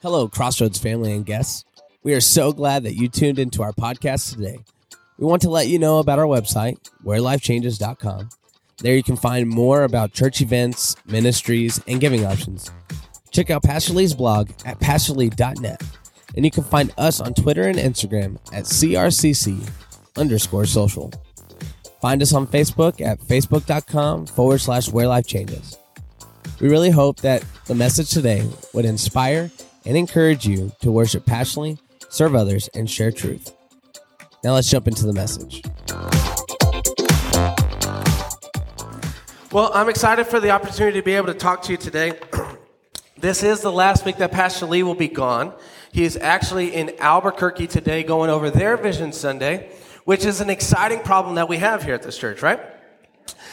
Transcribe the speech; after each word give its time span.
Hello, 0.00 0.28
Crossroads 0.28 0.78
family 0.78 1.12
and 1.12 1.26
guests. 1.26 1.64
We 2.04 2.14
are 2.14 2.20
so 2.20 2.52
glad 2.52 2.84
that 2.84 2.94
you 2.94 3.08
tuned 3.08 3.40
into 3.40 3.64
our 3.64 3.72
podcast 3.72 4.32
today. 4.32 4.60
We 5.18 5.26
want 5.26 5.42
to 5.42 5.50
let 5.50 5.66
you 5.66 5.80
know 5.80 5.98
about 5.98 6.20
our 6.20 6.24
website, 6.24 6.78
wherelifechanges.com. 7.04 8.28
There 8.78 8.94
you 8.94 9.02
can 9.02 9.16
find 9.16 9.48
more 9.48 9.82
about 9.82 10.12
church 10.12 10.40
events, 10.40 10.94
ministries, 11.04 11.82
and 11.88 12.00
giving 12.00 12.24
options. 12.24 12.70
Check 13.32 13.50
out 13.50 13.64
Pastor 13.64 13.92
Lee's 13.92 14.14
blog 14.14 14.50
at 14.64 14.78
pastorlee.net. 14.78 15.82
And 16.36 16.44
you 16.44 16.52
can 16.52 16.62
find 16.62 16.94
us 16.96 17.20
on 17.20 17.34
Twitter 17.34 17.64
and 17.64 17.76
Instagram 17.76 18.36
at 18.52 18.66
CRCC 18.66 19.68
underscore 20.16 20.66
social. 20.66 21.12
Find 22.00 22.22
us 22.22 22.32
on 22.32 22.46
Facebook 22.46 23.00
at 23.00 23.18
facebook.com 23.18 24.26
forward 24.26 24.58
slash 24.58 24.92
where 24.92 25.08
life 25.08 25.26
changes. 25.26 25.76
We 26.60 26.68
really 26.68 26.90
hope 26.90 27.16
that 27.22 27.44
the 27.66 27.74
message 27.74 28.10
today 28.10 28.48
would 28.72 28.84
inspire 28.84 29.50
and 29.88 29.96
encourage 29.96 30.46
you 30.46 30.70
to 30.82 30.92
worship 30.92 31.24
passionately, 31.24 31.78
serve 32.10 32.34
others, 32.34 32.68
and 32.74 32.90
share 32.90 33.10
truth. 33.10 33.56
Now 34.44 34.52
let's 34.52 34.70
jump 34.70 34.86
into 34.86 35.06
the 35.06 35.14
message. 35.14 35.62
Well, 39.50 39.70
I'm 39.72 39.88
excited 39.88 40.26
for 40.26 40.40
the 40.40 40.50
opportunity 40.50 41.00
to 41.00 41.04
be 41.04 41.14
able 41.14 41.28
to 41.28 41.34
talk 41.34 41.62
to 41.62 41.72
you 41.72 41.78
today. 41.78 42.12
this 43.16 43.42
is 43.42 43.62
the 43.62 43.72
last 43.72 44.04
week 44.04 44.18
that 44.18 44.30
Pastor 44.30 44.66
Lee 44.66 44.82
will 44.82 44.94
be 44.94 45.08
gone. 45.08 45.54
He 45.90 46.04
is 46.04 46.18
actually 46.18 46.74
in 46.74 46.94
Albuquerque 46.98 47.66
today 47.66 48.02
going 48.02 48.28
over 48.28 48.50
their 48.50 48.76
Vision 48.76 49.10
Sunday, 49.10 49.72
which 50.04 50.26
is 50.26 50.42
an 50.42 50.50
exciting 50.50 51.00
problem 51.00 51.36
that 51.36 51.48
we 51.48 51.56
have 51.56 51.82
here 51.82 51.94
at 51.94 52.02
this 52.02 52.18
church, 52.18 52.42
right? 52.42 52.60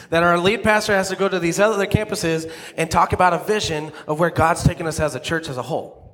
That 0.10 0.22
our 0.22 0.38
lead 0.38 0.64
pastor 0.64 0.94
has 0.94 1.08
to 1.10 1.16
go 1.16 1.30
to 1.30 1.40
these 1.40 1.62
other 1.62 1.88
campuses 1.88 2.52
and 2.76 2.92
talk 2.92 3.14
about 3.14 3.32
a 3.32 3.40
vision 3.40 3.94
of 4.06 4.20
where 4.20 4.30
God's 4.30 4.64
taking 4.64 4.86
us 4.86 5.00
as 5.00 5.16
a 5.16 5.20
church 5.20 5.48
as 5.48 5.56
a 5.56 5.62
whole. 5.62 6.05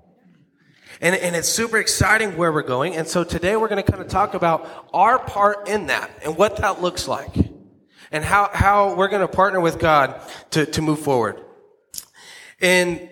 And, 1.01 1.15
and 1.15 1.35
it's 1.35 1.49
super 1.49 1.77
exciting 1.77 2.38
where 2.38 2.53
we're 2.53 2.61
going. 2.61 2.95
And 2.95 3.07
so 3.07 3.23
today 3.23 3.57
we're 3.57 3.67
going 3.67 3.83
to 3.83 3.91
kind 3.91 4.03
of 4.03 4.07
talk 4.07 4.35
about 4.35 4.69
our 4.94 5.17
part 5.17 5.67
in 5.67 5.88
that 5.88 6.11
and 6.23 6.38
what 6.38 6.58
that 6.58 6.81
looks 6.81 7.08
like 7.08 7.35
and 8.11 8.23
how, 8.23 8.49
how 8.53 8.93
we're 8.95 9.08
going 9.08 9.21
to 9.21 9.27
partner 9.27 9.59
with 9.59 9.80
God 9.80 10.21
to, 10.52 10.66
to 10.67 10.81
move 10.81 10.99
forward. 10.99 11.41
And 12.61 13.09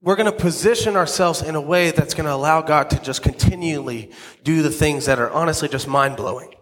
we're 0.00 0.16
going 0.16 0.30
to 0.30 0.36
position 0.36 0.96
ourselves 0.96 1.40
in 1.40 1.54
a 1.54 1.60
way 1.60 1.92
that's 1.92 2.14
going 2.14 2.26
to 2.26 2.34
allow 2.34 2.60
God 2.60 2.90
to 2.90 3.00
just 3.00 3.22
continually 3.22 4.10
do 4.42 4.60
the 4.60 4.70
things 4.70 5.06
that 5.06 5.20
are 5.20 5.30
honestly 5.30 5.68
just 5.68 5.86
mind 5.86 6.16
blowing. 6.16 6.52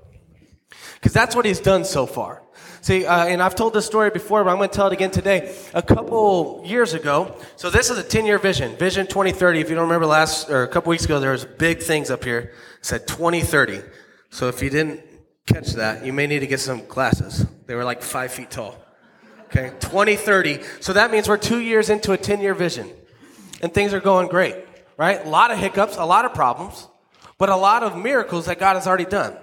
Because 0.95 1.13
that's 1.13 1.35
what 1.35 1.45
He's 1.47 1.61
done 1.61 1.85
so 1.85 2.07
far. 2.07 2.43
See, 2.83 3.07
uh, 3.07 3.27
and 3.27 3.41
I've 3.41 3.55
told 3.55 3.75
this 3.75 3.87
story 3.87 4.11
before, 4.11 4.43
but 4.43 4.51
I'm 4.51 4.57
going 4.57 4.69
to 4.69 4.75
tell 4.75 4.89
it 4.89 4.93
again 4.93 5.13
today. 5.13 5.55
A 5.73 5.83
couple 5.83 6.65
years 6.67 6.95
ago, 6.95 7.37
so 7.55 7.71
this 7.71 7.91
is 7.91 7.97
a 7.97 8.03
10 8.03 8.27
year 8.27 8.41
vision, 8.41 8.77
Vision 8.77 9.07
2030. 9.07 9.61
If 9.61 9.71
you 9.71 9.77
don't 9.77 9.85
remember 9.85 10.07
last, 10.07 10.51
or 10.51 10.65
a 10.65 10.69
couple 10.69 10.91
weeks 10.91 11.05
ago, 11.05 11.21
there 11.21 11.31
was 11.31 11.45
big 11.45 11.81
things 11.81 12.11
up 12.11 12.25
here. 12.25 12.39
It 12.41 12.85
said 12.85 13.07
2030. 13.07 13.83
So 14.31 14.49
if 14.49 14.61
you 14.61 14.69
didn't 14.69 15.01
catch 15.47 15.75
that, 15.75 16.05
you 16.05 16.13
may 16.13 16.27
need 16.27 16.41
to 16.41 16.49
get 16.49 16.59
some 16.59 16.85
glasses. 16.87 17.47
They 17.67 17.77
were 17.77 17.85
like 17.85 18.03
five 18.03 18.33
feet 18.33 18.51
tall. 18.51 18.77
Okay, 19.45 19.71
2030. 19.79 20.59
So 20.81 20.93
that 20.93 21.13
means 21.13 21.29
we're 21.29 21.37
two 21.37 21.61
years 21.61 21.89
into 21.89 22.11
a 22.11 22.17
10 22.17 22.41
year 22.41 22.53
vision. 22.53 22.91
And 23.61 23.73
things 23.73 23.95
are 23.95 24.01
going 24.01 24.27
great, 24.27 24.57
right? 24.97 25.25
A 25.25 25.29
lot 25.29 25.53
of 25.53 25.59
hiccups, 25.59 25.99
a 25.99 26.05
lot 26.05 26.25
of 26.25 26.35
problems, 26.35 26.89
but 27.39 27.49
a 27.49 27.57
lot 27.57 27.85
of 27.85 27.97
miracles 27.97 28.47
that 28.47 28.59
God 28.59 28.75
has 28.75 28.89
already 28.89 29.05
done. 29.05 29.37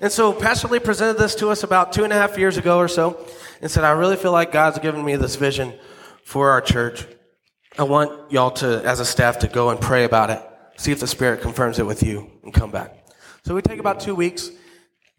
And 0.00 0.10
so 0.10 0.32
Pastor 0.32 0.68
Lee 0.68 0.80
presented 0.80 1.18
this 1.18 1.34
to 1.36 1.48
us 1.50 1.62
about 1.62 1.92
two 1.92 2.04
and 2.04 2.12
a 2.12 2.16
half 2.16 2.36
years 2.36 2.56
ago 2.56 2.78
or 2.78 2.88
so 2.88 3.24
and 3.60 3.70
said, 3.70 3.84
I 3.84 3.92
really 3.92 4.16
feel 4.16 4.32
like 4.32 4.52
God's 4.52 4.78
given 4.78 5.04
me 5.04 5.16
this 5.16 5.36
vision 5.36 5.72
for 6.24 6.50
our 6.50 6.60
church. 6.60 7.06
I 7.78 7.84
want 7.84 8.32
y'all 8.32 8.50
to, 8.52 8.82
as 8.84 9.00
a 9.00 9.04
staff, 9.04 9.40
to 9.40 9.48
go 9.48 9.70
and 9.70 9.80
pray 9.80 10.04
about 10.04 10.30
it, 10.30 10.42
see 10.76 10.92
if 10.92 11.00
the 11.00 11.06
Spirit 11.06 11.42
confirms 11.42 11.78
it 11.78 11.86
with 11.86 12.02
you, 12.02 12.30
and 12.42 12.52
come 12.52 12.70
back. 12.70 13.06
So 13.44 13.54
we 13.54 13.62
take 13.62 13.80
about 13.80 14.00
two 14.00 14.14
weeks, 14.14 14.50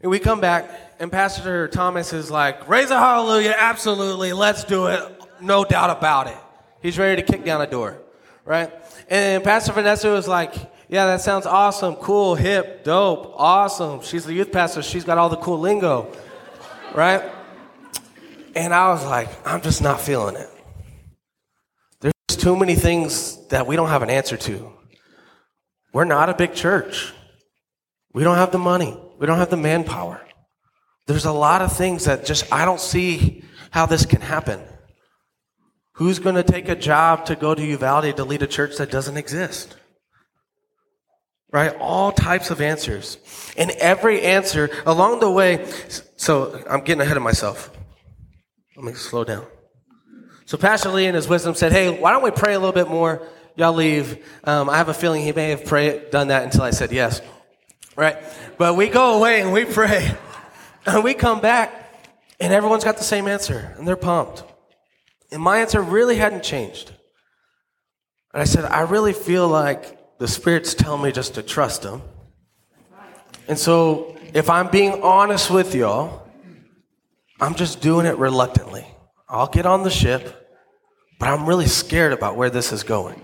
and 0.01 0.09
we 0.09 0.19
come 0.19 0.39
back, 0.39 0.69
and 0.99 1.11
Pastor 1.11 1.67
Thomas 1.67 2.13
is 2.13 2.31
like, 2.31 2.67
Raise 2.69 2.91
a 2.91 2.97
hallelujah, 2.97 3.55
absolutely, 3.57 4.33
let's 4.33 4.63
do 4.63 4.87
it, 4.87 5.01
no 5.41 5.65
doubt 5.65 5.89
about 5.97 6.27
it. 6.27 6.37
He's 6.81 6.97
ready 6.97 7.21
to 7.21 7.27
kick 7.29 7.43
down 7.43 7.61
a 7.61 7.67
door, 7.67 8.01
right? 8.45 8.71
And 9.09 9.43
Pastor 9.43 9.73
Vanessa 9.73 10.09
was 10.09 10.27
like, 10.27 10.53
yeah, 10.87 11.05
that 11.07 11.21
sounds 11.21 11.45
awesome, 11.45 11.95
cool, 11.95 12.35
hip, 12.35 12.83
dope, 12.83 13.33
awesome. 13.35 14.01
She's 14.01 14.25
the 14.25 14.33
youth 14.33 14.51
pastor. 14.51 14.81
She's 14.81 15.03
got 15.03 15.17
all 15.17 15.29
the 15.29 15.37
cool 15.37 15.59
lingo, 15.59 16.11
right? 16.93 17.23
And 18.55 18.73
I 18.73 18.89
was 18.89 19.03
like, 19.05 19.29
I'm 19.45 19.61
just 19.61 19.81
not 19.81 19.99
feeling 19.99 20.35
it. 20.35 20.49
There's 22.01 22.37
too 22.37 22.55
many 22.55 22.75
things 22.75 23.47
that 23.47 23.67
we 23.67 23.75
don't 23.75 23.89
have 23.89 24.03
an 24.03 24.09
answer 24.09 24.37
to. 24.37 24.71
We're 25.91 26.05
not 26.05 26.29
a 26.29 26.33
big 26.33 26.53
church. 26.53 27.13
We 28.13 28.23
don't 28.23 28.37
have 28.37 28.51
the 28.51 28.59
money. 28.59 28.97
We 29.17 29.27
don't 29.27 29.39
have 29.39 29.49
the 29.49 29.57
manpower. 29.57 30.21
There's 31.07 31.25
a 31.25 31.31
lot 31.31 31.61
of 31.61 31.75
things 31.75 32.05
that 32.05 32.25
just, 32.25 32.51
I 32.51 32.65
don't 32.65 32.79
see 32.79 33.43
how 33.71 33.85
this 33.85 34.05
can 34.05 34.21
happen. 34.21 34.61
Who's 35.93 36.19
going 36.19 36.35
to 36.35 36.43
take 36.43 36.67
a 36.67 36.75
job 36.75 37.25
to 37.25 37.35
go 37.35 37.55
to 37.55 37.65
Uvalde 37.65 38.15
to 38.17 38.23
lead 38.23 38.41
a 38.41 38.47
church 38.47 38.77
that 38.77 38.91
doesn't 38.91 39.17
exist? 39.17 39.75
Right? 41.55 41.73
All 41.79 42.11
types 42.11 42.51
of 42.51 42.59
answers. 42.59 43.17
And 43.55 43.71
every 43.71 44.21
answer 44.23 44.69
along 44.85 45.21
the 45.21 45.31
way, 45.31 45.65
so 46.17 46.61
I'm 46.69 46.81
getting 46.81 46.99
ahead 46.99 47.15
of 47.15 47.23
myself. 47.23 47.71
Let 48.75 48.85
me 48.85 48.91
slow 48.91 49.23
down. 49.23 49.45
So 50.43 50.57
Pastor 50.57 50.89
Lee 50.89 51.05
in 51.05 51.15
his 51.15 51.29
wisdom 51.29 51.55
said, 51.55 51.71
hey, 51.71 51.97
why 51.97 52.11
don't 52.11 52.23
we 52.23 52.31
pray 52.31 52.55
a 52.55 52.59
little 52.59 52.73
bit 52.73 52.89
more? 52.89 53.25
Y'all 53.55 53.71
leave. 53.71 54.21
Um, 54.43 54.69
I 54.69 54.75
have 54.75 54.89
a 54.89 54.93
feeling 54.93 55.23
he 55.23 55.31
may 55.31 55.51
have 55.51 55.63
prayed, 55.63 56.11
done 56.11 56.27
that 56.27 56.43
until 56.43 56.63
I 56.63 56.71
said 56.71 56.91
yes. 56.91 57.21
Right? 57.95 58.17
But 58.57 58.75
we 58.75 58.89
go 58.89 59.17
away 59.17 59.39
and 59.39 59.53
we 59.53 59.63
pray. 59.65 60.11
And 60.87 61.03
we 61.03 61.15
come 61.15 61.41
back 61.41 61.73
and 62.39 62.53
everyone's 62.53 62.83
got 62.83 62.97
the 62.97 63.03
same 63.03 63.27
answer 63.27 63.73
and 63.75 63.87
they're 63.87 63.95
pumped. 63.95 64.43
And 65.31 65.41
my 65.41 65.61
answer 65.61 65.81
really 65.81 66.15
hadn't 66.15 66.43
changed. 66.43 66.89
And 68.31 68.39
I 68.43 68.45
said, 68.45 68.65
I 68.65 68.81
really 68.81 69.13
feel 69.13 69.47
like 69.47 69.97
the 70.17 70.27
Spirit's 70.27 70.73
telling 70.73 71.03
me 71.03 71.11
just 71.11 71.35
to 71.35 71.43
trust 71.43 71.83
Him. 71.83 72.01
And 73.47 73.57
so, 73.57 74.17
if 74.33 74.49
I'm 74.49 74.69
being 74.69 75.01
honest 75.03 75.51
with 75.51 75.75
y'all, 75.75 76.27
I'm 77.39 77.55
just 77.55 77.81
doing 77.81 78.05
it 78.05 78.17
reluctantly. 78.17 78.85
I'll 79.27 79.47
get 79.47 79.65
on 79.65 79.83
the 79.83 79.89
ship, 79.89 80.49
but 81.19 81.27
I'm 81.27 81.45
really 81.45 81.67
scared 81.67 82.13
about 82.13 82.37
where 82.37 82.49
this 82.49 82.71
is 82.71 82.83
going. 82.83 83.21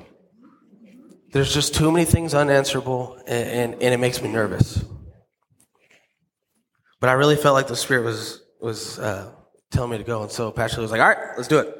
There's 1.32 1.54
just 1.54 1.74
too 1.74 1.92
many 1.92 2.06
things 2.06 2.34
unanswerable, 2.34 3.18
and, 3.26 3.50
and, 3.50 3.74
and 3.76 3.94
it 3.94 4.00
makes 4.00 4.22
me 4.22 4.30
nervous. 4.30 4.84
But 7.00 7.10
I 7.10 7.14
really 7.14 7.36
felt 7.36 7.56
like 7.56 7.68
the 7.68 7.76
Spirit 7.76 8.04
was, 8.04 8.42
was 8.60 9.00
uh, 9.00 9.32
telling 9.72 9.92
me 9.92 9.98
to 9.98 10.04
go. 10.04 10.24
And 10.24 10.32
so 10.32 10.52
Pastor 10.52 10.82
was 10.82 10.92
like, 10.92 11.02
all 11.02 11.08
right, 11.08 11.18
let's 11.36 11.48
do 11.48 11.60
it. 11.60 11.78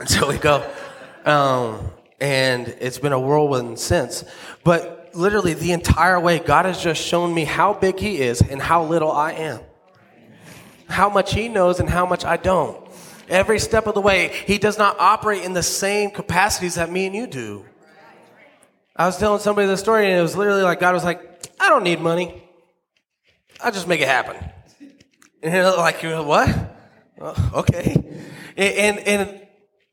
And 0.00 0.08
so 0.08 0.28
we 0.28 0.38
go. 0.38 0.68
Um, 1.24 1.90
and 2.20 2.68
it's 2.80 2.98
been 2.98 3.12
a 3.12 3.20
whirlwind 3.20 3.78
since. 3.78 4.24
But 4.64 5.10
literally, 5.14 5.54
the 5.54 5.72
entire 5.72 6.18
way, 6.18 6.38
God 6.38 6.64
has 6.64 6.82
just 6.82 7.02
shown 7.02 7.34
me 7.34 7.44
how 7.44 7.74
big 7.74 7.98
He 7.98 8.20
is 8.20 8.40
and 8.40 8.60
how 8.60 8.84
little 8.84 9.10
I 9.10 9.32
am. 9.32 9.60
How 10.88 11.08
much 11.08 11.34
He 11.34 11.48
knows 11.48 11.80
and 11.80 11.88
how 11.88 12.06
much 12.06 12.24
I 12.24 12.36
don't. 12.36 12.86
Every 13.28 13.58
step 13.58 13.86
of 13.86 13.94
the 13.94 14.00
way, 14.00 14.32
He 14.46 14.58
does 14.58 14.78
not 14.78 14.98
operate 14.98 15.44
in 15.44 15.52
the 15.52 15.62
same 15.62 16.10
capacities 16.10 16.76
that 16.76 16.90
me 16.90 17.06
and 17.06 17.14
you 17.14 17.26
do. 17.26 17.64
I 18.94 19.06
was 19.06 19.18
telling 19.18 19.40
somebody 19.40 19.66
the 19.66 19.76
story, 19.76 20.06
and 20.06 20.18
it 20.18 20.22
was 20.22 20.36
literally 20.36 20.62
like 20.62 20.80
God 20.80 20.94
was 20.94 21.04
like, 21.04 21.20
I 21.60 21.68
don't 21.68 21.84
need 21.84 22.00
money. 22.00 22.42
I'll 23.60 23.72
just 23.72 23.88
make 23.88 24.00
it 24.00 24.08
happen. 24.08 24.36
And 25.42 25.54
you're 25.54 25.76
like, 25.76 26.02
what? 26.02 26.76
okay. 27.54 27.94
And, 28.56 28.98
and 29.00 29.45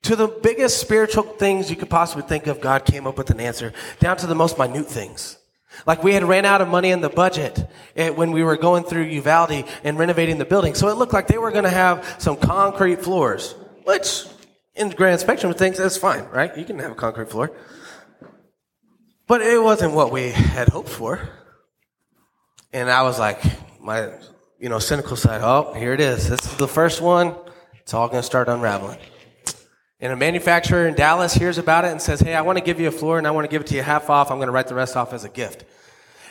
to 0.03 0.16
the 0.16 0.28
biggest 0.28 0.79
spiritual 0.79 1.23
things 1.23 1.70
you 1.70 1.76
could 1.76 1.90
possibly 1.90 2.23
think 2.23 2.47
of, 2.47 2.61
God 2.61 2.85
came 2.85 3.08
up 3.08 3.17
with 3.17 3.29
an 3.29 3.40
answer, 3.40 3.73
down 4.00 4.17
to 4.17 4.28
the 4.28 4.35
most 4.35 4.58
minute 4.58 4.85
things. 4.85 5.38
Like 5.88 6.03
we 6.03 6.14
had 6.14 6.23
ran 6.23 6.46
out 6.46 6.61
of 6.61 6.67
money 6.67 6.91
in 6.91 7.02
the 7.02 7.09
budget 7.09 7.67
eh, 7.96 8.09
when 8.09 8.32
we 8.32 8.44
were 8.44 8.58
going 8.58 8.84
through 8.84 9.03
Uvalde 9.03 9.66
and 9.84 9.97
renovating 9.97 10.38
the 10.38 10.46
building. 10.46 10.76
So 10.76 10.90
it 10.90 10.97
looked 10.97 11.14
like 11.14 11.28
they 11.28 11.38
were 11.38 11.52
going 11.52 11.64
to 11.64 11.70
have 11.70 12.17
some 12.20 12.35
concrete 12.35 13.02
floors, 13.02 13.55
which 13.85 14.26
in 14.76 14.90
the 14.90 14.96
grand 14.96 15.20
spectrum 15.20 15.52
of 15.52 15.58
things, 15.58 15.78
that's 15.78 15.97
fine, 15.97 16.26
right? 16.26 16.56
You 16.56 16.66
can 16.66 16.78
have 16.79 16.91
a 16.91 16.96
concrete 16.96 17.29
floor. 17.29 17.52
But 19.26 19.41
it 19.41 19.61
wasn't 19.61 19.94
what 19.94 20.11
we 20.11 20.29
had 20.29 20.70
hoped 20.70 20.90
for. 20.90 21.28
And 22.72 22.90
I 22.90 23.03
was 23.03 23.17
like, 23.17 23.41
my, 23.79 24.11
you 24.59 24.70
know, 24.70 24.79
cynical 24.79 25.16
side, 25.16 25.41
oh, 25.41 25.73
here 25.73 25.94
it 25.94 26.02
is. 26.02 26.29
This 26.29 26.41
is 26.41 26.58
the 26.58 26.67
first 26.67 27.02
one. 27.02 27.35
It's 27.76 27.94
all 27.94 28.08
going 28.08 28.22
to 28.22 28.26
start 28.26 28.47
unraveling 28.47 28.99
and 30.03 30.11
a 30.11 30.17
manufacturer 30.17 30.85
in 30.85 30.96
Dallas 30.96 31.34
hears 31.34 31.58
about 31.58 31.85
it 31.85 31.91
and 31.91 32.02
says, 32.02 32.20
Hey, 32.20 32.35
I 32.35 32.41
want 32.41 32.58
to 32.58 32.64
give 32.64 32.78
you 32.78 32.90
a 32.90 32.91
floor 32.91 33.17
and 33.17 33.26
I 33.26 33.32
want 33.32 33.46
to 33.46 33.50
give 33.50 33.61
it 33.61 33.67
to 33.67 33.76
you 33.76 33.82
half 33.82 34.09
off. 34.09 34.32
I'm 34.32 34.38
going 34.38 34.47
to 34.47 34.52
write 34.52 34.67
the 34.67 34.76
rest 34.76 34.97
off 34.97 35.14
as 35.14 35.23
a 35.23 35.29
gift. 35.29 35.64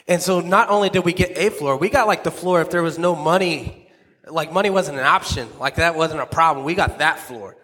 And 0.06 0.20
so 0.20 0.40
not 0.40 0.68
only 0.68 0.90
did 0.90 1.06
we 1.06 1.14
get 1.14 1.38
a 1.38 1.48
floor, 1.48 1.78
we 1.78 1.88
got 1.88 2.06
like 2.06 2.22
the 2.22 2.30
floor 2.30 2.60
if 2.60 2.68
there 2.68 2.82
was 2.82 2.98
no 2.98 3.16
money, 3.16 3.88
like 4.28 4.52
money 4.52 4.68
wasn't 4.68 4.98
an 4.98 5.06
option, 5.06 5.48
like 5.58 5.76
that 5.76 5.94
wasn't 5.94 6.20
a 6.20 6.26
problem. 6.26 6.66
We 6.66 6.74
got 6.74 6.98
that 6.98 7.18
floor. 7.18 7.56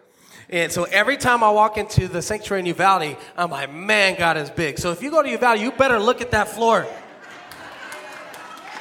And 0.49 0.71
so 0.71 0.85
every 0.85 1.15
time 1.15 1.43
I 1.43 1.51
walk 1.51 1.77
into 1.77 2.07
the 2.07 2.23
sanctuary 2.23 2.61
in 2.61 2.65
Uvalde, 2.65 3.15
I'm 3.37 3.51
like, 3.51 3.71
man, 3.71 4.17
God 4.17 4.35
is 4.35 4.49
big. 4.49 4.79
So 4.79 4.91
if 4.91 5.03
you 5.03 5.11
go 5.11 5.21
to 5.21 5.29
Uvalde, 5.29 5.59
you 5.59 5.71
better 5.71 5.99
look 5.99 6.21
at 6.21 6.31
that 6.31 6.47
floor. 6.47 6.87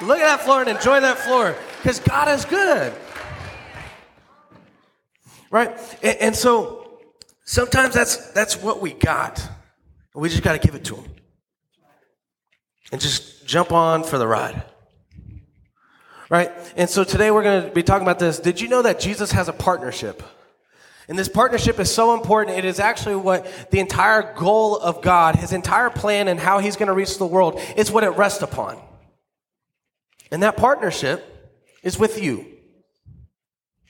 look 0.00 0.18
at 0.18 0.38
that 0.38 0.40
floor 0.40 0.60
and 0.60 0.70
enjoy 0.70 1.00
that 1.00 1.18
floor 1.18 1.54
because 1.82 2.00
God 2.00 2.28
is 2.28 2.46
good. 2.46 2.94
Right? 5.50 5.76
And, 6.02 6.16
and 6.18 6.36
so 6.36 6.87
sometimes 7.48 7.94
that's, 7.94 8.30
that's 8.32 8.56
what 8.56 8.80
we 8.80 8.92
got. 8.92 9.42
We 10.14 10.28
just 10.28 10.42
got 10.42 10.52
to 10.52 10.58
give 10.58 10.74
it 10.74 10.84
to 10.86 10.96
Him 10.96 11.10
and 12.92 13.00
just 13.00 13.46
jump 13.46 13.72
on 13.72 14.04
for 14.04 14.18
the 14.18 14.26
ride. 14.26 14.62
Right? 16.30 16.52
And 16.76 16.90
so 16.90 17.04
today 17.04 17.30
we're 17.30 17.42
going 17.42 17.64
to 17.64 17.70
be 17.70 17.82
talking 17.82 18.06
about 18.06 18.18
this. 18.18 18.38
Did 18.38 18.60
you 18.60 18.68
know 18.68 18.82
that 18.82 19.00
Jesus 19.00 19.32
has 19.32 19.48
a 19.48 19.52
partnership? 19.52 20.22
And 21.08 21.18
this 21.18 21.28
partnership 21.28 21.80
is 21.80 21.90
so 21.90 22.12
important. 22.12 22.58
It 22.58 22.66
is 22.66 22.78
actually 22.78 23.16
what 23.16 23.70
the 23.70 23.80
entire 23.80 24.34
goal 24.34 24.76
of 24.76 25.00
God, 25.00 25.36
his 25.36 25.54
entire 25.54 25.88
plan 25.88 26.28
and 26.28 26.38
how 26.38 26.58
he's 26.58 26.76
going 26.76 26.88
to 26.88 26.92
reach 26.92 27.16
the 27.16 27.26
world, 27.26 27.58
is 27.76 27.90
what 27.90 28.04
it 28.04 28.10
rests 28.10 28.42
upon. 28.42 28.78
And 30.30 30.42
that 30.42 30.58
partnership 30.58 31.24
is 31.82 31.98
with 31.98 32.22
you. 32.22 32.44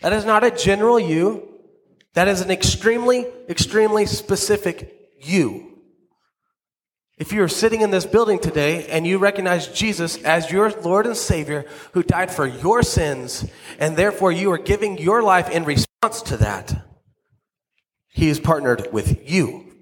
That 0.00 0.12
is 0.12 0.25
not 0.25 0.44
a 0.44 0.52
general 0.52 1.00
you. 1.00 1.47
That 2.14 2.28
is 2.28 2.40
an 2.40 2.50
extremely, 2.50 3.26
extremely 3.49 4.06
specific 4.06 5.10
you. 5.20 5.78
If 7.19 7.32
you 7.32 7.43
are 7.43 7.49
sitting 7.49 7.81
in 7.81 7.90
this 7.90 8.06
building 8.06 8.38
today 8.38 8.87
and 8.87 9.05
you 9.05 9.19
recognize 9.19 9.66
Jesus 9.66 10.22
as 10.22 10.52
your 10.52 10.70
Lord 10.70 11.05
and 11.05 11.16
Savior 11.16 11.64
who 11.93 12.05
died 12.05 12.31
for 12.31 12.46
your 12.46 12.84
sins, 12.84 13.44
and 13.81 13.96
therefore 13.96 14.31
you 14.31 14.52
are 14.52 14.58
giving 14.58 14.99
your 14.99 15.22
life 15.22 15.50
in 15.50 15.64
response 15.64 16.22
to 16.22 16.37
that, 16.37 16.87
He 18.08 18.28
is 18.28 18.38
partnered 18.38 18.93
with 18.93 19.28
you. 19.28 19.72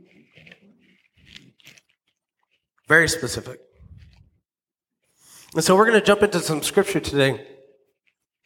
Very 2.89 3.09
specific. 3.09 3.61
And 5.55 5.63
so 5.63 5.77
we're 5.77 5.87
going 5.87 6.01
to 6.01 6.07
jump 6.07 6.23
into 6.23 6.41
some 6.41 6.63
scripture 6.63 7.01
today 7.01 7.47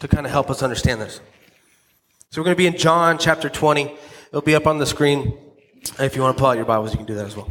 to 0.00 0.09
kind 0.09 0.27
of 0.27 0.32
help 0.32 0.50
us 0.50 0.62
understand 0.62 1.00
this. 1.00 1.21
So 2.32 2.41
we're 2.41 2.44
going 2.44 2.55
to 2.55 2.59
be 2.59 2.69
in 2.69 2.77
John 2.77 3.19
chapter 3.19 3.49
20. 3.49 3.93
It'll 4.29 4.41
be 4.41 4.55
up 4.55 4.69
on 4.69 4.79
the 4.79 4.87
screen. 4.87 5.37
If 5.99 6.15
you 6.15 6.23
want 6.23 6.37
to 6.37 6.41
pull 6.41 6.49
out 6.49 6.56
your 6.56 6.65
Bibles, 6.65 6.93
you 6.93 6.97
can 6.97 7.06
do 7.06 7.17
that 7.17 7.27
as 7.27 7.35
well. 7.35 7.49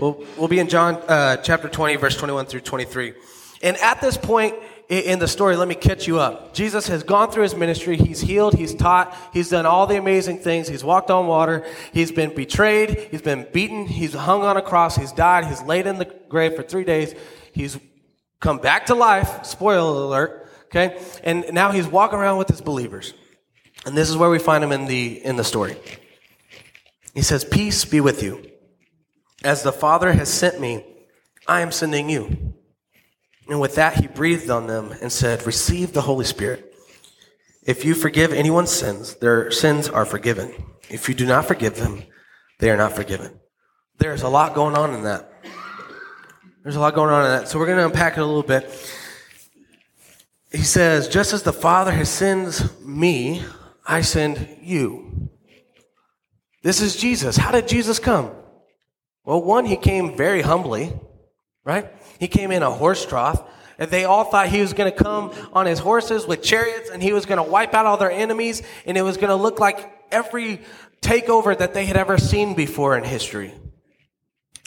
We'll, 0.00 0.24
we'll 0.36 0.48
be 0.48 0.58
in 0.58 0.68
John 0.68 0.96
uh, 1.06 1.36
chapter 1.36 1.68
20, 1.68 1.94
verse 1.94 2.16
21 2.16 2.46
through 2.46 2.62
23. 2.62 3.14
And 3.62 3.76
at 3.76 4.00
this 4.00 4.16
point 4.16 4.56
in 4.88 5.20
the 5.20 5.28
story, 5.28 5.54
let 5.54 5.68
me 5.68 5.76
catch 5.76 6.08
you 6.08 6.18
up. 6.18 6.54
Jesus 6.54 6.88
has 6.88 7.04
gone 7.04 7.30
through 7.30 7.44
his 7.44 7.54
ministry. 7.54 7.96
He's 7.96 8.20
healed. 8.20 8.54
He's 8.54 8.74
taught. 8.74 9.16
He's 9.32 9.50
done 9.50 9.64
all 9.64 9.86
the 9.86 9.96
amazing 9.96 10.40
things. 10.40 10.66
He's 10.66 10.82
walked 10.82 11.12
on 11.12 11.28
water. 11.28 11.64
He's 11.92 12.10
been 12.10 12.34
betrayed. 12.34 12.98
He's 13.12 13.22
been 13.22 13.46
beaten. 13.52 13.86
He's 13.86 14.14
hung 14.14 14.42
on 14.42 14.56
a 14.56 14.62
cross. 14.62 14.96
He's 14.96 15.12
died. 15.12 15.44
He's 15.44 15.62
laid 15.62 15.86
in 15.86 15.98
the 15.98 16.12
grave 16.28 16.56
for 16.56 16.64
three 16.64 16.82
days. 16.82 17.14
He's 17.52 17.78
come 18.40 18.58
back 18.58 18.86
to 18.86 18.96
life. 18.96 19.44
Spoiler 19.44 20.02
alert. 20.02 20.47
Okay. 20.68 21.00
And 21.24 21.46
now 21.52 21.72
he's 21.72 21.86
walking 21.86 22.18
around 22.18 22.38
with 22.38 22.48
his 22.48 22.60
believers. 22.60 23.14
And 23.86 23.96
this 23.96 24.10
is 24.10 24.16
where 24.16 24.30
we 24.30 24.38
find 24.38 24.62
him 24.62 24.72
in 24.72 24.86
the, 24.86 25.24
in 25.24 25.36
the 25.36 25.44
story. 25.44 25.76
He 27.14 27.22
says, 27.22 27.44
peace 27.44 27.84
be 27.84 28.00
with 28.00 28.22
you. 28.22 28.44
As 29.44 29.62
the 29.62 29.72
Father 29.72 30.12
has 30.12 30.28
sent 30.28 30.60
me, 30.60 30.84
I 31.46 31.60
am 31.60 31.72
sending 31.72 32.10
you. 32.10 32.54
And 33.48 33.60
with 33.60 33.76
that, 33.76 33.96
he 33.96 34.06
breathed 34.06 34.50
on 34.50 34.66
them 34.66 34.94
and 35.00 35.10
said, 35.10 35.46
Receive 35.46 35.92
the 35.92 36.02
Holy 36.02 36.24
Spirit. 36.24 36.74
If 37.64 37.84
you 37.84 37.94
forgive 37.94 38.32
anyone's 38.32 38.70
sins, 38.70 39.14
their 39.16 39.50
sins 39.50 39.88
are 39.88 40.04
forgiven. 40.04 40.52
If 40.90 41.08
you 41.08 41.14
do 41.14 41.24
not 41.24 41.46
forgive 41.46 41.76
them, 41.76 42.02
they 42.58 42.70
are 42.70 42.76
not 42.76 42.92
forgiven. 42.94 43.40
There's 43.98 44.22
a 44.22 44.28
lot 44.28 44.54
going 44.54 44.76
on 44.76 44.92
in 44.92 45.04
that. 45.04 45.32
There's 46.62 46.76
a 46.76 46.80
lot 46.80 46.94
going 46.94 47.10
on 47.10 47.24
in 47.24 47.30
that. 47.30 47.48
So 47.48 47.58
we're 47.58 47.66
going 47.66 47.78
to 47.78 47.86
unpack 47.86 48.18
it 48.18 48.20
a 48.20 48.26
little 48.26 48.42
bit. 48.42 48.70
He 50.50 50.62
says, 50.62 51.08
Just 51.08 51.32
as 51.32 51.42
the 51.42 51.52
Father 51.52 51.92
has 51.92 52.08
sent 52.08 52.86
me, 52.86 53.42
I 53.86 54.00
send 54.00 54.58
you. 54.60 55.30
This 56.62 56.80
is 56.80 56.96
Jesus. 56.96 57.36
How 57.36 57.52
did 57.52 57.68
Jesus 57.68 57.98
come? 57.98 58.30
Well, 59.24 59.42
one, 59.42 59.66
he 59.66 59.76
came 59.76 60.16
very 60.16 60.42
humbly, 60.42 60.92
right? 61.64 61.92
He 62.18 62.28
came 62.28 62.50
in 62.50 62.62
a 62.62 62.70
horse 62.70 63.04
trough. 63.04 63.42
And 63.78 63.90
they 63.92 64.04
all 64.04 64.24
thought 64.24 64.48
he 64.48 64.60
was 64.60 64.72
going 64.72 64.90
to 64.90 64.96
come 64.96 65.32
on 65.52 65.66
his 65.66 65.78
horses 65.78 66.26
with 66.26 66.42
chariots 66.42 66.90
and 66.90 67.00
he 67.00 67.12
was 67.12 67.26
going 67.26 67.36
to 67.36 67.48
wipe 67.48 67.74
out 67.74 67.86
all 67.86 67.96
their 67.96 68.10
enemies 68.10 68.60
and 68.84 68.98
it 68.98 69.02
was 69.02 69.16
going 69.16 69.28
to 69.28 69.36
look 69.36 69.60
like 69.60 69.92
every 70.10 70.60
takeover 71.00 71.56
that 71.56 71.74
they 71.74 71.84
had 71.86 71.96
ever 71.96 72.18
seen 72.18 72.54
before 72.54 72.98
in 72.98 73.04
history. 73.04 73.54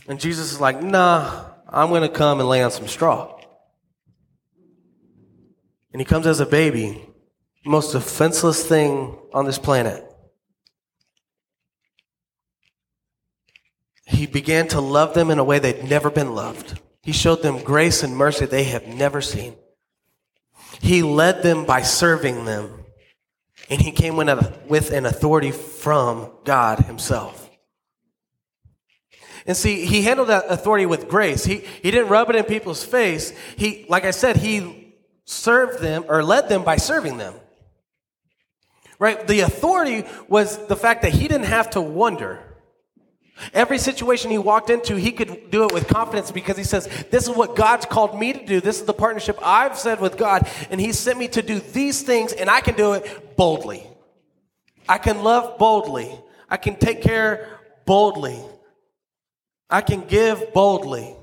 And 0.08 0.18
Jesus 0.18 0.54
is 0.54 0.62
like, 0.62 0.82
nah, 0.82 1.44
I'm 1.68 1.90
going 1.90 2.04
to 2.04 2.10
come 2.10 2.40
and 2.40 2.48
lay 2.48 2.64
on 2.64 2.72
some 2.72 2.88
straw. 2.88 3.38
And 5.92 6.02
he 6.02 6.06
comes 6.06 6.26
as 6.26 6.40
a 6.40 6.46
baby, 6.46 7.06
most 7.66 7.92
defenseless 7.92 8.66
thing 8.66 9.18
on 9.34 9.46
this 9.46 9.60
planet. 9.60 10.06
he 14.12 14.28
began 14.28 14.68
to 14.68 14.82
love 14.82 15.14
them 15.14 15.32
in 15.32 15.40
a 15.40 15.44
way 15.44 15.58
they'd 15.58 15.90
never 15.90 16.12
been 16.12 16.36
loved. 16.36 16.80
He 17.02 17.12
showed 17.12 17.42
them 17.42 17.64
grace 17.64 18.04
and 18.04 18.16
mercy 18.16 18.46
they 18.46 18.66
have 18.66 18.86
never 18.86 19.22
seen. 19.22 19.56
He 20.82 21.02
led 21.02 21.44
them 21.44 21.66
by 21.66 21.82
serving 21.82 22.46
them. 22.46 22.86
And 23.70 23.82
he 23.82 23.92
came 23.92 24.18
with 24.18 24.92
an 24.92 25.06
authority 25.06 25.52
from 25.52 26.30
God 26.44 26.80
himself. 26.80 27.50
And 29.48 29.58
see, 29.58 29.86
he 29.86 30.04
handled 30.04 30.28
that 30.28 30.46
authority 30.50 30.86
with 30.86 31.08
grace. 31.08 31.46
He, 31.46 31.64
he 31.82 31.90
didn't 31.90 32.10
rub 32.10 32.30
it 32.30 32.36
in 32.36 32.44
people's 32.44 32.84
face. 32.84 33.34
He, 33.56 33.86
like 33.90 34.04
I 34.04 34.12
said, 34.12 34.38
he 34.38 34.81
served 35.32 35.80
them 35.80 36.06
or 36.08 36.24
led 36.24 36.50
them 36.50 36.64
by 36.64 36.78
serving 36.78 37.18
them. 37.18 37.34
Right? 39.00 39.26
The 39.26 39.40
authority 39.42 40.06
was 40.28 40.68
the 40.68 40.76
fact 40.76 41.02
that 41.02 41.14
he 41.14 41.28
didn't 41.28 41.48
have 41.48 41.72
to 41.72 41.82
wonder 41.82 42.44
Every 43.54 43.78
situation 43.78 44.30
he 44.30 44.38
walked 44.38 44.70
into, 44.70 44.96
he 44.96 45.12
could 45.12 45.50
do 45.50 45.64
it 45.66 45.74
with 45.74 45.88
confidence 45.88 46.32
because 46.32 46.58
he 46.58 46.64
says, 46.64 46.88
This 47.10 47.28
is 47.28 47.36
what 47.36 47.56
God's 47.56 47.86
called 47.86 48.18
me 48.20 48.34
to 48.34 48.46
do. 48.46 48.62
This 48.62 48.80
is 48.80 48.86
the 48.86 48.94
partnership 48.94 49.40
I've 49.42 49.78
said 49.78 50.00
with 50.00 50.18
God, 50.18 50.48
and 50.70 50.80
he 50.80 50.92
sent 50.92 51.18
me 51.18 51.28
to 51.30 51.42
do 51.42 51.60
these 51.60 52.04
things, 52.04 52.34
and 52.34 52.50
I 52.50 52.62
can 52.62 52.76
do 52.76 52.94
it 52.94 53.36
boldly. 53.36 53.88
I 54.88 54.98
can 54.98 55.24
love 55.24 55.58
boldly. 55.58 56.12
I 56.50 56.58
can 56.58 56.76
take 56.76 57.02
care 57.02 57.60
boldly. 57.86 58.40
I 59.70 59.82
can 59.82 60.02
give 60.02 60.54
boldly. 60.54 61.16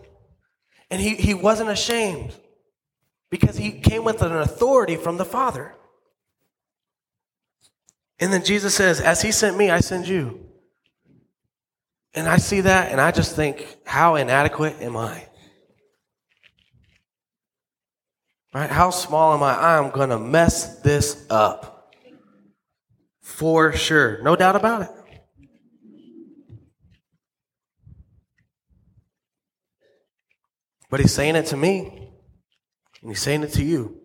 And 0.91 1.01
he, 1.01 1.15
he 1.15 1.35
wasn't 1.35 1.71
ashamed 1.71 2.35
because 3.31 3.57
he 3.57 3.73
came 3.73 4.05
with 4.05 4.23
an 4.23 4.33
authority 4.33 4.97
from 4.97 5.17
the 5.17 5.25
Father. 5.25 5.75
And 8.21 8.33
then 8.33 8.45
Jesus 8.45 8.75
says, 8.75 9.01
As 9.01 9.23
he 9.23 9.33
sent 9.33 9.57
me, 9.57 9.71
I 9.71 9.81
send 9.81 10.09
you. 10.09 10.49
And 12.15 12.29
I 12.29 12.39
see 12.39 12.63
that 12.63 12.91
and 12.91 13.01
I 13.01 13.11
just 13.11 13.37
think, 13.37 13.77
how 13.85 14.17
inadequate 14.17 14.77
am 14.81 14.97
I? 14.97 15.27
Right? 18.55 18.71
How 18.71 18.91
small 18.91 19.35
am 19.35 19.43
I? 19.43 19.77
I'm 19.77 19.91
going 19.91 20.09
to 20.09 20.19
mess 20.19 20.81
this 20.81 21.27
up. 21.31 21.95
For 23.21 23.73
sure. 23.73 24.23
No 24.23 24.35
doubt 24.37 24.57
about 24.57 24.83
it. 24.83 24.89
But 30.91 31.01
he's 31.01 31.13
saying 31.13 31.37
it 31.37 31.47
to 31.47 31.57
me, 31.57 32.08
and 33.01 33.11
he's 33.11 33.21
saying 33.21 33.43
it 33.43 33.53
to 33.55 33.65
you. 33.65 34.01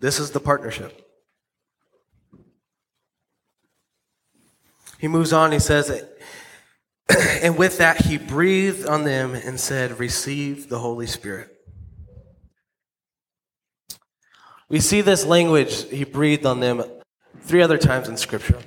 This 0.00 0.18
is 0.18 0.30
the 0.30 0.40
partnership. 0.40 1.00
He 4.98 5.08
moves 5.08 5.32
on, 5.32 5.52
he 5.52 5.58
says, 5.58 5.90
and 7.42 7.58
with 7.58 7.78
that, 7.78 8.02
he 8.02 8.18
breathed 8.18 8.86
on 8.86 9.04
them 9.04 9.34
and 9.34 9.58
said, 9.58 9.98
Receive 9.98 10.68
the 10.68 10.78
Holy 10.78 11.06
Spirit. 11.06 11.50
We 14.68 14.80
see 14.80 15.02
this 15.02 15.24
language, 15.24 15.88
he 15.90 16.04
breathed 16.04 16.46
on 16.46 16.60
them, 16.60 16.82
three 17.40 17.62
other 17.62 17.78
times 17.78 18.08
in 18.08 18.16
Scripture. 18.16 18.60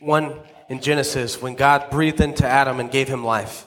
One 0.00 0.40
in 0.68 0.80
Genesis, 0.80 1.40
when 1.40 1.54
God 1.54 1.90
breathed 1.90 2.20
into 2.20 2.46
Adam 2.46 2.80
and 2.80 2.90
gave 2.90 3.08
him 3.08 3.24
life. 3.24 3.66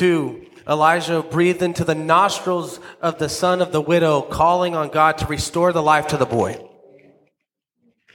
Two, 0.00 0.46
Elijah 0.66 1.22
breathed 1.22 1.60
into 1.60 1.84
the 1.84 1.94
nostrils 1.94 2.80
of 3.02 3.18
the 3.18 3.28
son 3.28 3.60
of 3.60 3.70
the 3.70 3.82
widow, 3.82 4.22
calling 4.22 4.74
on 4.74 4.88
God 4.88 5.18
to 5.18 5.26
restore 5.26 5.74
the 5.74 5.82
life 5.82 6.06
to 6.06 6.16
the 6.16 6.24
boy. 6.24 6.58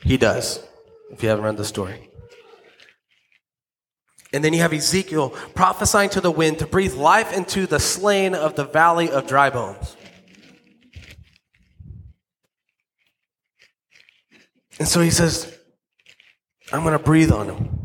He 0.01 0.17
does 0.17 0.67
if 1.11 1.21
you 1.21 1.29
haven't 1.29 1.45
read 1.45 1.57
the 1.57 1.63
story. 1.63 2.09
And 4.33 4.43
then 4.43 4.51
you 4.51 4.61
have 4.61 4.73
Ezekiel 4.73 5.29
prophesying 5.53 6.09
to 6.09 6.21
the 6.21 6.31
wind 6.31 6.57
to 6.57 6.65
breathe 6.65 6.95
life 6.95 7.31
into 7.31 7.67
the 7.67 7.79
slain 7.79 8.33
of 8.33 8.55
the 8.55 8.65
valley 8.65 9.11
of 9.11 9.27
dry 9.27 9.51
bones. 9.51 9.95
And 14.79 14.87
so 14.87 15.01
he 15.01 15.11
says, 15.11 15.55
I'm 16.73 16.81
going 16.81 16.97
to 16.97 17.03
breathe 17.03 17.31
on 17.31 17.47
him. 17.47 17.84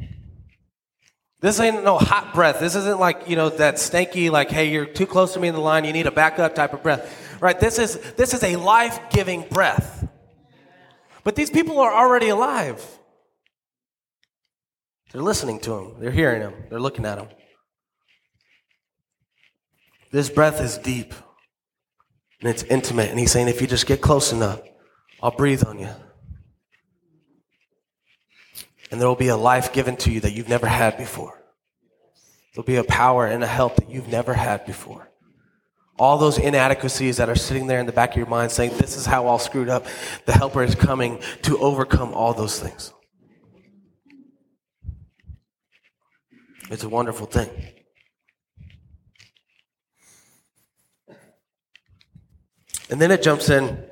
This 1.40 1.58
ain't 1.58 1.84
no 1.84 1.96
hot 1.98 2.34
breath. 2.34 2.60
This 2.60 2.74
isn't 2.74 3.00
like, 3.00 3.28
you 3.28 3.34
know, 3.34 3.48
that 3.48 3.76
stanky, 3.76 4.30
like, 4.30 4.50
hey, 4.50 4.70
you're 4.70 4.84
too 4.84 5.06
close 5.06 5.32
to 5.34 5.40
me 5.40 5.48
in 5.48 5.54
the 5.54 5.60
line, 5.60 5.84
you 5.84 5.92
need 5.92 6.06
a 6.06 6.10
backup 6.10 6.54
type 6.54 6.74
of 6.74 6.82
breath. 6.82 7.38
Right? 7.40 7.58
This 7.58 7.78
is 7.78 7.98
this 8.12 8.34
is 8.34 8.42
a 8.42 8.56
life-giving 8.56 9.46
breath. 9.50 10.06
But 11.24 11.36
these 11.36 11.50
people 11.50 11.80
are 11.80 11.92
already 11.92 12.28
alive. 12.28 12.84
They're 15.12 15.22
listening 15.22 15.60
to 15.60 15.72
him. 15.72 15.94
They're 15.98 16.10
hearing 16.10 16.42
him. 16.42 16.54
They're 16.68 16.80
looking 16.80 17.04
at 17.06 17.18
him. 17.18 17.28
This 20.12 20.28
breath 20.28 20.60
is 20.60 20.76
deep 20.78 21.14
and 22.40 22.50
it's 22.50 22.62
intimate. 22.64 23.10
And 23.10 23.18
he's 23.18 23.32
saying, 23.32 23.48
if 23.48 23.60
you 23.60 23.66
just 23.66 23.86
get 23.86 24.00
close 24.00 24.32
enough, 24.32 24.60
I'll 25.22 25.30
breathe 25.30 25.64
on 25.64 25.78
you. 25.78 25.88
And 28.90 29.00
there 29.00 29.08
will 29.08 29.16
be 29.16 29.28
a 29.28 29.36
life 29.36 29.72
given 29.72 29.96
to 29.98 30.10
you 30.10 30.20
that 30.20 30.32
you've 30.32 30.48
never 30.48 30.66
had 30.66 30.96
before. 30.96 31.40
There'll 32.54 32.66
be 32.66 32.76
a 32.76 32.84
power 32.84 33.26
and 33.26 33.44
a 33.44 33.46
help 33.46 33.76
that 33.76 33.90
you've 33.90 34.08
never 34.08 34.34
had 34.34 34.66
before. 34.66 35.08
All 35.98 36.18
those 36.18 36.38
inadequacies 36.38 37.18
that 37.18 37.28
are 37.28 37.36
sitting 37.36 37.66
there 37.66 37.78
in 37.78 37.86
the 37.86 37.92
back 37.92 38.10
of 38.10 38.16
your 38.16 38.26
mind 38.26 38.50
saying, 38.50 38.72
This 38.78 38.96
is 38.96 39.06
how 39.06 39.26
all 39.26 39.38
screwed 39.38 39.68
up, 39.68 39.86
the 40.24 40.32
helper 40.32 40.62
is 40.62 40.74
coming 40.74 41.20
to 41.42 41.58
overcome 41.58 42.14
all 42.14 42.34
those 42.34 42.58
things. 42.58 42.92
It's 46.70 46.84
a 46.84 46.88
wonderful 46.88 47.26
thing. 47.26 47.50
And 52.88 53.00
then 53.00 53.10
it 53.10 53.22
jumps 53.22 53.50
in 53.50 53.84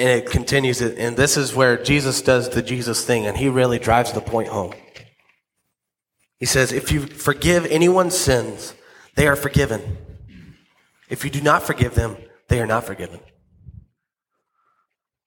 and 0.00 0.08
it 0.08 0.30
continues 0.30 0.80
it. 0.80 0.98
And 0.98 1.16
this 1.16 1.36
is 1.36 1.54
where 1.54 1.76
Jesus 1.80 2.22
does 2.22 2.48
the 2.48 2.62
Jesus 2.62 3.04
thing, 3.04 3.26
and 3.26 3.36
he 3.36 3.48
really 3.48 3.78
drives 3.78 4.12
the 4.12 4.22
point 4.22 4.48
home. 4.48 4.72
He 6.38 6.46
says, 6.46 6.72
If 6.72 6.90
you 6.90 7.06
forgive 7.06 7.66
anyone's 7.66 8.16
sins, 8.16 8.74
they 9.14 9.28
are 9.28 9.36
forgiven. 9.36 9.98
If 11.10 11.24
you 11.24 11.30
do 11.30 11.42
not 11.42 11.62
forgive 11.62 11.94
them, 11.94 12.16
they 12.48 12.60
are 12.60 12.66
not 12.66 12.84
forgiven. 12.84 13.20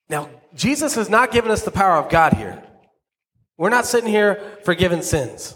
Now, 0.09 0.29
Jesus 0.55 0.95
has 0.95 1.09
not 1.09 1.31
given 1.31 1.51
us 1.51 1.63
the 1.63 1.71
power 1.71 1.97
of 1.97 2.09
God 2.09 2.33
here. 2.33 2.63
We're 3.57 3.69
not 3.69 3.85
sitting 3.85 4.09
here 4.09 4.41
forgiving 4.63 5.03
sins. 5.03 5.55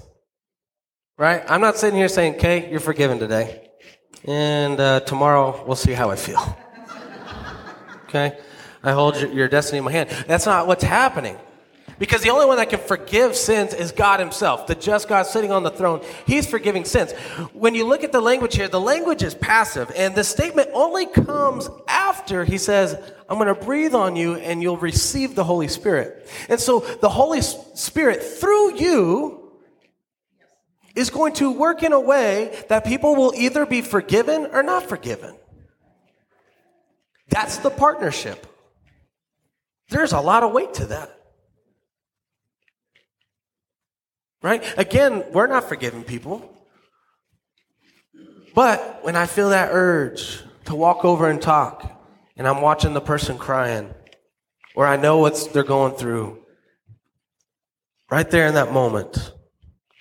Right? 1.17 1.43
I'm 1.49 1.61
not 1.61 1.77
sitting 1.77 1.97
here 1.97 2.07
saying, 2.07 2.35
okay, 2.35 2.69
you're 2.69 2.79
forgiven 2.79 3.17
today. 3.17 3.69
And 4.25 4.79
uh, 4.79 4.99
tomorrow 4.99 5.63
we'll 5.65 5.75
see 5.75 5.93
how 5.93 6.11
I 6.11 6.15
feel. 6.15 6.57
okay? 8.05 8.37
I 8.87 8.93
hold 8.93 9.19
your 9.19 9.49
destiny 9.49 9.79
in 9.79 9.83
my 9.83 9.91
hand. 9.91 10.09
That's 10.27 10.45
not 10.45 10.65
what's 10.65 10.83
happening. 10.83 11.37
Because 11.99 12.21
the 12.21 12.29
only 12.29 12.45
one 12.45 12.57
that 12.57 12.69
can 12.69 12.79
forgive 12.79 13.35
sins 13.35 13.73
is 13.73 13.91
God 13.91 14.19
Himself, 14.19 14.67
the 14.67 14.75
just 14.75 15.09
God 15.09 15.23
sitting 15.23 15.51
on 15.51 15.63
the 15.63 15.71
throne. 15.71 16.01
He's 16.25 16.47
forgiving 16.47 16.85
sins. 16.85 17.11
When 17.53 17.75
you 17.75 17.85
look 17.85 18.03
at 18.03 18.11
the 18.11 18.21
language 18.21 18.55
here, 18.55 18.67
the 18.67 18.79
language 18.79 19.23
is 19.23 19.33
passive, 19.33 19.91
and 19.95 20.15
the 20.15 20.23
statement 20.23 20.69
only 20.73 21.05
comes 21.05 21.69
after 21.87 22.45
He 22.45 22.57
says, 22.57 22.95
I'm 23.27 23.37
going 23.39 23.53
to 23.53 23.65
breathe 23.65 23.93
on 23.93 24.15
you 24.15 24.35
and 24.35 24.61
you'll 24.61 24.77
receive 24.77 25.35
the 25.35 25.43
Holy 25.43 25.67
Spirit. 25.67 26.29
And 26.47 26.59
so 26.59 26.79
the 26.79 27.09
Holy 27.09 27.41
Spirit, 27.41 28.23
through 28.23 28.75
you, 28.75 29.51
is 30.95 31.09
going 31.09 31.33
to 31.33 31.51
work 31.51 31.83
in 31.83 31.91
a 31.91 31.99
way 31.99 32.63
that 32.69 32.85
people 32.85 33.15
will 33.15 33.33
either 33.35 33.65
be 33.65 33.81
forgiven 33.81 34.47
or 34.53 34.63
not 34.63 34.87
forgiven. 34.87 35.35
That's 37.27 37.57
the 37.57 37.69
partnership. 37.69 38.47
There's 39.89 40.13
a 40.13 40.19
lot 40.19 40.43
of 40.43 40.51
weight 40.51 40.73
to 40.75 40.85
that. 40.87 41.13
Right? 44.41 44.63
Again, 44.77 45.23
we're 45.31 45.47
not 45.47 45.67
forgiving 45.67 46.03
people. 46.03 46.53
But 48.53 49.03
when 49.03 49.15
I 49.15 49.25
feel 49.25 49.49
that 49.49 49.69
urge 49.71 50.41
to 50.65 50.75
walk 50.75 51.05
over 51.05 51.29
and 51.29 51.41
talk, 51.41 52.03
and 52.35 52.47
I'm 52.47 52.61
watching 52.61 52.93
the 52.93 53.01
person 53.01 53.37
crying, 53.37 53.93
or 54.75 54.85
I 54.85 54.95
know 54.95 55.19
what 55.19 55.49
they're 55.53 55.63
going 55.63 55.93
through, 55.93 56.43
right 58.09 58.29
there 58.29 58.47
in 58.47 58.55
that 58.55 58.71
moment, 58.71 59.31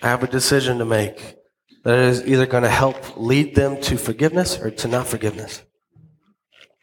I 0.03 0.09
have 0.09 0.23
a 0.23 0.27
decision 0.27 0.79
to 0.79 0.85
make 0.85 1.37
that 1.85 1.99
is 1.99 2.27
either 2.27 2.47
going 2.47 2.65
to 2.65 2.69
help 2.69 3.17
lead 3.17 3.55
them 3.55 3.81
to 3.83 3.97
forgiveness 3.97 4.59
or 4.59 4.71
to 4.71 4.89
not 4.89 5.07
forgiveness. 5.07 5.63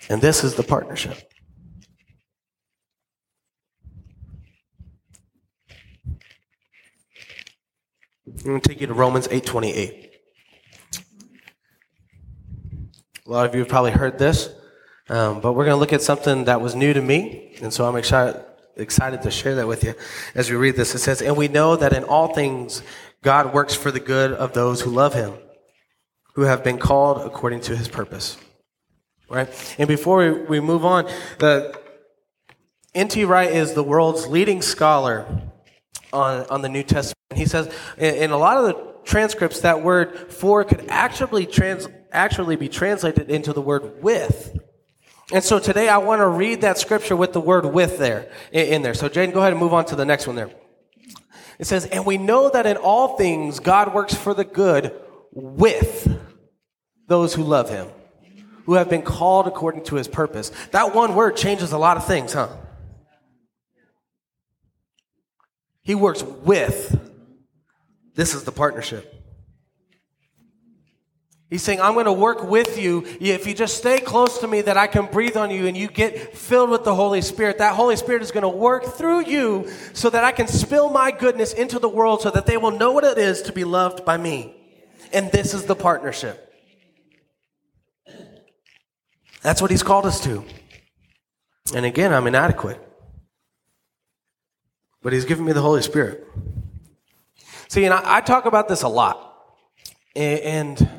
And 0.10 0.22
this 0.22 0.44
is 0.44 0.56
the 0.56 0.64
partnership. 0.64 1.33
I'm 8.40 8.44
going 8.44 8.62
to 8.62 8.70
take 8.70 8.82
you 8.82 8.88
to 8.88 8.94
Romans 8.94 9.28
8:28. 9.28 10.10
A 13.26 13.32
lot 13.32 13.46
of 13.46 13.54
you 13.54 13.60
have 13.60 13.70
probably 13.70 13.92
heard 13.92 14.20
this, 14.20 14.50
um, 15.10 15.40
but 15.40 15.54
we're 15.54 15.66
going 15.66 15.76
to 15.76 15.80
look 15.80 15.94
at 15.94 16.02
something 16.02 16.46
that 16.46 16.60
was 16.60 16.76
new 16.76 16.94
to 16.94 17.02
me, 17.02 17.56
and 17.62 17.74
so 17.74 17.86
I'm 17.86 17.96
excited 17.96 18.44
excited 18.76 19.22
to 19.22 19.32
share 19.32 19.56
that 19.56 19.68
with 19.68 19.84
you 19.84 19.94
as 20.36 20.50
we 20.50 20.56
read 20.56 20.76
this. 20.76 20.96
It 20.96 21.00
says, 21.00 21.22
And 21.22 21.38
we 21.38 21.48
know 21.48 21.76
that 21.76 21.94
in 21.94 22.04
all 22.04 22.34
things 22.34 22.82
God 23.22 23.54
works 23.54 23.76
for 23.76 23.92
the 23.92 24.00
good 24.00 24.32
of 24.32 24.54
those 24.54 24.82
who 24.82 24.90
love 24.90 25.14
him, 25.14 25.34
who 26.36 26.42
have 26.42 26.64
been 26.64 26.78
called 26.78 27.22
according 27.22 27.62
to 27.62 27.76
his 27.76 27.88
purpose. 27.88 28.38
Right? 29.30 29.76
And 29.78 29.88
before 29.88 30.18
we, 30.18 30.32
we 30.44 30.60
move 30.60 30.86
on, 30.86 31.10
the 31.40 31.80
N.T. 32.94 33.24
Wright 33.26 33.52
is 33.52 33.74
the 33.74 33.84
world's 33.84 34.28
leading 34.28 34.62
scholar 34.62 35.42
on, 36.14 36.46
on 36.48 36.62
the 36.62 36.70
New 36.70 36.84
Testament. 36.84 37.18
He 37.34 37.46
says 37.46 37.74
in, 37.98 38.16
in 38.16 38.32
a 38.32 38.38
lot 38.38 38.58
of 38.58 38.66
the 38.66 38.94
transcripts, 39.04 39.62
that 39.62 39.84
word 39.84 40.32
for 40.32 40.64
could 40.64 40.86
actually 40.90 41.46
trans, 41.46 41.88
actually 42.12 42.56
be 42.56 42.70
translated 42.70 43.30
into 43.30 43.54
the 43.54 43.62
word 43.62 44.02
with. 44.02 44.58
And 45.32 45.44
so 45.44 45.60
today 45.60 45.90
I 45.90 45.98
want 45.98 46.20
to 46.20 46.28
read 46.28 46.62
that 46.62 46.78
scripture 46.78 47.16
with 47.16 47.34
the 47.34 47.42
word 47.42 47.66
with 47.66 47.98
there 47.98 48.32
in 48.52 48.82
there. 48.82 48.94
So 48.94 49.10
Jane, 49.10 49.32
go 49.32 49.40
ahead 49.40 49.52
and 49.52 49.60
move 49.60 49.74
on 49.74 49.86
to 49.86 49.96
the 49.96 50.06
next 50.06 50.28
one 50.28 50.36
there. 50.36 50.52
It 51.60 51.66
says, 51.66 51.86
and 51.86 52.06
we 52.06 52.18
know 52.18 52.50
that 52.50 52.66
in 52.66 52.78
all 52.78 53.18
things 53.18 53.60
God 53.60 53.94
works 53.94 54.14
for 54.14 54.34
the 54.34 54.44
good 54.44 54.94
with 55.32 56.20
those 57.08 57.34
who 57.34 57.44
love 57.44 57.70
him, 57.70 57.88
who 58.66 58.74
have 58.74 58.90
been 58.90 59.02
called 59.02 59.48
according 59.48 59.84
to 59.86 59.96
his 59.96 60.08
purpose. 60.08 60.52
That 60.72 60.94
one 60.94 61.16
word 61.16 61.36
changes 61.36 61.72
a 61.72 61.78
lot 61.78 61.98
of 61.98 62.06
things, 62.06 62.34
huh? 62.34 62.50
He 65.84 65.96
works 65.96 66.24
with. 66.24 67.00
This 68.16 68.34
is 68.34 68.44
the 68.44 68.52
partnership. 68.52 69.10
He's 71.50 71.62
saying, 71.62 71.82
I'm 71.82 71.94
going 71.94 72.06
to 72.06 72.14
work 72.14 72.44
with 72.44 72.80
you. 72.80 73.06
If 73.20 73.46
you 73.46 73.54
just 73.54 73.78
stay 73.78 74.00
close 74.00 74.40
to 74.40 74.48
me, 74.48 74.62
that 74.62 74.76
I 74.76 74.88
can 74.88 75.06
breathe 75.06 75.38
on 75.38 75.52
you 75.52 75.68
and 75.68 75.78
you 75.78 75.88
get 75.88 76.36
filled 76.36 76.72
with 76.72 76.84
the 76.84 76.96
Holy 76.96 77.22
Spirit. 77.22 77.60
That 77.60 77.76
Holy 77.76 77.96
Spirit 77.96 78.24
is 78.24 78.32
going 78.32 78.42
to 78.42 78.50
work 78.50 78.86
through 78.86 79.28
you 79.28 79.70
so 79.94 80.10
that 80.10 80.24
I 80.24 80.32
can 80.32 80.48
spill 80.48 80.90
my 80.90 81.12
goodness 81.12 81.54
into 81.54 81.78
the 81.78 81.90
world 81.90 82.22
so 82.22 82.32
that 82.32 82.48
they 82.48 82.58
will 82.58 82.72
know 82.72 82.92
what 82.92 83.04
it 83.04 83.20
is 83.20 83.44
to 83.44 83.54
be 83.54 83.66
loved 83.66 84.04
by 84.04 84.18
me. 84.18 84.56
And 85.12 85.32
this 85.32 85.54
is 85.54 85.66
the 85.66 85.76
partnership. 85.76 86.52
That's 89.44 89.62
what 89.62 89.70
he's 89.70 89.84
called 89.84 90.08
us 90.08 90.24
to. 90.24 90.44
And 91.76 91.86
again, 91.86 92.14
I'm 92.14 92.26
inadequate. 92.26 92.82
But 95.04 95.14
he's 95.14 95.26
given 95.26 95.46
me 95.46 95.52
the 95.52 95.62
Holy 95.62 95.82
Spirit. 95.84 96.28
See, 97.68 97.86
and 97.86 97.94
I, 97.94 98.18
I 98.18 98.22
talk 98.22 98.46
about 98.46 98.68
this 98.68 98.82
a 98.82 98.88
lot. 98.88 99.36
and, 100.16 100.40
and 100.80 100.90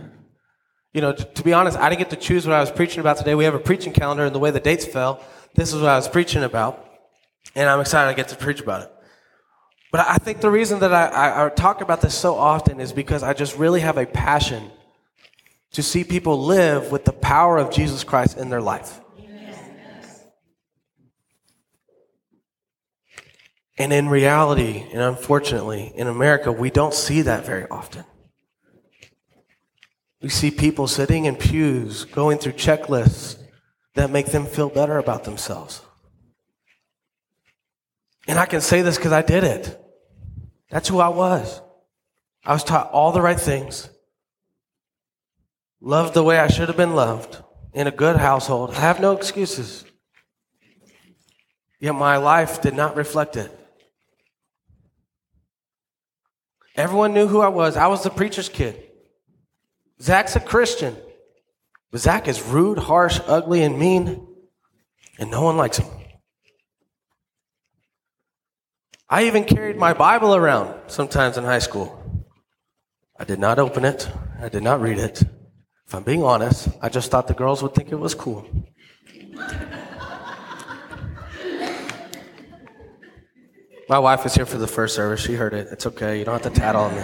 you 0.93 1.01
know, 1.01 1.13
to, 1.13 1.25
to 1.25 1.43
be 1.43 1.53
honest, 1.53 1.77
I 1.77 1.89
didn't 1.89 1.99
get 1.99 2.11
to 2.11 2.17
choose 2.17 2.47
what 2.47 2.55
I 2.55 2.61
was 2.61 2.71
preaching 2.71 3.01
about 3.01 3.17
today. 3.17 3.35
We 3.35 3.45
have 3.45 3.55
a 3.55 3.59
preaching 3.59 3.93
calendar, 3.93 4.25
and 4.25 4.35
the 4.35 4.39
way 4.39 4.53
the 4.53 4.61
dates 4.61 4.87
fell, 4.87 5.21
this 5.55 5.73
is 5.73 5.81
what 5.81 5.91
I 5.91 5.97
was 5.97 6.09
preaching 6.09 6.45
about, 6.45 6.89
and 7.57 7.69
I'm 7.69 7.81
excited 7.81 8.09
I 8.09 8.15
get 8.15 8.29
to 8.29 8.37
preach 8.37 8.61
about 8.61 8.83
it. 8.83 8.93
But 9.91 10.07
I 10.09 10.19
think 10.19 10.41
the 10.41 10.51
reason 10.51 10.81
that 10.81 10.93
I, 10.93 11.07
I, 11.07 11.47
I 11.47 11.49
talk 11.49 11.81
about 11.81 12.01
this 12.01 12.15
so 12.15 12.37
often 12.37 12.81
is 12.81 12.93
because 12.93 13.23
I 13.23 13.33
just 13.33 13.57
really 13.57 13.81
have 13.81 13.99
a 13.99 14.07
passion 14.07 14.71
to 15.73 15.83
see 15.83 16.05
people 16.05 16.39
live 16.39 16.93
with 16.93 17.05
the 17.05 17.13
power 17.13 17.59
of 17.59 17.73
Jesus 17.73 18.05
Christ 18.05 18.37
in 18.37 18.49
their 18.49 18.61
life. 18.61 19.01
And 23.77 23.93
in 23.93 24.09
reality, 24.09 24.87
and 24.93 25.03
unfortunately, 25.03 25.93
in 25.95 26.07
America, 26.07 26.53
we 26.53 26.71
don't 26.71 26.95
see 26.95 27.23
that 27.23 27.45
very 27.45 27.69
often. 27.69 28.05
We 30.23 30.29
see 30.29 30.51
people 30.51 30.87
sitting 30.87 31.25
in 31.25 31.37
pews 31.37 32.05
going 32.05 32.39
through 32.39 32.53
checklists 32.53 33.37
that 33.95 34.11
make 34.11 34.27
them 34.27 34.47
feel 34.47 34.69
better 34.69 34.99
about 34.99 35.25
themselves. 35.25 35.83
And 38.27 38.39
I 38.39 38.47
can 38.47 38.61
say 38.61 38.83
this 38.83 38.97
because 38.97 39.13
I 39.13 39.23
did 39.23 39.45
it. 39.45 39.81
That's 40.71 40.89
who 40.89 40.99
I 40.99 41.09
was. 41.09 41.61
I 42.45 42.53
was 42.53 42.65
taught 42.65 42.91
all 42.91 43.13
the 43.13 43.23
right 43.23 43.39
things, 43.39 43.89
loved 45.81 46.15
the 46.15 46.23
way 46.23 46.39
I 46.39 46.49
should 46.49 46.69
have 46.69 46.77
been 46.77 46.95
loved, 46.95 47.43
in 47.73 47.87
a 47.87 47.91
good 47.91 48.17
household. 48.17 48.71
I 48.71 48.81
have 48.81 49.01
no 49.01 49.13
excuses. 49.13 49.85
yet 51.81 51.95
my 51.95 52.17
life 52.17 52.63
did 52.63 52.75
not 52.75 52.97
reflect 52.97 53.37
it. 53.37 53.51
Everyone 56.77 57.15
knew 57.15 57.27
who 57.27 57.41
I 57.41 57.49
was. 57.49 57.77
I 57.77 57.87
was 57.87 58.03
the 58.03 58.11
preacher's 58.11 58.49
kid. 58.49 58.83
Zach's 60.01 60.37
a 60.37 60.41
Christian. 60.41 60.97
But 61.91 62.01
Zach 62.01 62.27
is 62.27 62.43
rude, 62.43 62.79
harsh, 62.79 63.21
ugly, 63.27 63.63
and 63.63 63.79
mean, 63.79 64.27
and 65.19 65.31
no 65.31 65.43
one 65.43 65.57
likes 65.57 65.79
him. 65.79 65.87
I 69.09 69.27
even 69.27 69.45
carried 69.45 69.77
my 69.77 69.93
Bible 69.93 70.35
around 70.35 70.75
sometimes 70.89 71.37
in 71.37 71.45
high 71.45 71.61
school. 71.61 72.27
I 73.17 73.23
did 73.25 73.39
not 73.39 73.61
open 73.61 73.85
it, 73.85 74.11
I 74.41 74.49
did 74.49 74.65
not 74.65 74.81
read 74.81 74.99
it. 74.99 75.23
If 75.87 75.95
I'm 75.95 76.03
being 76.03 76.25
honest, 76.25 76.69
I 76.83 76.89
just 76.89 77.13
thought 77.13 77.29
the 77.29 77.35
girls 77.35 77.63
would 77.63 77.75
think 77.75 77.93
it 77.93 77.97
was 77.97 78.15
cool. 78.15 78.45
My 83.89 83.99
wife 83.99 84.25
was 84.25 84.35
here 84.35 84.47
for 84.47 84.57
the 84.57 84.67
first 84.67 84.95
service. 84.95 85.21
She 85.21 85.35
heard 85.35 85.53
it. 85.53 85.69
It's 85.71 85.87
okay. 85.87 86.19
You 86.19 86.25
don't 86.25 86.43
have 86.43 86.53
to 86.53 86.59
tattle 86.59 86.85
on 86.85 86.97
me. 86.97 87.03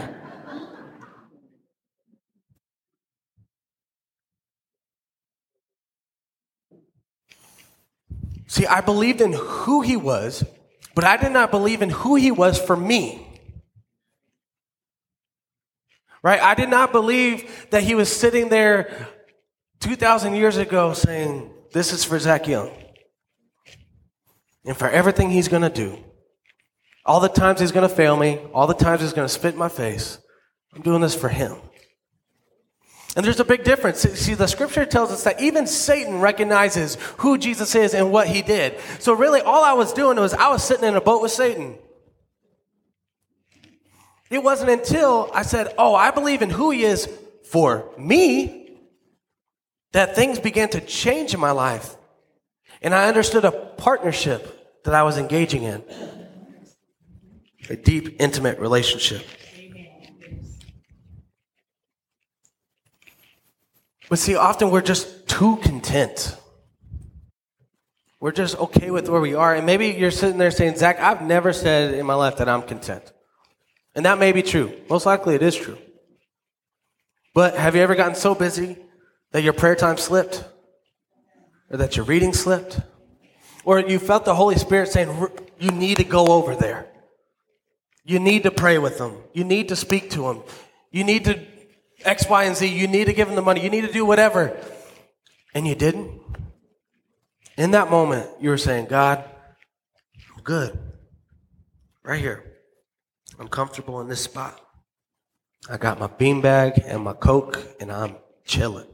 See, 8.46 8.66
I 8.66 8.80
believed 8.80 9.20
in 9.20 9.32
who 9.32 9.82
he 9.82 9.96
was, 9.96 10.42
but 10.94 11.04
I 11.04 11.16
did 11.16 11.32
not 11.32 11.50
believe 11.50 11.82
in 11.82 11.90
who 11.90 12.16
he 12.16 12.30
was 12.30 12.58
for 12.58 12.76
me. 12.76 13.26
Right? 16.22 16.40
I 16.40 16.54
did 16.54 16.68
not 16.68 16.92
believe 16.92 17.68
that 17.70 17.82
he 17.82 17.94
was 17.94 18.14
sitting 18.14 18.48
there 18.48 19.08
2,000 19.80 20.34
years 20.34 20.56
ago 20.56 20.94
saying, 20.94 21.50
This 21.72 21.92
is 21.92 22.04
for 22.04 22.18
Zach 22.18 22.48
Young. 22.48 22.70
And 24.64 24.76
for 24.76 24.88
everything 24.88 25.30
he's 25.30 25.48
going 25.48 25.62
to 25.62 25.70
do. 25.70 25.96
All 27.10 27.18
the 27.18 27.28
times 27.28 27.58
he's 27.58 27.72
going 27.72 27.88
to 27.88 27.92
fail 27.92 28.16
me, 28.16 28.38
all 28.54 28.68
the 28.68 28.72
times 28.72 29.00
he's 29.00 29.12
going 29.12 29.26
to 29.26 29.34
spit 29.34 29.54
in 29.54 29.58
my 29.58 29.68
face, 29.68 30.20
I'm 30.72 30.80
doing 30.80 31.00
this 31.00 31.12
for 31.12 31.28
him. 31.28 31.56
And 33.16 33.26
there's 33.26 33.40
a 33.40 33.44
big 33.44 33.64
difference. 33.64 33.98
See, 33.98 34.34
the 34.34 34.46
scripture 34.46 34.86
tells 34.86 35.10
us 35.10 35.24
that 35.24 35.40
even 35.40 35.66
Satan 35.66 36.20
recognizes 36.20 36.98
who 37.16 37.36
Jesus 37.36 37.74
is 37.74 37.94
and 37.94 38.12
what 38.12 38.28
he 38.28 38.42
did. 38.42 38.78
So, 39.00 39.12
really, 39.12 39.40
all 39.40 39.64
I 39.64 39.72
was 39.72 39.92
doing 39.92 40.18
was 40.20 40.34
I 40.34 40.50
was 40.50 40.62
sitting 40.62 40.84
in 40.84 40.94
a 40.94 41.00
boat 41.00 41.20
with 41.20 41.32
Satan. 41.32 41.74
It 44.30 44.44
wasn't 44.44 44.70
until 44.70 45.32
I 45.34 45.42
said, 45.42 45.74
Oh, 45.78 45.96
I 45.96 46.12
believe 46.12 46.42
in 46.42 46.50
who 46.50 46.70
he 46.70 46.84
is 46.84 47.08
for 47.42 47.90
me, 47.98 48.78
that 49.90 50.14
things 50.14 50.38
began 50.38 50.68
to 50.68 50.80
change 50.80 51.34
in 51.34 51.40
my 51.40 51.50
life. 51.50 51.96
And 52.80 52.94
I 52.94 53.08
understood 53.08 53.44
a 53.44 53.50
partnership 53.50 54.84
that 54.84 54.94
I 54.94 55.02
was 55.02 55.18
engaging 55.18 55.64
in 55.64 55.82
a 57.70 57.76
deep, 57.76 58.20
intimate 58.20 58.58
relationship. 58.58 59.24
But 64.08 64.18
see, 64.18 64.34
often 64.34 64.72
we're 64.72 64.80
just 64.82 65.28
too 65.28 65.56
content. 65.58 66.36
We're 68.18 68.32
just 68.32 68.58
okay 68.58 68.90
with 68.90 69.08
where 69.08 69.20
we 69.20 69.34
are. 69.34 69.54
And 69.54 69.64
maybe 69.64 69.86
you're 69.86 70.10
sitting 70.10 70.36
there 70.36 70.50
saying, 70.50 70.76
Zach, 70.76 70.98
I've 70.98 71.22
never 71.22 71.52
said 71.52 71.94
in 71.94 72.04
my 72.04 72.14
life 72.14 72.38
that 72.38 72.48
I'm 72.48 72.62
content. 72.62 73.04
And 73.94 74.04
that 74.04 74.18
may 74.18 74.32
be 74.32 74.42
true. 74.42 74.72
Most 74.90 75.06
likely 75.06 75.36
it 75.36 75.42
is 75.42 75.54
true. 75.54 75.78
But 77.34 77.54
have 77.54 77.76
you 77.76 77.82
ever 77.82 77.94
gotten 77.94 78.16
so 78.16 78.34
busy 78.34 78.76
that 79.30 79.44
your 79.44 79.52
prayer 79.52 79.76
time 79.76 79.96
slipped? 79.96 80.44
Or 81.70 81.76
that 81.76 81.96
your 81.96 82.04
reading 82.04 82.32
slipped? 82.32 82.80
Or 83.64 83.78
you 83.78 84.00
felt 84.00 84.24
the 84.24 84.34
Holy 84.34 84.56
Spirit 84.56 84.88
saying, 84.88 85.28
you 85.60 85.70
need 85.70 85.98
to 85.98 86.04
go 86.04 86.26
over 86.26 86.56
there. 86.56 86.89
You 88.04 88.18
need 88.18 88.44
to 88.44 88.50
pray 88.50 88.78
with 88.78 88.98
them. 88.98 89.16
You 89.32 89.44
need 89.44 89.68
to 89.68 89.76
speak 89.76 90.10
to 90.10 90.22
them. 90.22 90.42
You 90.90 91.04
need 91.04 91.24
to 91.26 91.38
X, 92.04 92.28
Y, 92.28 92.44
and 92.44 92.56
Z. 92.56 92.66
You 92.66 92.88
need 92.88 93.06
to 93.06 93.12
give 93.12 93.28
them 93.28 93.36
the 93.36 93.42
money. 93.42 93.62
You 93.62 93.70
need 93.70 93.82
to 93.82 93.92
do 93.92 94.04
whatever. 94.04 94.56
And 95.54 95.66
you 95.66 95.74
didn't. 95.74 96.20
In 97.56 97.72
that 97.72 97.90
moment, 97.90 98.28
you 98.40 98.50
were 98.50 98.56
saying, 98.56 98.86
God, 98.86 99.24
I'm 100.34 100.42
good. 100.42 100.78
Right 102.02 102.20
here. 102.20 102.44
I'm 103.38 103.48
comfortable 103.48 104.00
in 104.00 104.08
this 104.08 104.22
spot. 104.22 104.58
I 105.68 105.76
got 105.76 105.98
my 105.98 106.06
beanbag 106.06 106.82
and 106.86 107.04
my 107.04 107.12
Coke, 107.12 107.58
and 107.80 107.92
I'm 107.92 108.16
chilling. 108.44 108.86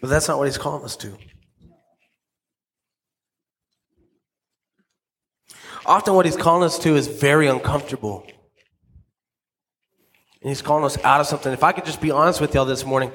But 0.00 0.10
that's 0.10 0.28
not 0.28 0.38
what 0.38 0.46
he's 0.46 0.58
calling 0.58 0.84
us 0.84 0.96
to. 0.96 1.16
Often, 5.86 6.14
what 6.14 6.26
he's 6.26 6.36
calling 6.36 6.64
us 6.64 6.80
to 6.80 6.96
is 6.96 7.06
very 7.06 7.46
uncomfortable. 7.46 8.26
And 10.42 10.48
he's 10.48 10.60
calling 10.60 10.84
us 10.84 10.98
out 11.04 11.20
of 11.20 11.28
something. 11.28 11.52
If 11.52 11.62
I 11.62 11.70
could 11.70 11.84
just 11.84 12.00
be 12.00 12.10
honest 12.10 12.40
with 12.40 12.54
y'all 12.54 12.64
this 12.64 12.84
morning, 12.84 13.12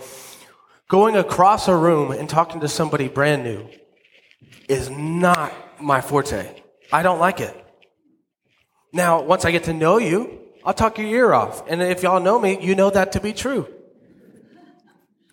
going 0.88 1.18
across 1.18 1.68
a 1.68 1.76
room 1.76 2.12
and 2.12 2.30
talking 2.30 2.62
to 2.62 2.70
somebody 2.70 3.10
brand 3.10 3.44
new 3.44 3.68
is 4.70 4.90
not 4.90 5.54
my 5.82 6.00
forte. 6.00 6.62
I 6.94 7.04
don't 7.04 7.20
like 7.20 7.42
it. 7.42 7.58
Now, 8.94 9.22
once 9.22 9.44
I 9.44 9.52
get 9.52 9.66
to 9.66 9.74
know 9.74 9.98
you, 9.98 10.40
I'll 10.64 10.74
talk 10.74 10.98
your 10.98 11.08
ear 11.08 11.34
off. 11.34 11.68
And 11.68 11.82
if 11.82 12.04
y'all 12.04 12.22
know 12.22 12.40
me, 12.40 12.58
you 12.62 12.76
know 12.76 12.90
that 12.90 13.14
to 13.14 13.20
be 13.20 13.34
true. 13.34 13.68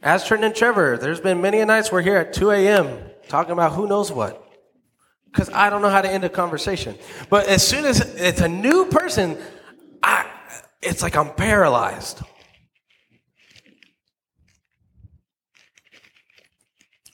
As 0.03 0.27
Trenton 0.27 0.47
and 0.47 0.57
Trevor, 0.57 0.97
there's 0.97 1.21
been 1.21 1.41
many 1.41 1.61
a 1.61 1.67
nights 1.67 1.93
we're 1.93 2.03
here 2.03 2.17
at 2.17 2.33
2 2.33 2.51
a.m. 2.51 3.11
talking 3.29 3.53
about 3.53 3.73
who 3.73 3.87
knows 3.87 4.11
what 4.11 4.48
because 5.31 5.51
I 5.51 5.71
don't 5.71 5.83
know 5.83 5.91
how 5.91 6.03
to 6.03 6.11
end 6.11 6.25
a 6.25 6.29
conversation. 6.29 6.97
But 7.31 7.47
as 7.47 7.67
soon 7.67 7.85
as 7.85 8.01
it's 8.15 8.41
a 8.41 8.49
new 8.49 8.87
person, 8.87 9.39
I, 10.03 10.27
it's 10.83 11.03
like 11.03 11.17
I'm 11.17 11.35
paralyzed. 11.35 12.23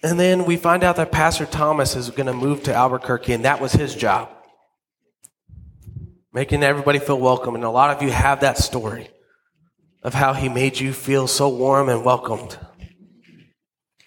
And 0.03 0.21
then 0.21 0.45
we 0.45 0.57
find 0.57 0.85
out 0.85 0.97
that 0.97 1.13
Pastor 1.13 1.47
Thomas 1.47 1.97
is 1.97 2.11
going 2.11 2.27
to 2.27 2.35
move 2.35 2.63
to 2.65 2.75
Albuquerque, 2.75 3.33
and 3.33 3.45
that 3.47 3.61
was 3.61 3.73
his 3.73 3.95
job. 3.95 4.31
Making 6.33 6.63
everybody 6.63 6.99
feel 6.99 7.19
welcome. 7.19 7.55
And 7.55 7.65
a 7.65 7.71
lot 7.71 7.97
of 7.97 8.03
you 8.03 8.11
have 8.11 8.41
that 8.41 8.59
story 8.59 9.09
of 10.03 10.13
how 10.13 10.35
he 10.35 10.49
made 10.49 10.79
you 10.79 10.93
feel 10.93 11.27
so 11.27 11.49
warm 11.49 11.89
and 11.89 12.05
welcomed. 12.05 12.59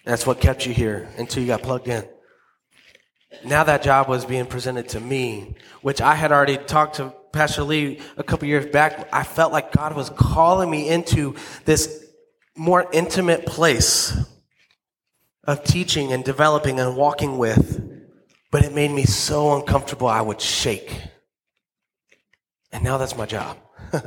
That's 0.04 0.24
what 0.24 0.40
kept 0.40 0.66
you 0.66 0.72
here 0.72 1.08
until 1.18 1.42
you 1.42 1.48
got 1.48 1.62
plugged 1.62 1.88
in 1.88 2.06
now 3.44 3.64
that 3.64 3.82
job 3.82 4.08
was 4.08 4.24
being 4.24 4.46
presented 4.46 4.88
to 4.90 5.00
me, 5.00 5.54
which 5.82 6.00
I 6.00 6.14
had 6.14 6.32
already 6.32 6.56
talked 6.56 6.96
to 6.96 7.12
Pastor 7.32 7.62
Lee 7.62 8.00
a 8.16 8.22
couple 8.22 8.48
years 8.48 8.66
back. 8.66 9.08
I 9.12 9.22
felt 9.22 9.52
like 9.52 9.72
God 9.72 9.94
was 9.94 10.10
calling 10.10 10.70
me 10.70 10.88
into 10.88 11.34
this 11.64 12.06
more 12.56 12.88
intimate 12.92 13.46
place 13.46 14.16
of 15.44 15.62
teaching 15.64 16.12
and 16.12 16.24
developing 16.24 16.80
and 16.80 16.96
walking 16.96 17.38
with, 17.38 17.82
but 18.50 18.64
it 18.64 18.74
made 18.74 18.90
me 18.90 19.04
so 19.04 19.56
uncomfortable 19.56 20.08
I 20.08 20.20
would 20.20 20.40
shake. 20.40 21.02
And 22.72 22.82
now 22.84 22.98
that's 22.98 23.16
my 23.16 23.26
job. 23.26 23.56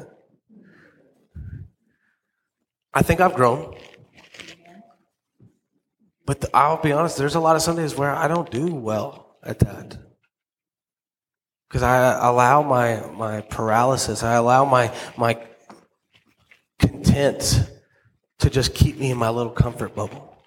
I 2.94 3.02
think 3.02 3.22
I've 3.22 3.34
grown. 3.34 3.76
But 6.32 6.40
the, 6.40 6.50
I'll 6.56 6.82
be 6.82 6.94
honest, 6.94 7.18
there's 7.18 7.36
a 7.36 7.42
lot 7.42 7.58
of 7.58 7.62
Sundays 7.62 7.94
where 7.94 8.16
I 8.16 8.30
don't 8.30 8.50
do 8.50 8.74
well 8.74 9.36
at 9.44 9.60
that. 9.60 9.98
Because 11.68 11.84
I 11.84 12.26
allow 12.26 12.64
my, 12.64 13.06
my 13.12 13.42
paralysis, 13.42 14.24
I 14.24 14.36
allow 14.36 14.64
my, 14.64 14.96
my 15.18 15.38
content 16.80 17.70
to 18.40 18.50
just 18.50 18.74
keep 18.74 18.98
me 18.98 19.12
in 19.12 19.18
my 19.18 19.30
little 19.30 19.52
comfort 19.52 19.94
bubble. 19.94 20.38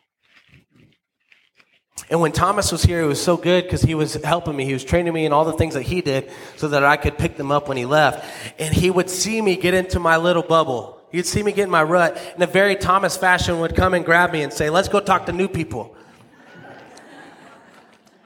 And 2.08 2.18
when 2.18 2.32
Thomas 2.32 2.72
was 2.72 2.82
here, 2.82 3.02
it 3.02 3.06
was 3.06 3.22
so 3.22 3.36
good 3.36 3.64
because 3.64 3.82
he 3.82 3.94
was 3.94 4.14
helping 4.14 4.56
me. 4.56 4.64
He 4.64 4.72
was 4.72 4.84
training 4.84 5.12
me 5.12 5.26
in 5.26 5.34
all 5.34 5.44
the 5.44 5.52
things 5.52 5.74
that 5.74 5.82
he 5.82 6.00
did 6.00 6.30
so 6.56 6.68
that 6.68 6.82
I 6.82 6.96
could 6.96 7.18
pick 7.18 7.36
them 7.36 7.52
up 7.52 7.68
when 7.68 7.76
he 7.76 7.84
left. 7.84 8.24
And 8.58 8.74
he 8.74 8.90
would 8.90 9.10
see 9.10 9.42
me 9.42 9.54
get 9.54 9.74
into 9.74 10.00
my 10.00 10.16
little 10.16 10.42
bubble. 10.42 11.03
He'd 11.14 11.26
see 11.26 11.44
me 11.44 11.52
get 11.52 11.62
in 11.62 11.70
my 11.70 11.84
rut. 11.84 12.20
In 12.34 12.42
a 12.42 12.46
very 12.46 12.74
Thomas 12.74 13.16
fashion, 13.16 13.60
would 13.60 13.76
come 13.76 13.94
and 13.94 14.04
grab 14.04 14.32
me 14.32 14.42
and 14.42 14.52
say, 14.52 14.68
let's 14.68 14.88
go 14.88 14.98
talk 14.98 15.26
to 15.26 15.32
new 15.32 15.46
people. 15.46 15.94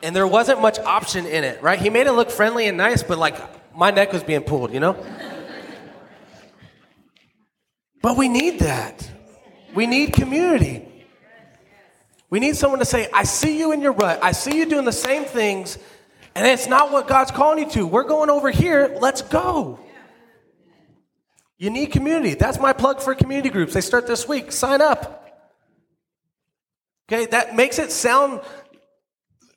And 0.02 0.16
there 0.16 0.26
wasn't 0.26 0.62
much 0.62 0.78
option 0.78 1.26
in 1.26 1.44
it, 1.44 1.62
right? 1.62 1.78
He 1.78 1.90
made 1.90 2.06
it 2.06 2.12
look 2.12 2.30
friendly 2.30 2.66
and 2.66 2.78
nice, 2.78 3.02
but 3.02 3.18
like 3.18 3.36
my 3.76 3.90
neck 3.90 4.14
was 4.14 4.22
being 4.22 4.40
pulled, 4.40 4.72
you 4.72 4.80
know? 4.80 4.96
But 8.00 8.16
we 8.16 8.26
need 8.26 8.60
that. 8.60 9.06
We 9.74 9.86
need 9.86 10.14
community. 10.14 10.88
We 12.30 12.40
need 12.40 12.56
someone 12.56 12.78
to 12.78 12.86
say, 12.86 13.10
I 13.12 13.24
see 13.24 13.58
you 13.58 13.72
in 13.72 13.82
your 13.82 13.92
rut. 13.92 14.18
I 14.22 14.32
see 14.32 14.56
you 14.56 14.64
doing 14.64 14.86
the 14.86 14.92
same 14.92 15.26
things, 15.26 15.78
and 16.34 16.46
it's 16.46 16.66
not 16.66 16.90
what 16.90 17.06
God's 17.06 17.32
calling 17.32 17.58
you 17.58 17.70
to. 17.72 17.86
We're 17.86 18.04
going 18.04 18.30
over 18.30 18.50
here. 18.50 18.96
Let's 18.98 19.20
go. 19.20 19.78
You 21.58 21.70
need 21.70 21.86
community. 21.86 22.34
That's 22.34 22.58
my 22.58 22.72
plug 22.72 23.00
for 23.00 23.14
community 23.14 23.50
groups. 23.50 23.74
They 23.74 23.80
start 23.80 24.06
this 24.06 24.28
week. 24.28 24.52
Sign 24.52 24.80
up. 24.80 25.26
Okay, 27.10 27.26
that 27.26 27.56
makes 27.56 27.78
it 27.78 27.90
sound 27.90 28.40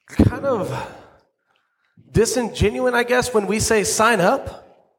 kind 0.07 0.45
of 0.45 0.71
disingenuous, 2.11 2.93
I 2.93 3.03
guess, 3.03 3.33
when 3.33 3.45
we 3.45 3.59
say 3.59 3.83
sign 3.83 4.19
up. 4.19 4.89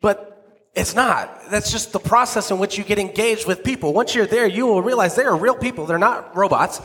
But 0.00 0.70
it's 0.74 0.94
not. 0.94 1.50
That's 1.50 1.72
just 1.72 1.92
the 1.92 1.98
process 1.98 2.50
in 2.50 2.58
which 2.58 2.78
you 2.78 2.84
get 2.84 2.98
engaged 2.98 3.46
with 3.46 3.64
people. 3.64 3.92
Once 3.92 4.14
you're 4.14 4.26
there, 4.26 4.46
you 4.46 4.66
will 4.66 4.82
realize 4.82 5.16
they 5.16 5.24
are 5.24 5.36
real 5.36 5.56
people. 5.56 5.86
They're 5.86 5.98
not 5.98 6.36
robots. 6.36 6.80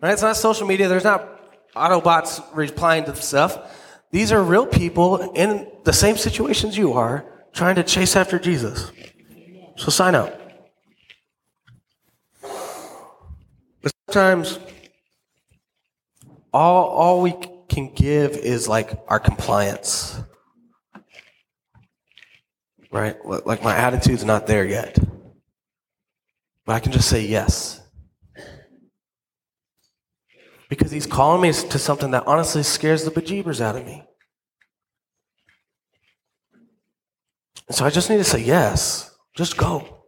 Right? 0.00 0.12
It's 0.12 0.22
not 0.22 0.36
social 0.36 0.66
media. 0.66 0.88
There's 0.88 1.04
not 1.04 1.38
Autobots 1.76 2.42
replying 2.54 3.04
to 3.04 3.14
stuff. 3.16 3.58
These 4.10 4.32
are 4.32 4.42
real 4.42 4.66
people 4.66 5.32
in 5.32 5.70
the 5.84 5.92
same 5.92 6.16
situations 6.16 6.76
you 6.76 6.94
are, 6.94 7.24
trying 7.52 7.76
to 7.76 7.82
chase 7.82 8.16
after 8.16 8.38
Jesus. 8.38 8.90
So 9.76 9.90
sign 9.90 10.14
up. 10.14 10.34
But 13.82 13.92
sometimes 14.08 14.58
all, 16.52 16.86
all 16.86 17.22
we 17.22 17.34
can 17.68 17.92
give 17.94 18.32
is 18.32 18.68
like 18.68 18.98
our 19.08 19.20
compliance. 19.20 20.18
Right? 22.90 23.16
Like 23.24 23.62
my 23.62 23.76
attitude's 23.76 24.24
not 24.24 24.46
there 24.46 24.64
yet. 24.64 24.98
But 26.64 26.74
I 26.74 26.80
can 26.80 26.92
just 26.92 27.08
say 27.08 27.24
yes. 27.24 27.80
Because 30.68 30.90
he's 30.90 31.06
calling 31.06 31.40
me 31.40 31.52
to 31.52 31.78
something 31.78 32.10
that 32.10 32.26
honestly 32.26 32.62
scares 32.62 33.04
the 33.04 33.10
bejeebers 33.10 33.60
out 33.60 33.76
of 33.76 33.86
me. 33.86 34.04
And 37.68 37.76
so 37.76 37.84
I 37.84 37.90
just 37.90 38.10
need 38.10 38.16
to 38.16 38.24
say 38.24 38.40
yes. 38.40 39.14
Just 39.34 39.56
go. 39.56 39.98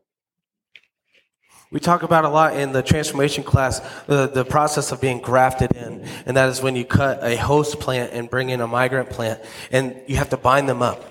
We 1.72 1.78
talk 1.78 2.02
about 2.02 2.24
a 2.24 2.28
lot 2.28 2.56
in 2.56 2.72
the 2.72 2.82
transformation 2.82 3.44
class 3.44 3.78
the, 4.06 4.26
the 4.26 4.44
process 4.44 4.90
of 4.90 5.00
being 5.00 5.20
grafted 5.20 5.70
in. 5.76 6.04
And 6.26 6.36
that 6.36 6.48
is 6.48 6.60
when 6.60 6.74
you 6.74 6.84
cut 6.84 7.22
a 7.22 7.36
host 7.36 7.78
plant 7.78 8.12
and 8.12 8.28
bring 8.28 8.50
in 8.50 8.60
a 8.60 8.66
migrant 8.66 9.10
plant, 9.10 9.40
and 9.70 10.02
you 10.08 10.16
have 10.16 10.30
to 10.30 10.36
bind 10.36 10.68
them 10.68 10.82
up. 10.82 11.04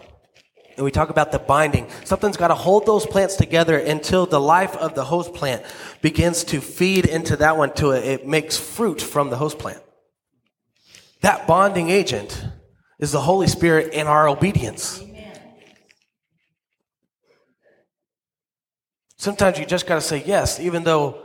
And 0.75 0.83
we 0.83 0.91
talk 0.91 1.09
about 1.09 1.31
the 1.31 1.39
binding. 1.39 1.89
Something's 2.03 2.35
got 2.35 2.49
to 2.49 2.55
hold 2.55 2.85
those 2.85 3.05
plants 3.05 3.35
together 3.35 3.77
until 3.77 4.25
the 4.25 4.39
life 4.39 4.75
of 4.75 4.95
the 4.95 5.05
host 5.05 5.33
plant 5.33 5.63
begins 6.01 6.43
to 6.45 6.59
feed 6.59 7.05
into 7.05 7.37
that 7.37 7.57
one 7.57 7.73
to 7.75 7.91
it. 7.91 8.05
It 8.05 8.27
makes 8.27 8.57
fruit 8.57 9.01
from 9.01 9.29
the 9.29 9.37
host 9.37 9.59
plant. 9.59 9.81
That 11.21 11.47
bonding 11.47 11.89
agent 11.89 12.45
is 12.97 13.11
the 13.11 13.21
Holy 13.21 13.47
Spirit 13.47 13.93
in 13.93 14.07
our 14.07 14.27
obedience. 14.27 15.01
Sometimes 19.19 19.59
you 19.59 19.65
just 19.65 19.85
got 19.85 19.95
to 19.95 20.01
say 20.01 20.23
yes, 20.25 20.61
even 20.61 20.83
though 20.83 21.21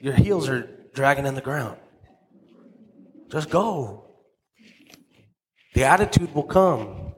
your 0.00 0.14
heels 0.14 0.48
are 0.48 0.68
dragging 0.94 1.26
in 1.26 1.36
the 1.36 1.40
ground. 1.40 1.78
Just 3.30 3.50
go. 3.50 4.04
The 5.74 5.84
attitude 5.84 6.34
will 6.34 6.42
come. 6.42 7.14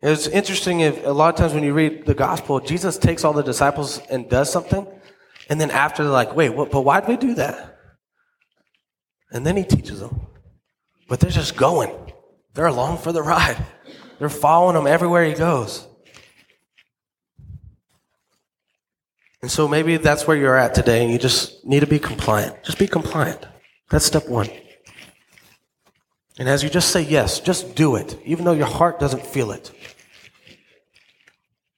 It's 0.00 0.28
interesting 0.28 0.78
if 0.78 1.04
a 1.04 1.10
lot 1.10 1.34
of 1.34 1.34
times 1.34 1.54
when 1.54 1.64
you 1.64 1.74
read 1.74 2.06
the 2.06 2.14
gospel, 2.14 2.60
Jesus 2.60 2.98
takes 2.98 3.24
all 3.24 3.32
the 3.32 3.42
disciples 3.42 3.98
and 4.10 4.30
does 4.30 4.50
something, 4.52 4.86
and 5.48 5.60
then 5.60 5.72
after 5.72 6.04
they're 6.04 6.12
like, 6.12 6.36
wait, 6.36 6.50
what, 6.50 6.70
but 6.70 6.82
why'd 6.82 7.08
we 7.08 7.16
do 7.16 7.34
that? 7.34 7.76
And 9.32 9.44
then 9.44 9.56
he 9.56 9.64
teaches 9.64 9.98
them. 9.98 10.20
But 11.08 11.18
they're 11.18 11.32
just 11.32 11.56
going. 11.56 11.90
They're 12.54 12.66
along 12.66 12.98
for 12.98 13.10
the 13.10 13.22
ride. 13.22 13.58
They're 14.20 14.28
following 14.28 14.76
him 14.76 14.86
everywhere 14.86 15.24
he 15.24 15.34
goes. 15.34 15.84
And 19.42 19.50
so 19.50 19.68
maybe 19.68 19.96
that's 19.96 20.26
where 20.26 20.36
you're 20.36 20.56
at 20.56 20.74
today 20.74 21.02
and 21.02 21.12
you 21.12 21.18
just 21.18 21.64
need 21.64 21.80
to 21.80 21.86
be 21.86 21.98
compliant. 21.98 22.64
Just 22.64 22.78
be 22.78 22.88
compliant. 22.88 23.46
That's 23.90 24.04
step 24.04 24.28
one. 24.28 24.48
And 26.38 26.48
as 26.48 26.62
you 26.62 26.70
just 26.70 26.90
say 26.90 27.02
yes, 27.02 27.40
just 27.40 27.74
do 27.74 27.96
it, 27.96 28.18
even 28.24 28.44
though 28.44 28.52
your 28.52 28.66
heart 28.66 29.00
doesn't 29.00 29.26
feel 29.26 29.50
it. 29.50 29.72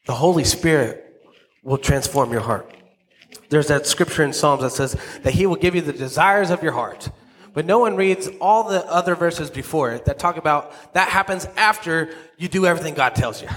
The 0.07 0.15
Holy 0.15 0.45
Spirit 0.45 1.23
will 1.63 1.79
transform 1.79 2.33
your 2.33 2.41
heart. 2.41 2.75
There's 3.49 3.69
that 3.69 3.87
scripture 3.87 4.23
in 4.23 4.33
Psalms 4.33 4.63
that 4.63 4.71
says 4.71 4.97
that 5.23 5.35
He 5.35 5.47
will 5.47 5.57
give 5.57 5.75
you 5.75 5.81
the 5.81 5.93
desires 5.93 6.51
of 6.51 6.63
your 6.63 6.73
heart. 6.73 7.11
But 7.53 7.67
no 7.67 7.79
one 7.79 7.97
reads 7.97 8.29
all 8.41 8.69
the 8.69 8.85
other 8.87 9.15
verses 9.15 9.51
before 9.51 9.93
it 9.93 10.05
that 10.05 10.19
talk 10.19 10.37
about 10.37 10.95
that 10.95 11.09
happens 11.09 11.47
after 11.57 12.15
you 12.39 12.49
do 12.49 12.65
everything 12.67 12.95
God 12.95 13.15
tells 13.15 13.43
you. 13.43 13.49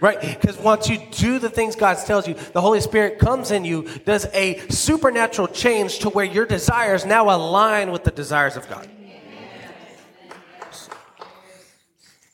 Right? 0.00 0.20
Because 0.20 0.58
once 0.58 0.88
you 0.88 0.98
do 1.10 1.38
the 1.38 1.50
things 1.50 1.76
God 1.76 1.98
tells 1.98 2.26
you, 2.26 2.34
the 2.34 2.60
Holy 2.60 2.80
Spirit 2.80 3.18
comes 3.18 3.50
in 3.50 3.64
you, 3.64 3.82
does 4.04 4.26
a 4.32 4.58
supernatural 4.68 5.48
change 5.48 5.98
to 6.00 6.10
where 6.10 6.24
your 6.24 6.46
desires 6.46 7.04
now 7.04 7.34
align 7.34 7.90
with 7.90 8.04
the 8.04 8.10
desires 8.10 8.56
of 8.56 8.68
God. 8.68 8.88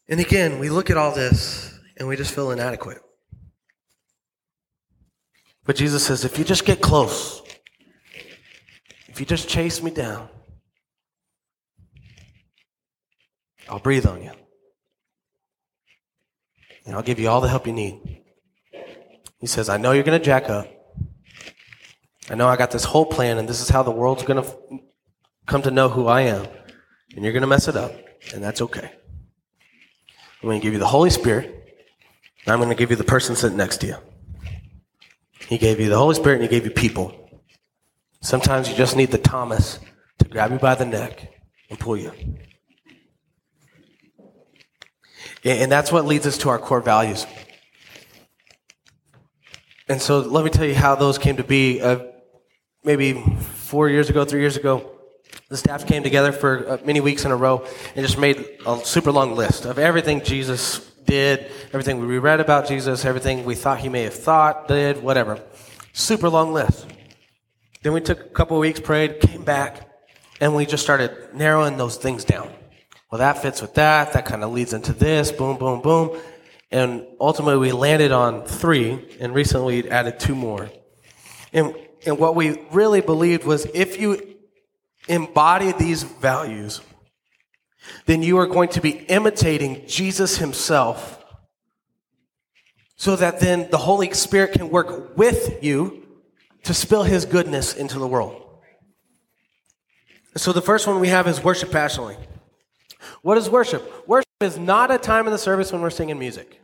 And 0.08 0.20
again, 0.20 0.58
we 0.58 0.68
look 0.68 0.90
at 0.90 0.96
all 0.96 1.14
this 1.14 1.78
and 1.96 2.06
we 2.06 2.16
just 2.16 2.34
feel 2.34 2.50
inadequate. 2.50 3.00
But 5.64 5.76
Jesus 5.76 6.04
says, 6.04 6.24
if 6.24 6.38
you 6.38 6.44
just 6.44 6.66
get 6.66 6.82
close, 6.82 7.42
if 9.08 9.18
you 9.18 9.24
just 9.24 9.48
chase 9.48 9.82
me 9.82 9.90
down, 9.90 10.28
I'll 13.66 13.78
breathe 13.78 14.04
on 14.04 14.22
you 14.22 14.32
and 16.84 16.94
I'll 16.94 17.02
give 17.02 17.18
you 17.18 17.28
all 17.28 17.40
the 17.40 17.48
help 17.48 17.66
you 17.66 17.72
need. 17.72 18.22
He 19.38 19.46
says, 19.46 19.68
I 19.68 19.76
know 19.76 19.92
you're 19.92 20.04
going 20.04 20.18
to 20.18 20.24
jack 20.24 20.48
up. 20.48 20.66
I 22.30 22.34
know 22.34 22.48
I 22.48 22.56
got 22.56 22.70
this 22.70 22.84
whole 22.84 23.04
plan, 23.04 23.38
and 23.38 23.48
this 23.48 23.60
is 23.60 23.68
how 23.68 23.82
the 23.82 23.90
world's 23.90 24.22
going 24.22 24.42
to 24.42 24.48
f- 24.48 24.56
come 25.46 25.62
to 25.62 25.70
know 25.70 25.88
who 25.88 26.06
I 26.06 26.22
am. 26.22 26.46
And 27.14 27.22
you're 27.22 27.32
going 27.32 27.42
to 27.42 27.46
mess 27.46 27.68
it 27.68 27.76
up, 27.76 27.92
and 28.32 28.42
that's 28.42 28.62
okay. 28.62 28.90
I'm 30.42 30.48
going 30.48 30.60
to 30.60 30.62
give 30.62 30.72
you 30.72 30.78
the 30.78 30.86
Holy 30.86 31.10
Spirit, 31.10 31.46
and 32.44 32.52
I'm 32.52 32.58
going 32.58 32.70
to 32.70 32.74
give 32.74 32.90
you 32.90 32.96
the 32.96 33.04
person 33.04 33.36
sitting 33.36 33.58
next 33.58 33.78
to 33.78 33.86
you. 33.88 33.96
He 35.46 35.58
gave 35.58 35.78
you 35.78 35.90
the 35.90 35.98
Holy 35.98 36.14
Spirit, 36.14 36.40
and 36.40 36.42
He 36.44 36.48
gave 36.48 36.64
you 36.64 36.70
people. 36.70 37.42
Sometimes 38.22 38.70
you 38.70 38.74
just 38.74 38.96
need 38.96 39.10
the 39.10 39.18
Thomas 39.18 39.78
to 40.18 40.28
grab 40.28 40.50
you 40.50 40.58
by 40.58 40.74
the 40.74 40.86
neck 40.86 41.30
and 41.68 41.78
pull 41.78 41.96
you. 41.96 42.12
And 45.44 45.70
that's 45.70 45.92
what 45.92 46.06
leads 46.06 46.26
us 46.26 46.38
to 46.38 46.48
our 46.48 46.58
core 46.58 46.80
values. 46.80 47.26
And 49.88 50.00
so 50.00 50.20
let 50.20 50.44
me 50.44 50.50
tell 50.50 50.64
you 50.64 50.74
how 50.74 50.94
those 50.94 51.18
came 51.18 51.36
to 51.36 51.44
be. 51.44 51.80
Uh, 51.80 52.04
maybe 52.82 53.12
four 53.12 53.88
years 53.88 54.08
ago, 54.08 54.24
three 54.24 54.40
years 54.40 54.56
ago, 54.56 54.90
the 55.48 55.56
staff 55.56 55.86
came 55.86 56.02
together 56.02 56.32
for 56.32 56.68
uh, 56.68 56.78
many 56.84 57.00
weeks 57.00 57.24
in 57.24 57.30
a 57.30 57.36
row 57.36 57.66
and 57.94 58.06
just 58.06 58.18
made 58.18 58.58
a 58.66 58.82
super 58.84 59.12
long 59.12 59.34
list 59.34 59.66
of 59.66 59.78
everything 59.78 60.22
Jesus 60.22 60.90
did, 61.04 61.50
everything 61.72 62.06
we 62.06 62.18
read 62.18 62.40
about 62.40 62.66
Jesus, 62.66 63.04
everything 63.04 63.44
we 63.44 63.54
thought 63.54 63.78
he 63.78 63.88
may 63.90 64.02
have 64.04 64.14
thought, 64.14 64.68
did, 64.68 65.02
whatever. 65.02 65.42
Super 65.92 66.30
long 66.30 66.52
list. 66.52 66.86
Then 67.82 67.92
we 67.92 68.00
took 68.00 68.20
a 68.20 68.28
couple 68.30 68.58
weeks, 68.58 68.80
prayed, 68.80 69.20
came 69.20 69.44
back, 69.44 69.90
and 70.40 70.54
we 70.54 70.64
just 70.64 70.82
started 70.82 71.34
narrowing 71.34 71.76
those 71.76 71.96
things 71.96 72.24
down 72.24 72.50
well, 73.14 73.20
that 73.20 73.40
fits 73.40 73.62
with 73.62 73.74
that. 73.74 74.14
That 74.14 74.26
kind 74.26 74.42
of 74.42 74.50
leads 74.50 74.72
into 74.72 74.92
this. 74.92 75.30
Boom, 75.30 75.56
boom, 75.56 75.80
boom. 75.80 76.20
And 76.72 77.06
ultimately, 77.20 77.58
we 77.58 77.70
landed 77.70 78.10
on 78.10 78.42
three, 78.42 79.16
and 79.20 79.32
recently 79.32 79.82
we 79.82 79.88
added 79.88 80.18
two 80.18 80.34
more. 80.34 80.68
And, 81.52 81.76
and 82.04 82.18
what 82.18 82.34
we 82.34 82.60
really 82.72 83.00
believed 83.00 83.44
was 83.44 83.66
if 83.72 84.00
you 84.00 84.34
embody 85.06 85.70
these 85.70 86.02
values, 86.02 86.80
then 88.06 88.24
you 88.24 88.36
are 88.38 88.48
going 88.48 88.70
to 88.70 88.80
be 88.80 88.90
imitating 88.90 89.86
Jesus 89.86 90.38
himself 90.38 91.24
so 92.96 93.14
that 93.14 93.38
then 93.38 93.70
the 93.70 93.78
Holy 93.78 94.12
Spirit 94.12 94.54
can 94.54 94.70
work 94.70 95.16
with 95.16 95.62
you 95.62 96.04
to 96.64 96.74
spill 96.74 97.04
his 97.04 97.26
goodness 97.26 97.74
into 97.76 98.00
the 98.00 98.08
world. 98.08 98.42
So 100.34 100.52
the 100.52 100.60
first 100.60 100.88
one 100.88 100.98
we 100.98 101.10
have 101.10 101.28
is 101.28 101.44
worship 101.44 101.70
passionately. 101.70 102.16
What 103.24 103.38
is 103.38 103.48
worship? 103.48 104.06
Worship 104.06 104.28
is 104.42 104.58
not 104.58 104.90
a 104.90 104.98
time 104.98 105.26
in 105.26 105.32
the 105.32 105.38
service 105.38 105.72
when 105.72 105.80
we're 105.80 105.88
singing 105.88 106.18
music. 106.18 106.60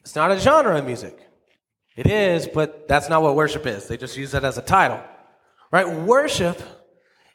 It's 0.00 0.16
not 0.16 0.30
a 0.30 0.38
genre 0.40 0.78
of 0.78 0.86
music. 0.86 1.14
It 1.94 2.06
is, 2.06 2.48
but 2.48 2.88
that's 2.88 3.10
not 3.10 3.20
what 3.20 3.36
worship 3.36 3.66
is. 3.66 3.86
They 3.86 3.98
just 3.98 4.16
use 4.16 4.30
that 4.30 4.42
as 4.42 4.56
a 4.56 4.62
title. 4.62 4.98
Right? 5.70 5.86
Worship 5.86 6.58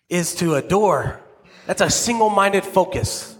is 0.10 0.34
to 0.38 0.56
adore. 0.56 1.22
That's 1.68 1.82
a 1.82 1.92
single 1.92 2.32
minded 2.32 2.64
focus. 2.64 3.38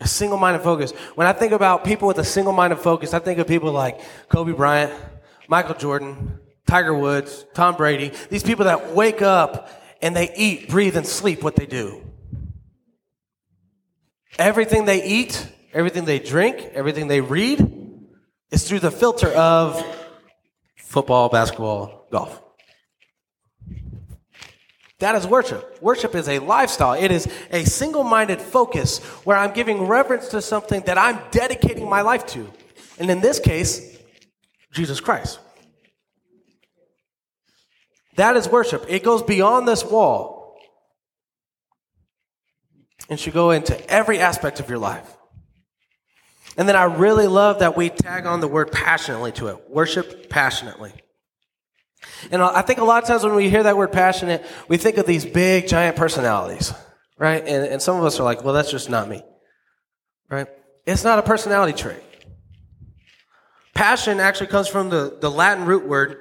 A 0.00 0.08
single 0.08 0.38
minded 0.38 0.62
focus. 0.62 0.92
When 1.14 1.26
I 1.26 1.34
think 1.34 1.52
about 1.52 1.84
people 1.84 2.08
with 2.08 2.16
a 2.16 2.24
single 2.24 2.54
minded 2.54 2.78
focus, 2.78 3.12
I 3.12 3.18
think 3.18 3.38
of 3.38 3.46
people 3.46 3.72
like 3.72 4.00
Kobe 4.30 4.52
Bryant, 4.52 4.90
Michael 5.48 5.74
Jordan, 5.74 6.38
Tiger 6.66 6.94
Woods, 6.94 7.44
Tom 7.52 7.76
Brady. 7.76 8.10
These 8.30 8.42
people 8.42 8.64
that 8.64 8.94
wake 8.94 9.20
up 9.20 9.68
and 10.00 10.16
they 10.16 10.34
eat, 10.34 10.70
breathe, 10.70 10.96
and 10.96 11.06
sleep 11.06 11.42
what 11.42 11.56
they 11.56 11.66
do. 11.66 12.00
Everything 14.38 14.84
they 14.84 15.04
eat, 15.04 15.46
everything 15.72 16.04
they 16.04 16.18
drink, 16.18 16.70
everything 16.74 17.08
they 17.08 17.20
read 17.20 17.60
is 18.50 18.66
through 18.68 18.80
the 18.80 18.90
filter 18.90 19.28
of 19.28 19.84
football, 20.76 21.28
basketball, 21.28 22.06
golf. 22.10 22.40
That 24.98 25.14
is 25.16 25.26
worship. 25.26 25.82
Worship 25.82 26.14
is 26.14 26.28
a 26.28 26.38
lifestyle. 26.38 26.94
It 26.94 27.10
is 27.10 27.28
a 27.50 27.64
single 27.64 28.04
minded 28.04 28.40
focus 28.40 28.98
where 29.24 29.36
I'm 29.36 29.52
giving 29.52 29.82
reverence 29.86 30.28
to 30.28 30.40
something 30.40 30.82
that 30.82 30.98
I'm 30.98 31.20
dedicating 31.30 31.88
my 31.88 32.00
life 32.00 32.26
to. 32.28 32.50
And 32.98 33.10
in 33.10 33.20
this 33.20 33.38
case, 33.38 33.98
Jesus 34.72 35.00
Christ. 35.00 35.40
That 38.16 38.36
is 38.36 38.48
worship. 38.48 38.86
It 38.88 39.02
goes 39.02 39.22
beyond 39.22 39.66
this 39.68 39.84
wall 39.84 40.33
and 43.08 43.18
should 43.18 43.34
go 43.34 43.50
into 43.50 43.78
every 43.90 44.18
aspect 44.18 44.60
of 44.60 44.68
your 44.68 44.78
life. 44.78 45.16
And 46.56 46.68
then 46.68 46.76
I 46.76 46.84
really 46.84 47.26
love 47.26 47.58
that 47.58 47.76
we 47.76 47.90
tag 47.90 48.26
on 48.26 48.40
the 48.40 48.48
word 48.48 48.70
passionately 48.70 49.32
to 49.32 49.48
it. 49.48 49.70
Worship 49.70 50.30
passionately. 50.30 50.92
And 52.30 52.42
I 52.42 52.62
think 52.62 52.78
a 52.78 52.84
lot 52.84 53.02
of 53.02 53.08
times 53.08 53.24
when 53.24 53.34
we 53.34 53.50
hear 53.50 53.62
that 53.64 53.76
word 53.76 53.92
passionate, 53.92 54.44
we 54.68 54.76
think 54.76 54.98
of 54.98 55.06
these 55.06 55.24
big, 55.24 55.66
giant 55.66 55.96
personalities, 55.96 56.72
right? 57.18 57.42
And, 57.42 57.66
and 57.66 57.82
some 57.82 57.98
of 57.98 58.04
us 58.04 58.20
are 58.20 58.24
like, 58.24 58.44
well, 58.44 58.54
that's 58.54 58.70
just 58.70 58.88
not 58.88 59.08
me, 59.08 59.22
right? 60.30 60.46
It's 60.86 61.04
not 61.04 61.18
a 61.18 61.22
personality 61.22 61.72
trait. 61.72 62.00
Passion 63.74 64.20
actually 64.20 64.46
comes 64.46 64.68
from 64.68 64.90
the, 64.90 65.16
the 65.20 65.30
Latin 65.30 65.64
root 65.64 65.86
word 65.86 66.18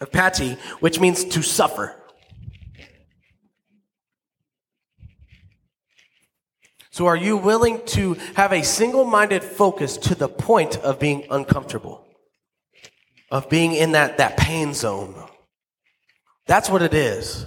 of 0.00 0.12
pati, 0.12 0.56
which 0.80 1.00
means 1.00 1.24
to 1.24 1.42
suffer. 1.42 1.94
So, 6.94 7.06
are 7.06 7.16
you 7.16 7.36
willing 7.36 7.84
to 7.86 8.14
have 8.36 8.52
a 8.52 8.62
single 8.62 9.04
minded 9.04 9.42
focus 9.42 9.96
to 9.96 10.14
the 10.14 10.28
point 10.28 10.76
of 10.76 11.00
being 11.00 11.26
uncomfortable, 11.28 12.06
of 13.32 13.50
being 13.50 13.72
in 13.72 13.90
that, 13.92 14.18
that 14.18 14.36
pain 14.36 14.74
zone? 14.74 15.12
That's 16.46 16.70
what 16.70 16.82
it 16.82 16.94
is. 16.94 17.46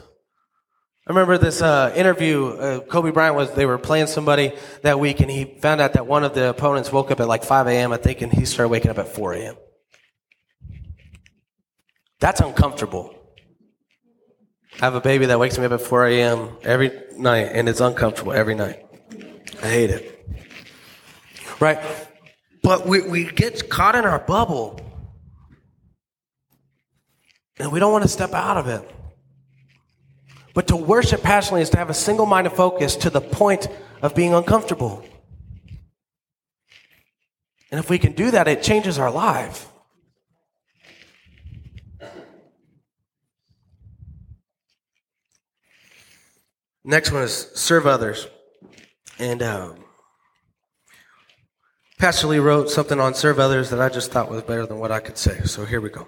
I 1.08 1.12
remember 1.12 1.38
this 1.38 1.62
uh, 1.62 1.94
interview. 1.96 2.48
Uh, 2.48 2.80
Kobe 2.82 3.12
Bryant 3.12 3.38
was, 3.38 3.50
they 3.54 3.66
were 3.66 3.78
playing 3.78 4.08
somebody 4.08 4.52
that 4.82 5.00
week, 5.00 5.22
and 5.22 5.32
he 5.32 5.46
found 5.62 5.80
out 5.80 5.94
that 5.94 6.06
one 6.06 6.26
of 6.26 6.34
the 6.34 6.50
opponents 6.50 6.92
woke 6.92 7.10
up 7.10 7.22
at 7.22 7.30
like 7.30 7.46
5 7.46 7.68
a.m., 7.68 7.94
I 7.94 7.98
think, 7.98 8.22
and 8.22 8.34
he 8.34 8.44
started 8.44 8.68
waking 8.68 8.92
up 8.92 8.98
at 8.98 9.08
4 9.08 9.32
a.m. 9.36 9.56
That's 12.20 12.42
uncomfortable. 12.42 13.16
I 14.82 14.84
have 14.84 14.96
a 14.96 15.00
baby 15.00 15.28
that 15.28 15.40
wakes 15.40 15.58
me 15.58 15.64
up 15.64 15.72
at 15.72 15.80
4 15.80 16.08
a.m. 16.08 16.58
every 16.64 16.92
night, 17.16 17.48
and 17.54 17.70
it's 17.70 17.80
uncomfortable 17.80 18.34
every 18.34 18.54
night. 18.54 18.87
I 19.62 19.68
hate 19.68 19.90
it. 19.90 20.28
Right? 21.60 21.80
But 22.62 22.86
we, 22.86 23.02
we 23.02 23.24
get 23.26 23.70
caught 23.70 23.96
in 23.96 24.06
our 24.06 24.20
bubble. 24.20 24.80
And 27.60 27.72
we 27.72 27.80
don't 27.80 27.92
want 27.92 28.04
to 28.04 28.10
step 28.10 28.34
out 28.34 28.58
of 28.58 28.68
it. 28.68 28.90
But 30.54 30.68
to 30.68 30.76
worship 30.76 31.22
passionately 31.22 31.62
is 31.62 31.70
to 31.72 31.78
have 31.78 31.90
a 31.90 31.94
single 31.94 32.26
minded 32.26 32.54
focus 32.54 32.96
to 32.98 33.10
the 33.10 33.22
point 33.22 33.68
of 34.02 34.16
being 34.16 34.34
uncomfortable. 34.34 35.04
And 37.72 37.80
if 37.80 37.90
we 37.90 38.00
can 38.00 38.14
do 38.14 38.32
that, 38.32 38.48
it 38.48 38.64
changes 38.64 38.98
our 38.98 39.12
life. 39.12 39.68
Next 46.84 47.12
one 47.12 47.24
is 47.24 47.52
serve 47.54 47.86
others. 47.86 48.28
And 49.20 49.42
um, 49.42 49.76
Pastor 51.98 52.28
Lee 52.28 52.38
wrote 52.38 52.70
something 52.70 53.00
on 53.00 53.16
serve 53.16 53.40
others 53.40 53.72
that 53.72 53.82
I 53.82 53.90
just 53.90 54.12
thought 54.12 54.30
was 54.30 54.44
better 54.44 54.66
than 54.66 54.78
what 54.78 54.92
I 54.92 55.00
could 55.00 55.18
say. 55.18 55.42
So 55.46 55.66
here 55.66 55.82
we 55.82 55.90
go. 55.90 56.06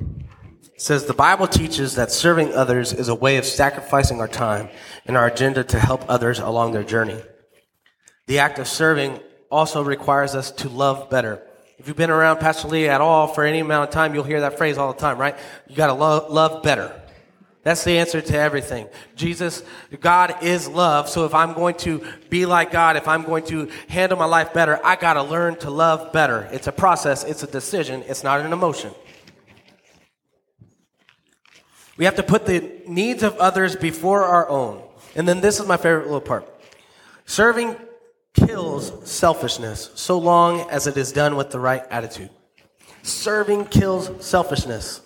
It 0.62 0.82
says 0.82 1.06
the 1.06 1.13
Bible 1.13 1.48
teaches 1.48 1.95
that 1.95 2.12
serving 2.12 2.54
others 2.54 2.93
is 2.93 3.10
a 3.10 3.15
way 3.15 3.38
of 3.38 3.45
sacrificing 3.45 4.19
our 4.19 4.28
time 4.28 4.69
and 5.06 5.17
our 5.17 5.28
agenda 5.28 5.63
to 5.63 5.80
help 5.80 6.06
others 6.08 6.39
along 6.39 6.74
their 6.74 6.84
journey. 6.84 7.19
The 8.28 8.39
act 8.39 8.60
of 8.60 8.67
serving 8.67 9.19
also 9.50 9.84
requires 9.84 10.36
us 10.36 10.52
to 10.52 10.69
love 10.69 11.10
better. 11.10 11.41
If 11.80 11.88
you've 11.88 11.98
been 11.98 12.12
around 12.12 12.38
Pastor 12.38 12.67
Lee 12.67 12.88
at 12.88 13.02
all 13.02 13.28
for 13.28 13.43
any 13.43 13.60
amount 13.60 13.89
of 13.89 13.93
time, 13.93 14.13
you'll 14.13 14.24
hear 14.24 14.41
that 14.41 14.58
phrase 14.58 14.78
all 14.78 14.93
the 14.93 15.00
time, 15.00 15.17
right? 15.17 15.36
You 15.67 15.76
gotta 15.76 15.93
love, 15.93 16.30
love 16.30 16.62
better. 16.62 17.02
That's 17.63 17.84
the 17.84 17.98
answer 17.98 18.22
to 18.22 18.38
everything. 18.38 18.88
Jesus, 19.15 19.63
God 20.00 20.41
is 20.41 20.67
love. 20.67 21.10
So 21.10 21.26
if 21.26 21.34
I'm 21.34 21.54
going 21.54 21.76
to 21.80 22.02
be 22.30 22.45
like 22.45 22.72
God, 22.72 22.95
if 22.95 23.08
I'm 23.08 23.24
going 23.24 23.45
to 23.48 23.69
handle 23.89 24.17
my 24.17 24.26
life 24.26 24.54
better, 24.54 24.80
I 24.84 24.95
got 24.95 25.13
to 25.13 25.24
learn 25.24 25.58
to 25.58 25.69
love 25.69 26.13
better. 26.13 26.48
It's 26.52 26.67
a 26.67 26.72
process, 26.72 27.24
it's 27.24 27.43
a 27.43 27.48
decision, 27.48 28.04
it's 28.08 28.24
not 28.24 28.39
an 28.39 28.54
emotion. 28.54 28.91
We 31.98 32.06
have 32.06 32.15
to 32.15 32.24
put 32.24 32.45
the 32.45 32.72
needs 32.88 33.24
of 33.24 33.36
others 33.38 33.76
before 33.76 34.24
our 34.24 34.48
own. 34.48 34.82
And 35.15 35.28
then 35.28 35.41
this 35.41 35.60
is 35.60 35.67
my 35.67 35.76
favorite 35.76 36.06
little 36.06 36.22
part 36.22 36.48
serving 37.26 37.76
kills 38.34 38.91
selfishness 39.08 39.91
so 39.95 40.17
long 40.17 40.62
as 40.72 40.88
it 40.88 40.98
is 40.98 41.12
done 41.12 41.36
with 41.36 41.52
the 41.52 41.60
right 41.60 41.84
attitude. 41.91 42.30
Serving 43.04 43.65
kills 43.65 44.26
selfishness. 44.26 45.02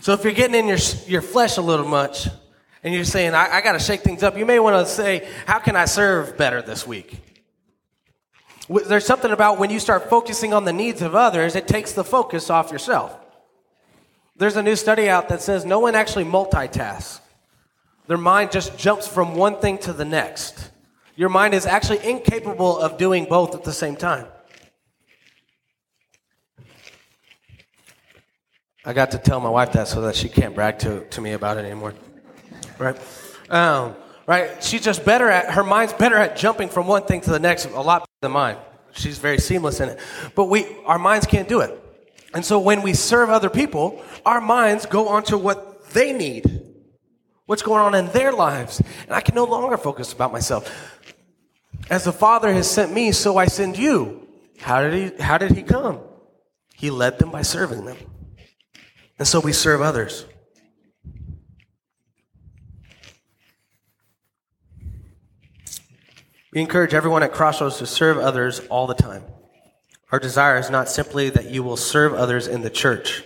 So 0.00 0.12
if 0.12 0.24
you're 0.24 0.32
getting 0.32 0.54
in 0.54 0.66
your, 0.66 0.78
your 1.06 1.22
flesh 1.22 1.56
a 1.56 1.62
little 1.62 1.86
much 1.86 2.28
and 2.82 2.94
you're 2.94 3.04
saying, 3.04 3.34
I, 3.34 3.56
I 3.56 3.60
got 3.60 3.72
to 3.72 3.78
shake 3.78 4.02
things 4.02 4.22
up, 4.22 4.38
you 4.38 4.46
may 4.46 4.58
want 4.58 4.86
to 4.86 4.92
say, 4.92 5.28
How 5.46 5.58
can 5.58 5.76
I 5.76 5.86
serve 5.86 6.36
better 6.36 6.62
this 6.62 6.86
week? 6.86 7.20
There's 8.68 9.06
something 9.06 9.30
about 9.30 9.58
when 9.58 9.70
you 9.70 9.80
start 9.80 10.10
focusing 10.10 10.52
on 10.52 10.64
the 10.64 10.72
needs 10.72 11.00
of 11.00 11.14
others, 11.14 11.56
it 11.56 11.66
takes 11.66 11.92
the 11.92 12.04
focus 12.04 12.50
off 12.50 12.70
yourself. 12.70 13.18
There's 14.36 14.56
a 14.56 14.62
new 14.62 14.76
study 14.76 15.08
out 15.08 15.30
that 15.30 15.40
says 15.40 15.64
no 15.64 15.80
one 15.80 15.94
actually 15.94 16.24
multitasks. 16.24 17.20
Their 18.06 18.18
mind 18.18 18.52
just 18.52 18.78
jumps 18.78 19.08
from 19.08 19.34
one 19.34 19.58
thing 19.60 19.78
to 19.78 19.92
the 19.92 20.04
next. 20.04 20.70
Your 21.16 21.28
mind 21.28 21.54
is 21.54 21.66
actually 21.66 22.08
incapable 22.08 22.78
of 22.78 22.98
doing 22.98 23.24
both 23.24 23.54
at 23.54 23.64
the 23.64 23.72
same 23.72 23.96
time. 23.96 24.26
I 28.88 28.94
got 28.94 29.10
to 29.10 29.18
tell 29.18 29.38
my 29.38 29.50
wife 29.50 29.72
that 29.72 29.86
so 29.86 30.00
that 30.00 30.16
she 30.16 30.30
can't 30.30 30.54
brag 30.54 30.78
to, 30.78 31.04
to 31.10 31.20
me 31.20 31.32
about 31.32 31.58
it 31.58 31.66
anymore. 31.66 31.92
Right? 32.78 32.98
Um, 33.50 33.94
right? 34.26 34.64
She's 34.64 34.80
just 34.80 35.04
better 35.04 35.28
at, 35.28 35.52
her 35.52 35.62
mind's 35.62 35.92
better 35.92 36.16
at 36.16 36.38
jumping 36.38 36.70
from 36.70 36.86
one 36.86 37.02
thing 37.02 37.20
to 37.20 37.30
the 37.30 37.38
next, 37.38 37.66
a 37.66 37.80
lot 37.82 38.08
than 38.22 38.32
mine. 38.32 38.56
She's 38.92 39.18
very 39.18 39.36
seamless 39.40 39.80
in 39.80 39.90
it. 39.90 40.00
But 40.34 40.46
we, 40.46 40.64
our 40.86 40.98
minds 40.98 41.26
can't 41.26 41.46
do 41.46 41.60
it. 41.60 41.78
And 42.32 42.42
so 42.42 42.58
when 42.58 42.80
we 42.80 42.94
serve 42.94 43.28
other 43.28 43.50
people, 43.50 44.02
our 44.24 44.40
minds 44.40 44.86
go 44.86 45.08
on 45.08 45.22
to 45.24 45.36
what 45.36 45.90
they 45.90 46.14
need, 46.14 46.62
what's 47.44 47.60
going 47.60 47.82
on 47.82 47.94
in 47.94 48.06
their 48.12 48.32
lives. 48.32 48.80
And 49.02 49.12
I 49.12 49.20
can 49.20 49.34
no 49.34 49.44
longer 49.44 49.76
focus 49.76 50.14
about 50.14 50.32
myself. 50.32 50.66
As 51.90 52.04
the 52.04 52.12
Father 52.12 52.50
has 52.54 52.70
sent 52.70 52.90
me, 52.90 53.12
so 53.12 53.36
I 53.36 53.48
send 53.48 53.76
you. 53.76 54.26
How 54.60 54.80
did 54.80 54.94
he, 54.94 55.22
how 55.22 55.36
did 55.36 55.50
he 55.50 55.62
come? 55.62 56.00
He 56.74 56.88
led 56.88 57.18
them 57.18 57.30
by 57.30 57.42
serving 57.42 57.84
them. 57.84 57.98
And 59.18 59.26
so 59.26 59.40
we 59.40 59.52
serve 59.52 59.80
others. 59.80 60.26
We 66.52 66.62
encourage 66.62 66.94
everyone 66.94 67.22
at 67.22 67.32
Crossroads 67.32 67.78
to 67.78 67.86
serve 67.86 68.18
others 68.18 68.60
all 68.68 68.86
the 68.86 68.94
time. 68.94 69.24
Our 70.10 70.18
desire 70.18 70.56
is 70.56 70.70
not 70.70 70.88
simply 70.88 71.28
that 71.30 71.50
you 71.50 71.62
will 71.62 71.76
serve 71.76 72.14
others 72.14 72.46
in 72.46 72.62
the 72.62 72.70
church, 72.70 73.22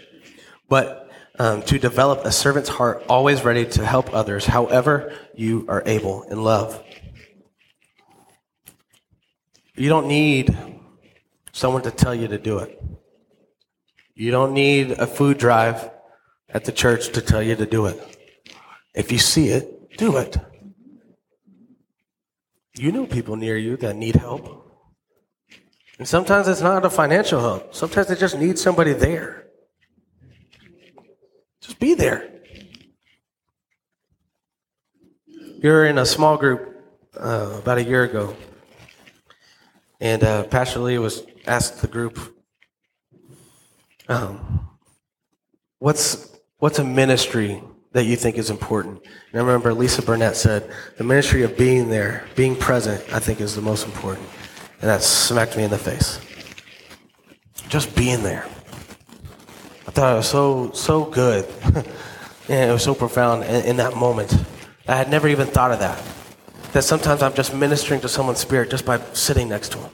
but 0.69 1.11
um, 1.39 1.63
to 1.63 1.79
develop 1.79 2.25
a 2.25 2.33
servant's 2.33 2.69
heart 2.69 3.05
always 3.09 3.45
ready 3.45 3.65
to 3.65 3.87
help 3.87 4.13
others 4.13 4.45
however 4.45 5.17
you 5.35 5.65
are 5.69 5.83
able 5.87 6.25
in 6.25 6.43
love. 6.43 6.83
You 9.77 9.89
don't 9.89 10.09
need 10.09 10.57
someone 11.53 11.83
to 11.83 11.91
tell 11.91 12.15
you 12.15 12.29
to 12.29 12.39
do 12.39 12.59
it. 12.59 12.83
You 14.23 14.31
don't 14.31 14.53
need 14.53 14.93
a 14.93 15.07
food 15.09 15.37
drive 15.37 15.91
at 16.49 16.65
the 16.65 16.71
church 16.71 17.11
to 17.15 17.21
tell 17.21 17.43
you 17.43 17.57
to 17.57 17.67
do 17.67 17.87
it. 17.87 17.99
If 18.95 19.11
you 19.11 19.19
see 19.19 19.49
it, 19.49 19.99
do 19.99 20.17
it. 20.17 20.37
You 22.79 22.93
know 22.93 23.05
people 23.05 23.35
near 23.35 23.57
you 23.57 23.77
that 23.79 23.97
need 23.97 24.15
help. 24.15 24.47
And 25.99 26.07
sometimes 26.07 26.47
it's 26.47 26.61
not 26.61 26.85
a 26.85 26.91
financial 26.91 27.41
help. 27.41 27.75
Sometimes 27.75 28.07
they 28.07 28.15
just 28.15 28.39
need 28.39 28.61
somebody 28.61 28.93
there. 28.93 29.49
Just 31.61 31.81
be 31.81 31.95
there. 31.95 32.31
You're 35.59 35.87
in 35.87 35.99
a 35.99 36.07
small 36.07 36.37
group 36.37 36.77
uh, 37.19 37.59
about 37.59 37.79
a 37.79 37.83
year 37.83 38.05
ago, 38.05 38.37
and 40.01 40.23
uh, 40.23 40.45
Pastor 40.45 40.79
Lee 40.79 40.99
was 40.99 41.25
asked 41.45 41.83
the 41.83 41.89
group, 41.89 42.32
um, 44.09 44.69
"What's 45.79 46.37
what's 46.59 46.79
a 46.79 46.85
ministry 46.85 47.63
that 47.93 48.05
you 48.05 48.17
think 48.17 48.37
is 48.39 48.51
important?" 48.51 49.03
And 49.33 49.41
I 49.41 49.45
remember 49.45 49.73
Lisa 49.75 50.03
Burnett 50.03 50.37
said, 50.37 50.71
"The 50.97 51.05
ministry 51.05 51.43
of 51.43 51.57
being 51.57 51.89
there, 51.89 52.25
being 52.35 52.57
present, 52.57 53.03
I 53.13 53.19
think 53.19 53.41
is 53.41 53.55
the 53.55 53.63
most 53.63 53.87
important." 53.87 54.29
And 54.81 54.91
that 54.91 55.03
smacked 55.03 55.57
me 55.57 55.63
in 55.63 55.71
the 55.71 55.79
face. 55.79 56.19
Just 57.69 57.95
being 57.95 58.23
there. 58.23 58.45
I 59.87 59.91
thought 59.93 60.15
it 60.15 60.17
was 60.17 60.29
so, 60.29 60.73
so 60.73 61.05
good. 61.05 61.47
and 62.49 62.71
it 62.71 62.73
was 62.73 62.83
so 62.83 62.95
profound 62.95 63.45
in, 63.45 63.65
in 63.65 63.77
that 63.77 63.97
moment. 63.97 64.35
I 64.89 64.97
had 64.97 65.09
never 65.09 65.29
even 65.29 65.47
thought 65.47 65.71
of 65.71 65.79
that. 65.79 66.03
That 66.73 66.83
sometimes 66.83 67.23
I'm 67.23 67.35
just 67.35 67.55
ministering 67.55 68.01
to 68.01 68.09
someone's 68.09 68.39
spirit 68.39 68.71
just 68.71 68.85
by 68.85 69.01
sitting 69.13 69.49
next 69.49 69.71
to 69.73 69.79
them. 69.79 69.91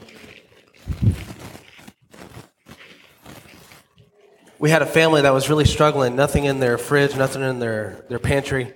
We 4.59 4.71
had 4.71 4.83
a 4.83 4.87
family 4.87 5.23
that 5.23 5.33
was 5.33 5.49
really 5.49 5.65
struggling, 5.65 6.17
nothing 6.17 6.45
in 6.45 6.59
their 6.59 6.79
fridge, 6.79 7.15
nothing 7.17 7.43
in 7.43 7.61
their, 7.61 8.05
their 8.09 8.19
pantry. 8.19 8.75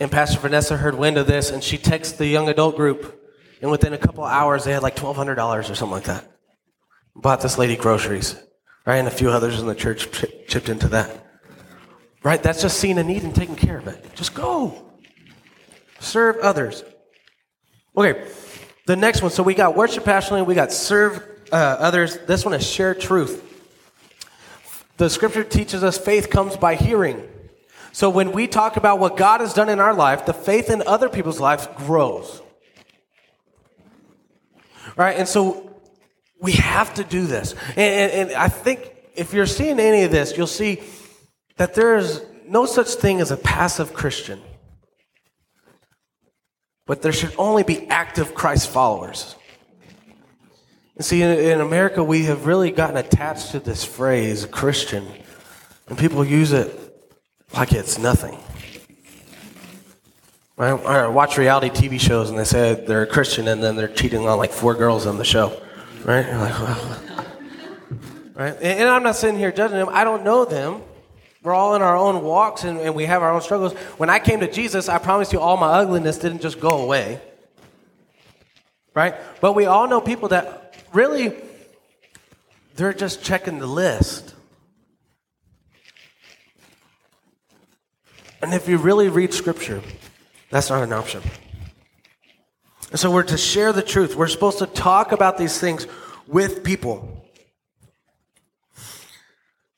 And 0.00 0.10
Pastor 0.10 0.40
Vanessa 0.40 0.76
heard 0.76 0.94
wind 0.94 1.18
of 1.18 1.26
this, 1.26 1.50
and 1.50 1.62
she 1.62 1.76
texted 1.76 2.16
the 2.16 2.26
young 2.26 2.48
adult 2.48 2.76
group. 2.76 3.14
And 3.60 3.70
within 3.70 3.92
a 3.92 3.98
couple 3.98 4.24
hours, 4.24 4.64
they 4.64 4.72
had 4.72 4.82
like 4.82 4.96
$1,200 4.96 5.38
or 5.38 5.62
something 5.62 5.90
like 5.90 6.04
that. 6.04 6.30
Bought 7.14 7.40
this 7.40 7.58
lady 7.58 7.76
groceries, 7.76 8.36
right? 8.86 8.96
And 8.96 9.08
a 9.08 9.10
few 9.10 9.28
others 9.28 9.60
in 9.60 9.66
the 9.66 9.74
church 9.74 10.08
chipped 10.46 10.68
into 10.68 10.88
that. 10.88 11.26
Right? 12.22 12.42
That's 12.42 12.62
just 12.62 12.78
seeing 12.78 12.98
a 12.98 13.04
need 13.04 13.22
and 13.22 13.34
taking 13.34 13.56
care 13.56 13.78
of 13.78 13.86
it. 13.88 14.14
Just 14.14 14.34
go. 14.34 14.92
Serve 16.00 16.36
others. 16.38 16.84
Okay, 17.96 18.28
the 18.86 18.96
next 18.96 19.22
one. 19.22 19.32
So 19.32 19.42
we 19.42 19.54
got 19.54 19.76
worship 19.76 20.04
passionately, 20.04 20.42
we 20.42 20.54
got 20.54 20.72
serve 20.72 21.20
uh, 21.50 21.56
others. 21.56 22.18
This 22.26 22.44
one 22.44 22.54
is 22.54 22.64
share 22.64 22.94
truth. 22.94 23.47
The 24.98 25.08
scripture 25.08 25.44
teaches 25.44 25.82
us 25.84 25.96
faith 25.96 26.28
comes 26.28 26.56
by 26.56 26.74
hearing. 26.74 27.26
So 27.92 28.10
when 28.10 28.32
we 28.32 28.46
talk 28.46 28.76
about 28.76 28.98
what 28.98 29.16
God 29.16 29.40
has 29.40 29.54
done 29.54 29.68
in 29.68 29.80
our 29.80 29.94
life, 29.94 30.26
the 30.26 30.34
faith 30.34 30.70
in 30.70 30.82
other 30.86 31.08
people's 31.08 31.40
lives 31.40 31.68
grows. 31.76 32.42
Right? 34.96 35.16
And 35.16 35.28
so 35.28 35.70
we 36.40 36.52
have 36.52 36.94
to 36.94 37.04
do 37.04 37.26
this. 37.26 37.54
And, 37.70 37.78
and, 37.78 38.12
and 38.12 38.32
I 38.32 38.48
think 38.48 38.92
if 39.14 39.32
you're 39.32 39.46
seeing 39.46 39.78
any 39.78 40.02
of 40.02 40.10
this, 40.10 40.36
you'll 40.36 40.48
see 40.48 40.82
that 41.56 41.74
there's 41.74 42.20
no 42.46 42.66
such 42.66 42.88
thing 42.88 43.20
as 43.20 43.30
a 43.30 43.36
passive 43.36 43.94
Christian. 43.94 44.40
But 46.86 47.02
there 47.02 47.12
should 47.12 47.34
only 47.38 47.62
be 47.62 47.86
active 47.88 48.34
Christ 48.34 48.68
followers. 48.68 49.36
And 50.98 51.04
see, 51.04 51.22
in, 51.22 51.30
in 51.30 51.60
America, 51.60 52.02
we 52.02 52.24
have 52.24 52.46
really 52.46 52.72
gotten 52.72 52.96
attached 52.96 53.52
to 53.52 53.60
this 53.60 53.84
phrase, 53.84 54.44
Christian, 54.46 55.06
and 55.88 55.96
people 55.96 56.24
use 56.24 56.52
it 56.52 56.76
like 57.54 57.72
it's 57.72 57.98
nothing. 57.98 58.36
I 60.58 61.06
watch 61.06 61.38
reality 61.38 61.70
TV 61.70 62.00
shows 62.00 62.30
and 62.30 62.38
they 62.38 62.42
say 62.42 62.74
they're 62.74 63.02
a 63.02 63.06
Christian 63.06 63.46
and 63.46 63.62
then 63.62 63.76
they're 63.76 63.86
cheating 63.86 64.26
on 64.26 64.38
like 64.38 64.50
four 64.50 64.74
girls 64.74 65.06
on 65.06 65.16
the 65.16 65.24
show, 65.24 65.62
right? 66.04 66.26
You're 66.26 66.38
like, 66.38 66.58
well, 66.58 67.00
right? 68.34 68.56
And 68.60 68.88
I'm 68.88 69.04
not 69.04 69.14
sitting 69.14 69.38
here 69.38 69.52
judging 69.52 69.78
them. 69.78 69.88
I 69.88 70.02
don't 70.02 70.24
know 70.24 70.44
them. 70.44 70.82
We're 71.44 71.54
all 71.54 71.76
in 71.76 71.82
our 71.82 71.96
own 71.96 72.24
walks 72.24 72.64
and, 72.64 72.80
and 72.80 72.96
we 72.96 73.04
have 73.04 73.22
our 73.22 73.30
own 73.30 73.40
struggles. 73.40 73.72
When 73.98 74.10
I 74.10 74.18
came 74.18 74.40
to 74.40 74.50
Jesus, 74.50 74.88
I 74.88 74.98
promise 74.98 75.32
you 75.32 75.38
all 75.38 75.56
my 75.56 75.68
ugliness 75.68 76.18
didn't 76.18 76.42
just 76.42 76.58
go 76.58 76.70
away, 76.70 77.20
right? 78.94 79.14
But 79.40 79.52
we 79.52 79.66
all 79.66 79.86
know 79.86 80.00
people 80.00 80.30
that 80.30 80.67
really, 80.92 81.34
they're 82.76 82.92
just 82.92 83.22
checking 83.22 83.58
the 83.58 83.66
list. 83.66 84.34
And 88.40 88.54
if 88.54 88.68
you 88.68 88.78
really 88.78 89.08
read 89.08 89.34
Scripture, 89.34 89.82
that's 90.50 90.70
not 90.70 90.82
an 90.82 90.92
option. 90.92 91.22
And 92.90 92.98
so 92.98 93.10
we're 93.10 93.24
to 93.24 93.36
share 93.36 93.72
the 93.72 93.82
truth. 93.82 94.16
We're 94.16 94.28
supposed 94.28 94.58
to 94.58 94.66
talk 94.66 95.12
about 95.12 95.36
these 95.36 95.58
things 95.58 95.86
with 96.26 96.64
people. 96.64 97.26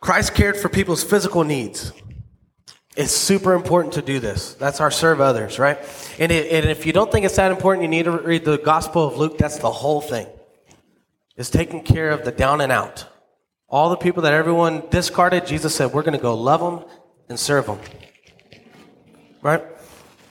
Christ 0.01 0.35
cared 0.35 0.57
for 0.57 0.69
people's 0.69 1.03
physical 1.03 1.45
needs. 1.45 1.93
It's 2.97 3.13
super 3.13 3.55
important 3.55 3.95
to 3.95 4.03
do 4.03 4.19
this. 4.19 4.55
That's 4.55 4.81
our 4.81 4.91
serve 4.91 5.21
others, 5.21 5.59
right? 5.59 5.79
And, 6.19 6.31
it, 6.31 6.53
and 6.53 6.71
if 6.71 6.87
you 6.87 6.93
don't 6.93 7.11
think 7.11 7.25
it's 7.25 7.37
that 7.37 7.51
important, 7.51 7.83
you 7.83 7.89
need 7.89 8.05
to 8.05 8.13
read 8.13 8.45
the 8.45 8.59
Gospel 8.59 9.07
of 9.07 9.17
Luke. 9.17 9.39
That's 9.39 9.59
the 9.59 9.71
whole 9.71 10.01
thing. 10.01 10.27
It's 11.37 11.51
taking 11.51 11.83
care 11.83 12.11
of 12.11 12.25
the 12.25 12.33
down 12.33 12.61
and 12.61 12.73
out. 12.73 13.07
All 13.69 13.91
the 13.91 13.97
people 13.97 14.23
that 14.25 14.33
everyone 14.33 14.83
discarded, 14.91 15.47
Jesus 15.47 15.75
said, 15.75 15.93
we're 15.93 16.03
going 16.03 16.17
to 16.17 16.23
go 16.23 16.35
love 16.35 16.61
them 16.61 16.91
and 17.29 17.39
serve 17.39 17.67
them. 17.67 17.79
Right? 19.43 19.63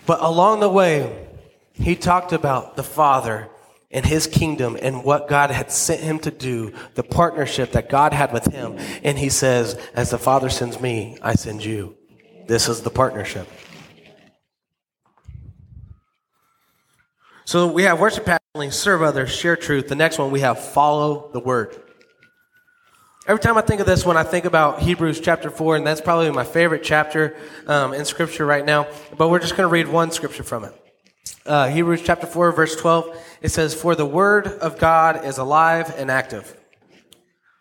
But 0.06 0.22
along 0.22 0.60
the 0.60 0.70
way, 0.70 1.28
he 1.74 1.96
talked 1.96 2.34
about 2.34 2.76
the 2.76 2.84
Father 2.84 3.50
and 3.92 4.06
his 4.06 4.28
kingdom 4.28 4.78
and 4.80 5.04
what 5.04 5.28
God 5.28 5.50
had 5.50 5.72
sent 5.72 6.02
him 6.02 6.20
to 6.20 6.32
do, 6.32 6.74
the 6.96 7.04
partnership 7.04 7.72
that 7.72 7.90
God 7.90 8.14
had 8.14 8.32
with 8.34 8.46
him. 8.46 8.78
And 9.04 9.18
he 9.18 9.30
says, 9.30 9.80
As 9.96 10.12
the 10.12 10.20
Father 10.20 10.50
sends 10.50 10.80
me, 10.80 11.18
I 11.22 11.36
send 11.36 11.64
you. 11.64 11.96
This 12.48 12.68
is 12.68 12.82
the 12.82 12.90
partnership. 12.90 13.48
So 17.50 17.66
we 17.66 17.82
have 17.82 18.00
worship 18.00 18.28
passionately, 18.28 18.70
serve 18.70 19.02
others, 19.02 19.32
share 19.32 19.56
truth. 19.56 19.88
The 19.88 19.96
next 19.96 20.20
one 20.20 20.30
we 20.30 20.42
have 20.42 20.64
follow 20.64 21.32
the 21.34 21.40
word. 21.40 21.76
Every 23.26 23.42
time 23.42 23.58
I 23.58 23.62
think 23.62 23.82
of 23.82 23.88
this 23.88 24.06
one, 24.06 24.18
I 24.18 24.24
think 24.24 24.46
about 24.46 24.84
Hebrews 24.84 25.20
chapter 25.20 25.50
4, 25.50 25.78
and 25.78 25.88
that's 25.88 26.00
probably 26.00 26.30
my 26.30 26.44
favorite 26.44 26.84
chapter 26.84 27.36
um, 27.66 27.96
in 27.96 28.06
Scripture 28.06 28.46
right 28.46 28.64
now. 28.64 28.86
But 29.18 29.30
we're 29.30 29.40
just 29.40 29.58
going 29.58 29.68
to 29.68 29.74
read 29.74 29.88
one 29.88 30.12
scripture 30.12 30.44
from 30.44 30.66
it. 30.66 30.92
Uh, 31.44 31.70
Hebrews 31.70 32.04
chapter 32.04 32.28
4, 32.28 32.52
verse 32.52 32.76
12, 32.76 33.18
it 33.42 33.50
says, 33.50 33.74
For 33.74 33.96
the 33.96 34.06
word 34.06 34.46
of 34.46 34.78
God 34.78 35.26
is 35.26 35.40
alive 35.40 35.92
and 35.98 36.12
active, 36.12 36.56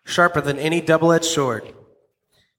sharper 0.05 0.39
than 0.39 0.59
any 0.59 0.81
double 0.81 1.11
edged 1.11 1.25
sword. 1.25 1.73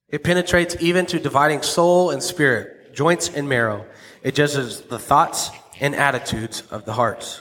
It 0.09 0.25
penetrates 0.25 0.75
even 0.81 1.07
to 1.07 1.21
dividing 1.21 1.63
soul 1.63 2.11
and 2.11 2.25
spirit, 2.25 2.93
joints 2.93 3.29
and 3.29 3.49
marrow. 3.49 3.87
It 4.25 4.35
judges 4.35 4.81
the 4.81 4.99
thoughts 4.99 5.51
and 5.81 5.95
attitudes 5.95 6.63
of 6.71 6.85
the 6.85 6.93
hearts. 6.93 7.41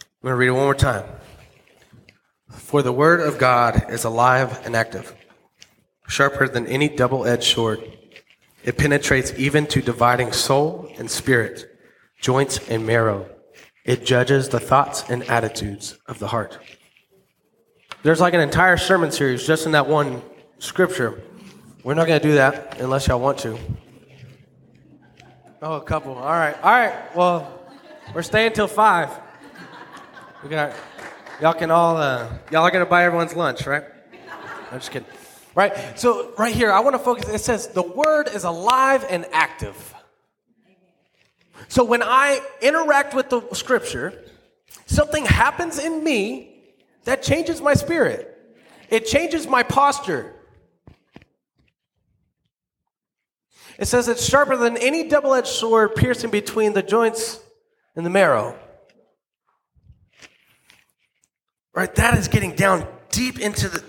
I'm 0.00 0.06
going 0.28 0.32
to 0.32 0.36
read 0.36 0.48
it 0.48 0.52
one 0.52 0.64
more 0.64 0.74
time. 0.74 1.04
For 2.50 2.82
the 2.82 2.92
word 2.92 3.20
of 3.20 3.38
God 3.38 3.90
is 3.90 4.04
alive 4.04 4.64
and 4.64 4.74
active, 4.74 5.14
sharper 6.08 6.48
than 6.48 6.66
any 6.66 6.88
double 6.88 7.26
edged 7.26 7.54
sword. 7.54 7.80
It 8.64 8.78
penetrates 8.78 9.32
even 9.36 9.66
to 9.66 9.82
dividing 9.82 10.32
soul 10.32 10.90
and 10.98 11.10
spirit, 11.10 11.66
joints 12.20 12.58
and 12.68 12.86
marrow. 12.86 13.28
It 13.84 14.04
judges 14.04 14.48
the 14.48 14.60
thoughts 14.60 15.04
and 15.08 15.22
attitudes 15.24 15.96
of 16.06 16.18
the 16.18 16.28
heart. 16.28 16.58
There's 18.02 18.20
like 18.20 18.34
an 18.34 18.40
entire 18.40 18.76
sermon 18.76 19.10
series 19.10 19.46
just 19.46 19.66
in 19.66 19.72
that 19.72 19.88
one 19.88 20.22
scripture. 20.58 21.22
We're 21.84 21.94
not 21.94 22.06
going 22.06 22.20
to 22.20 22.28
do 22.28 22.34
that 22.34 22.80
unless 22.80 23.08
y'all 23.08 23.20
want 23.20 23.38
to. 23.38 23.58
Oh, 25.60 25.74
a 25.74 25.80
couple. 25.80 26.14
All 26.14 26.24
right. 26.24 26.56
All 26.62 26.70
right. 26.70 27.16
Well, 27.16 27.60
we're 28.14 28.22
staying 28.22 28.52
till 28.52 28.68
five. 28.68 29.10
We 30.42 30.50
got 30.50 30.74
Y'all 31.40 31.54
can 31.54 31.70
all, 31.70 31.96
uh, 31.96 32.28
y'all 32.50 32.64
are 32.64 32.70
to 32.72 32.84
buy 32.84 33.04
everyone's 33.04 33.36
lunch, 33.36 33.64
right? 33.64 33.84
I'm 34.72 34.80
just 34.80 34.90
kidding. 34.90 35.06
Right? 35.54 35.96
So, 35.96 36.32
right 36.36 36.52
here, 36.52 36.72
I 36.72 36.80
want 36.80 36.94
to 36.94 36.98
focus. 36.98 37.28
It 37.28 37.40
says, 37.40 37.68
the 37.68 37.82
word 37.82 38.28
is 38.34 38.42
alive 38.42 39.06
and 39.08 39.24
active. 39.32 39.94
So, 41.68 41.84
when 41.84 42.02
I 42.02 42.40
interact 42.60 43.14
with 43.14 43.30
the 43.30 43.40
scripture, 43.54 44.24
something 44.86 45.24
happens 45.24 45.78
in 45.78 46.02
me 46.02 46.56
that 47.04 47.22
changes 47.22 47.60
my 47.60 47.74
spirit, 47.74 48.56
it 48.90 49.06
changes 49.06 49.46
my 49.46 49.62
posture. 49.62 50.34
It 53.78 53.86
says 53.86 54.08
it's 54.08 54.28
sharper 54.28 54.56
than 54.56 54.76
any 54.76 55.08
double 55.08 55.34
edged 55.34 55.46
sword, 55.46 55.94
piercing 55.94 56.30
between 56.30 56.72
the 56.72 56.82
joints 56.82 57.40
and 57.94 58.04
the 58.04 58.10
marrow. 58.10 58.58
Right? 61.74 61.94
That 61.94 62.18
is 62.18 62.26
getting 62.26 62.54
down 62.54 62.86
deep 63.10 63.38
into 63.38 63.68
the 63.68 63.84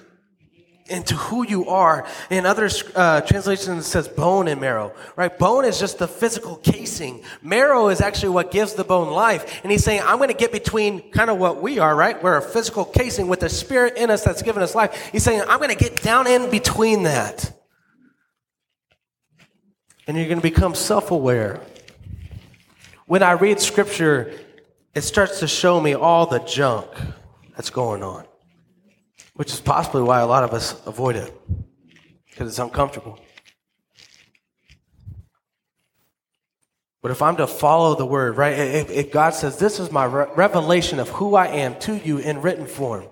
into 0.89 1.16
who 1.16 1.45
you 1.45 1.70
are. 1.70 2.07
In 2.30 2.45
other 2.45 2.70
uh, 2.95 3.22
translations, 3.22 3.86
it 3.86 3.88
says 3.88 4.07
bone 4.07 4.47
and 4.47 4.59
marrow, 4.59 4.93
right? 5.16 5.38
Bone 5.38 5.66
is 5.66 5.80
just 5.80 5.99
the 5.99 6.07
physical 6.07 6.55
casing. 6.57 7.24
Marrow 7.41 7.89
is 7.89 8.01
actually 8.01 8.30
what 8.30 8.51
gives 8.51 8.74
the 8.74 8.84
bone 8.84 9.11
life. 9.11 9.61
And 9.64 9.72
he's 9.72 9.84
saying, 9.84 10.01
I'm 10.03 10.18
going 10.18 10.30
to 10.30 10.36
get 10.36 10.51
between 10.51 11.11
kind 11.11 11.30
of 11.30 11.38
what 11.38 11.61
we 11.61 11.78
are, 11.78 11.95
right? 11.95 12.22
We're 12.22 12.38
a 12.38 12.41
physical 12.41 12.86
casing 12.86 13.28
with 13.28 13.41
the 13.41 13.49
spirit 13.49 13.97
in 13.97 14.09
us 14.09 14.24
that's 14.24 14.41
given 14.41 14.64
us 14.64 14.74
life. 14.74 15.09
He's 15.11 15.24
saying, 15.24 15.43
I'm 15.47 15.59
going 15.59 15.70
to 15.70 15.76
get 15.76 16.01
down 16.01 16.26
in 16.26 16.49
between 16.49 17.03
that. 17.03 17.59
And 20.10 20.18
you're 20.18 20.26
going 20.26 20.39
to 20.39 20.41
become 20.41 20.74
self 20.74 21.12
aware. 21.12 21.62
When 23.05 23.22
I 23.22 23.34
read 23.34 23.60
scripture, 23.60 24.34
it 24.95 25.01
starts 25.01 25.39
to 25.41 25.47
show 25.47 25.80
me 25.80 25.93
all 25.93 26.26
the 26.26 26.39
junk 26.39 26.88
that's 27.55 27.70
going 27.70 28.01
on, 28.01 28.26
which 29.36 29.53
is 29.53 29.60
possibly 29.60 30.01
why 30.01 30.22
a 30.22 30.26
lot 30.26 30.43
of 30.43 30.51
us 30.51 30.84
avoid 30.88 31.16
it 31.16 31.32
because 32.28 32.49
it's 32.49 32.57
uncomfortable. 32.57 33.20
But 37.03 37.12
if 37.12 37.22
I'm 37.22 37.36
to 37.36 37.45
follow 37.45 37.93
the 37.93 38.07
word, 38.07 38.36
right, 38.36 38.57
if, 38.57 38.89
if 38.89 39.12
God 39.12 39.36
says, 39.36 39.60
This 39.60 39.80
is 39.80 39.91
my 39.91 40.05
re- 40.05 40.26
revelation 40.36 40.99
of 40.99 41.10
who 41.10 41.36
I 41.36 41.49
am 41.49 41.78
to 41.82 41.95
you 41.95 42.18
in 42.18 42.41
written 42.41 42.66
form, 42.66 43.05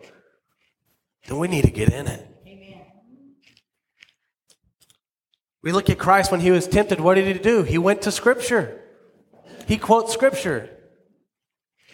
then 1.27 1.37
we 1.37 1.47
need 1.47 1.65
to 1.65 1.71
get 1.71 1.93
in 1.93 2.07
it. 2.07 2.27
Amen. 2.47 2.81
We 5.67 5.73
look 5.73 5.89
at 5.89 5.99
Christ 5.99 6.31
when 6.31 6.39
he 6.39 6.49
was 6.49 6.65
tempted. 6.65 7.01
What 7.01 7.15
did 7.15 7.27
he 7.27 7.33
do? 7.33 7.63
He 7.63 7.77
went 7.77 8.03
to 8.03 8.09
Scripture. 8.09 8.79
He 9.67 9.77
quotes 9.77 10.13
Scripture. 10.13 10.69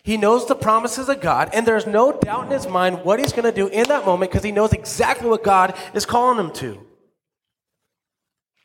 He 0.03 0.15
knows 0.15 0.47
the 0.47 0.53
promises 0.53 1.09
of 1.09 1.21
God, 1.21 1.49
and 1.53 1.65
there's 1.65 1.87
no 1.87 2.11
doubt 2.11 2.45
in 2.45 2.51
his 2.51 2.67
mind 2.67 3.03
what 3.03 3.17
he's 3.17 3.31
going 3.31 3.45
to 3.45 3.51
do 3.51 3.69
in 3.69 3.87
that 3.87 4.05
moment 4.05 4.29
because 4.29 4.43
he 4.43 4.51
knows 4.51 4.73
exactly 4.73 5.27
what 5.27 5.43
God 5.43 5.75
is 5.95 6.05
calling 6.05 6.37
him 6.37 6.53
to. 6.53 6.85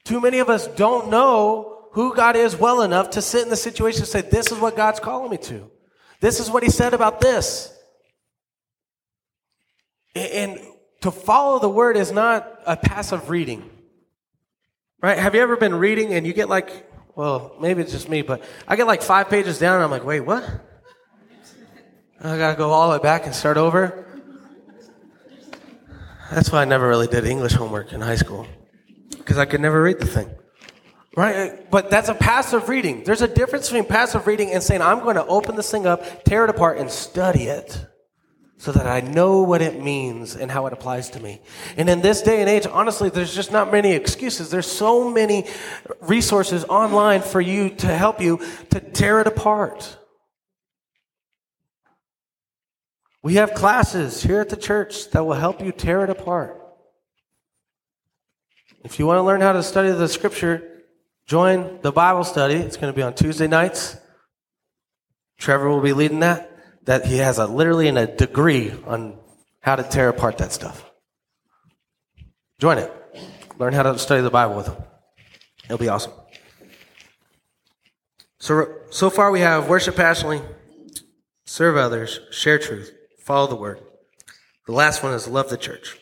Too 0.05 0.21
many 0.21 0.41
of 0.41 0.51
us 0.51 0.67
don't 0.67 1.09
know 1.09 1.89
who 1.93 2.15
God 2.15 2.37
is 2.37 2.55
well 2.55 2.83
enough 2.83 3.09
to 3.13 3.23
sit 3.23 3.45
in 3.45 3.49
the 3.49 3.57
situation 3.57 4.03
and 4.03 4.09
say, 4.09 4.21
This 4.21 4.53
is 4.53 4.59
what 4.59 4.77
God's 4.77 5.01
calling 5.01 5.31
me 5.31 5.39
to. 5.39 5.71
This 6.21 6.39
is 6.39 6.51
what 6.51 6.63
he 6.63 6.69
said 6.69 6.93
about 6.93 7.23
this. 7.23 7.75
And 10.15 10.61
to 11.01 11.11
follow 11.11 11.61
the 11.61 11.71
word 11.71 11.97
is 11.97 12.13
not 12.13 12.61
a 12.67 12.77
passive 12.77 13.31
reading. 13.31 13.71
Right? 15.01 15.19
Have 15.19 15.35
you 15.35 15.43
ever 15.43 15.57
been 15.57 15.75
reading 15.75 16.13
and 16.13 16.27
you 16.27 16.33
get 16.33 16.49
like, 16.49 16.91
well, 17.15 17.57
maybe 17.61 17.83
it's 17.83 17.93
just 17.93 18.09
me, 18.09 18.23
but 18.23 18.43
I 18.67 18.77
get 18.77 18.87
like 18.87 19.03
five 19.03 19.29
pages 19.29 19.59
down 19.59 19.77
and 19.77 19.85
I'm 19.85 19.91
like, 19.91 20.05
wait, 20.05 20.21
what? 20.21 20.45
I 22.21 22.37
gotta 22.37 22.57
go 22.57 22.71
all 22.71 22.91
the 22.91 22.99
way 22.99 23.03
back 23.03 23.27
and 23.27 23.35
start 23.35 23.57
over. 23.57 24.05
That's 26.33 26.51
why 26.51 26.63
I 26.63 26.65
never 26.65 26.89
really 26.89 27.07
did 27.07 27.25
English 27.25 27.53
homework 27.53 27.93
in 27.93 28.01
high 28.01 28.17
school, 28.17 28.47
because 29.11 29.39
I 29.39 29.47
could 29.47 29.61
never 29.61 29.81
read 29.81 29.99
the 29.99 30.07
thing. 30.07 30.31
Right? 31.17 31.71
But 31.71 31.91
that's 31.91 32.09
a 32.09 32.15
passive 32.15 32.69
reading. 32.69 33.03
There's 33.05 33.23
a 33.23 33.29
difference 33.29 33.69
between 33.69 33.85
passive 33.85 34.27
reading 34.27 34.53
and 34.53 34.63
saying, 34.63 34.83
I'm 34.83 35.01
going 35.01 35.17
to 35.17 35.27
open 35.27 35.57
this 35.57 35.71
thing 35.71 35.87
up, 35.87 36.25
tear 36.25 36.45
it 36.45 36.51
apart, 36.51 36.79
and 36.79 36.91
study 36.91 37.45
it 37.45 37.87
so 38.59 38.73
that 38.73 38.87
I 38.89 39.01
know 39.01 39.43
what 39.43 39.63
it 39.63 39.81
means 39.81 40.35
and 40.35 40.51
how 40.51 40.67
it 40.67 40.73
applies 40.73 41.11
to 41.11 41.21
me. 41.21 41.41
And 41.77 41.89
in 41.89 42.01
this 42.01 42.23
day 42.23 42.41
and 42.41 42.51
age, 42.51 42.67
honestly, 42.67 43.09
there's 43.09 43.35
just 43.35 43.53
not 43.53 43.71
many 43.71 43.93
excuses. 43.93 44.51
There's 44.51 44.71
so 44.71 45.09
many 45.09 45.47
resources 46.01 46.65
online 46.65 47.23
for 47.23 47.41
you 47.41 47.71
to 47.71 47.87
help 47.87 48.21
you 48.21 48.41
to 48.71 48.81
tear 48.81 49.21
it 49.21 49.29
apart. 49.29 49.97
We 53.23 53.35
have 53.35 53.55
classes 53.55 54.23
here 54.23 54.41
at 54.41 54.49
the 54.49 54.57
church 54.57 55.11
that 55.11 55.25
will 55.25 55.35
help 55.35 55.61
you 55.61 55.71
tear 55.71 56.03
it 56.03 56.11
apart. 56.11 56.61
If 58.83 58.99
you 58.99 59.07
want 59.07 59.19
to 59.19 59.23
learn 59.23 59.41
how 59.41 59.53
to 59.53 59.63
study 59.63 59.91
the 59.91 60.09
scripture, 60.09 60.83
join 61.27 61.79
the 61.83 61.93
Bible 61.93 62.25
study. 62.25 62.55
It's 62.55 62.77
going 62.77 62.93
to 62.93 62.97
be 62.97 63.03
on 63.03 63.15
Tuesday 63.15 63.47
nights. 63.47 63.97
Trevor 65.37 65.69
will 65.69 65.81
be 65.81 65.93
leading 65.93 66.21
that. 66.21 66.58
That 66.89 67.05
he 67.05 67.19
has 67.19 67.39
a 67.39 67.47
literally 67.47 67.87
in 67.87 67.97
a 67.97 68.07
degree 68.07 68.73
on 68.87 69.19
how 69.61 69.77
to 69.77 69.83
tear 69.83 70.09
apart 70.09 70.39
that 70.39 70.53
stuff. 70.53 70.85
Join 72.59 72.79
it. 72.79 72.93
Learn 73.59 73.75
how 73.75 73.85
to 73.85 73.99
study 73.99 74.23
the 74.23 74.31
Bible 74.31 74.57
with 74.57 74.67
him. 74.67 74.77
It'll 75.67 75.79
be 75.79 75.89
awesome. 75.89 76.13
So 78.41 78.67
so 78.91 79.11
far 79.11 79.31
we 79.31 79.41
have 79.41 79.69
worship 79.69 79.97
passionately, 79.97 80.41
serve 81.45 81.77
others, 81.77 82.21
share 82.31 82.59
truth, 82.59 82.93
Follow 83.29 83.47
the 83.47 83.57
word. 83.57 83.79
The 84.65 84.73
last 84.73 85.03
one 85.03 85.13
is 85.13 85.29
love 85.29 85.51
the 85.51 85.59
church. 85.59 85.99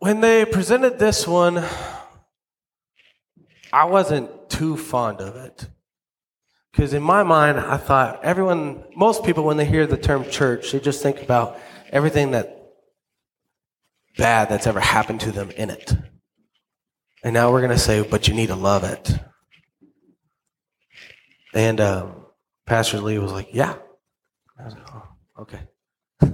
When 0.00 0.20
they 0.20 0.44
presented 0.44 0.98
this 0.98 1.24
one, 1.24 1.64
I 3.72 3.84
wasn't 3.84 4.50
too 4.50 4.76
fond 4.76 5.20
of 5.20 5.36
it. 5.36 5.68
Because 6.72 6.94
in 6.94 7.02
my 7.02 7.22
mind, 7.22 7.60
I 7.60 7.76
thought 7.76 8.24
everyone, 8.24 8.84
most 8.96 9.24
people, 9.24 9.44
when 9.44 9.58
they 9.58 9.66
hear 9.66 9.86
the 9.86 9.98
term 9.98 10.28
church, 10.28 10.72
they 10.72 10.80
just 10.80 11.02
think 11.02 11.22
about 11.22 11.58
everything 11.90 12.30
that 12.30 12.58
bad 14.16 14.48
that's 14.48 14.66
ever 14.66 14.80
happened 14.80 15.20
to 15.20 15.32
them 15.32 15.50
in 15.50 15.68
it. 15.70 15.94
And 17.22 17.34
now 17.34 17.52
we're 17.52 17.60
going 17.60 17.72
to 17.72 17.78
say, 17.78 18.02
but 18.02 18.26
you 18.26 18.34
need 18.34 18.48
to 18.48 18.56
love 18.56 18.84
it. 18.84 19.18
And 21.54 21.80
um, 21.80 22.26
Pastor 22.66 23.00
Lee 23.00 23.18
was 23.18 23.32
like, 23.32 23.48
Yeah. 23.52 23.76
I 24.58 24.64
was 24.64 24.74
like, 24.74 24.94
oh, 24.94 25.08
okay. 25.40 25.60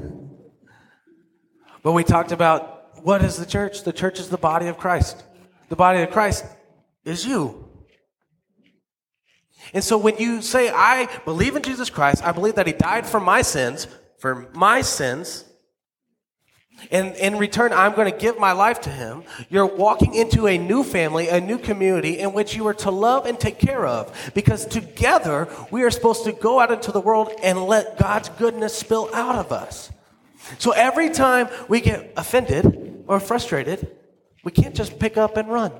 but 1.82 1.93
we 1.93 2.05
talked 2.05 2.30
about 2.30 3.05
what 3.05 3.24
is 3.24 3.36
the 3.36 3.47
church? 3.47 3.82
The 3.82 3.93
church 3.93 4.20
is 4.20 4.28
the 4.28 4.39
body 4.39 4.66
of 4.68 4.76
Christ. 4.76 5.24
The 5.68 5.76
body 5.76 6.03
of 6.03 6.11
Christ 6.11 6.45
is 7.05 7.26
you. 7.26 7.67
And 9.74 9.82
so 9.82 9.98
when 9.98 10.16
you 10.18 10.40
say, 10.42 10.70
I 10.70 11.09
believe 11.24 11.56
in 11.56 11.62
Jesus 11.62 11.90
Christ, 11.90 12.24
I 12.24 12.32
believe 12.32 12.54
that 12.54 12.66
He 12.66 12.72
died 12.72 13.06
for 13.06 13.20
my 13.20 13.42
sins, 13.42 13.86
for 14.18 14.48
my 14.54 14.80
sins, 14.80 15.44
and 16.90 17.16
in 17.16 17.36
return, 17.36 17.72
I'm 17.72 17.94
going 17.94 18.11
to 18.11 18.16
give 18.16 18.38
my 18.38 18.52
life 18.52 18.80
to 18.82 18.90
him. 18.90 19.24
You're 19.50 19.66
walking 19.66 20.14
into 20.14 20.46
a 20.46 20.56
new 20.59 20.84
family, 20.84 21.28
a 21.28 21.40
new 21.40 21.59
community 21.59 22.18
in 22.18 22.32
which 22.32 22.54
you 22.54 22.66
are 22.68 22.74
to 22.74 22.90
love 22.90 23.26
and 23.26 23.38
take 23.38 23.59
care 23.59 23.84
of. 23.84 24.30
Because 24.34 24.64
together, 24.64 25.48
we 25.70 25.82
are 25.82 25.90
supposed 25.90 26.24
to 26.24 26.32
go 26.32 26.61
out 26.61 26.70
into 26.70 26.92
the 26.92 27.00
world 27.00 27.32
and 27.42 27.64
let 27.64 27.98
God's 27.98 28.28
goodness 28.30 28.74
spill 28.74 29.11
out 29.12 29.34
of 29.34 29.52
us. 29.52 29.90
So 30.59 30.70
every 30.70 31.11
time 31.11 31.48
we 31.68 31.80
get 31.80 32.12
offended 32.16 33.04
or 33.06 33.20
frustrated, 33.20 33.96
we 34.44 34.52
can't 34.52 34.74
just 34.74 34.98
pick 34.98 35.16
up 35.16 35.36
and 35.36 35.48
run. 35.48 35.72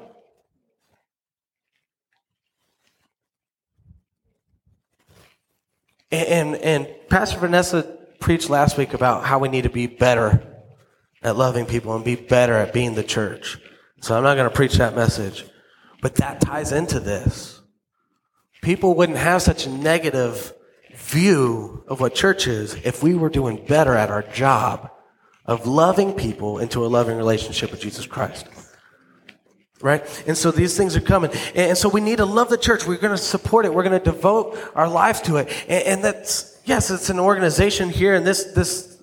And, 6.11 6.29
and, 6.29 6.57
and 6.57 7.09
Pastor 7.09 7.39
Vanessa 7.39 7.83
preached 8.21 8.51
last 8.51 8.77
week 8.77 8.95
about 8.95 9.25
how 9.25 9.39
we 9.39 9.49
need 9.49 9.63
to 9.63 9.71
be 9.71 9.87
better 9.87 10.45
at 11.23 11.37
loving 11.37 11.67
people 11.67 11.95
and 11.95 12.05
be 12.05 12.17
better 12.17 12.55
at 12.55 12.73
being 12.73 12.95
the 12.95 13.03
church. 13.03 13.59
So 14.01 14.17
I'm 14.17 14.23
not 14.23 14.37
going 14.37 14.49
to 14.49 14.55
preach 14.55 14.75
that 14.75 14.95
message. 14.95 15.45
But 16.01 16.17
that 16.17 16.41
ties 16.41 16.73
into 16.73 17.01
this. 17.01 17.61
People 18.63 18.95
wouldn't 18.95 19.19
have 19.19 19.43
such 19.43 19.67
a 19.67 19.71
negative 19.71 20.53
view 20.95 21.85
of 21.89 22.01
what 22.01 22.15
church 22.15 22.47
is 22.47 22.75
if 22.85 23.03
we 23.03 23.15
were 23.15 23.29
doing 23.29 23.65
better 23.67 23.95
at 23.95 24.11
our 24.11 24.23
job 24.23 24.91
of 25.45 25.67
loving 25.67 26.13
people 26.13 26.59
into 26.59 26.85
a 26.85 26.89
loving 26.89 27.17
relationship 27.17 27.71
with 27.71 27.81
Jesus 27.81 28.07
Christ. 28.07 28.47
Right? 29.81 30.25
And 30.27 30.37
so 30.37 30.51
these 30.51 30.77
things 30.77 30.97
are 30.97 31.01
coming. 31.01 31.31
And 31.55 31.79
so 31.79 31.89
we 31.89 32.01
need 32.01 32.17
to 32.17 32.25
love 32.25 32.51
the 32.51 32.59
church. 32.59 32.87
We're 32.87 32.97
going 32.97 33.17
to 33.17 33.23
support 33.23 33.65
it. 33.65 33.73
We're 33.73 33.85
going 33.85 33.99
to 33.99 34.05
devote 34.05 34.59
our 34.75 34.89
lives 34.89 35.21
to 35.23 35.37
it. 35.37 35.49
And 35.69 36.03
that's, 36.03 36.61
yes, 36.65 36.91
it's 36.91 37.11
an 37.11 37.21
organization 37.21 37.89
here 37.89 38.15
in 38.15 38.25
this, 38.25 38.45
this 38.55 38.99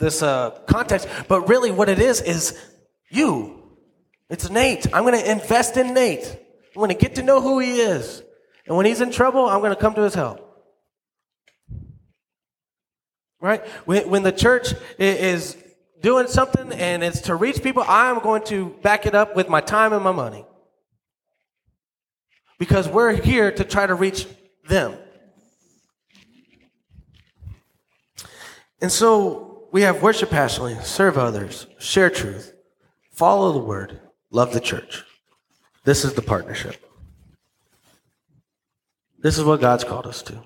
this 0.00 0.22
uh, 0.22 0.50
context, 0.66 1.06
but 1.28 1.48
really 1.48 1.70
what 1.70 1.88
it 1.88 1.98
is 2.00 2.20
is 2.20 2.58
you. 3.10 3.62
It's 4.28 4.50
Nate. 4.50 4.86
I'm 4.94 5.04
going 5.04 5.20
to 5.20 5.30
invest 5.30 5.76
in 5.76 5.94
Nate. 5.94 6.26
I'm 6.74 6.80
going 6.80 6.88
to 6.88 6.94
get 6.94 7.16
to 7.16 7.22
know 7.22 7.40
who 7.40 7.58
he 7.58 7.80
is. 7.80 8.22
And 8.66 8.76
when 8.76 8.86
he's 8.86 9.00
in 9.00 9.10
trouble, 9.10 9.46
I'm 9.46 9.60
going 9.60 9.74
to 9.74 9.80
come 9.80 9.94
to 9.94 10.02
his 10.02 10.14
help. 10.14 10.46
Right? 13.40 13.66
When, 13.84 14.08
when 14.08 14.22
the 14.22 14.32
church 14.32 14.68
is 14.98 15.56
doing 16.00 16.26
something 16.26 16.72
and 16.72 17.02
it's 17.02 17.22
to 17.22 17.34
reach 17.34 17.62
people, 17.62 17.84
I'm 17.86 18.20
going 18.20 18.42
to 18.44 18.70
back 18.82 19.06
it 19.06 19.14
up 19.14 19.36
with 19.36 19.48
my 19.48 19.60
time 19.60 19.92
and 19.92 20.02
my 20.02 20.12
money. 20.12 20.44
Because 22.58 22.88
we're 22.88 23.12
here 23.12 23.50
to 23.50 23.64
try 23.64 23.86
to 23.86 23.94
reach 23.94 24.26
them. 24.68 24.94
And 28.80 28.90
so 28.90 29.68
we 29.72 29.82
have 29.82 30.02
worship 30.02 30.30
passionately, 30.30 30.82
serve 30.82 31.18
others, 31.18 31.66
share 31.78 32.10
truth, 32.10 32.54
follow 33.12 33.52
the 33.52 33.58
word, 33.58 34.00
love 34.30 34.52
the 34.52 34.60
church. 34.60 35.04
This 35.84 36.04
is 36.04 36.14
the 36.14 36.22
partnership. 36.22 36.76
This 39.18 39.38
is 39.38 39.44
what 39.44 39.60
God's 39.60 39.84
called 39.84 40.06
us 40.06 40.22
to. 40.22 40.42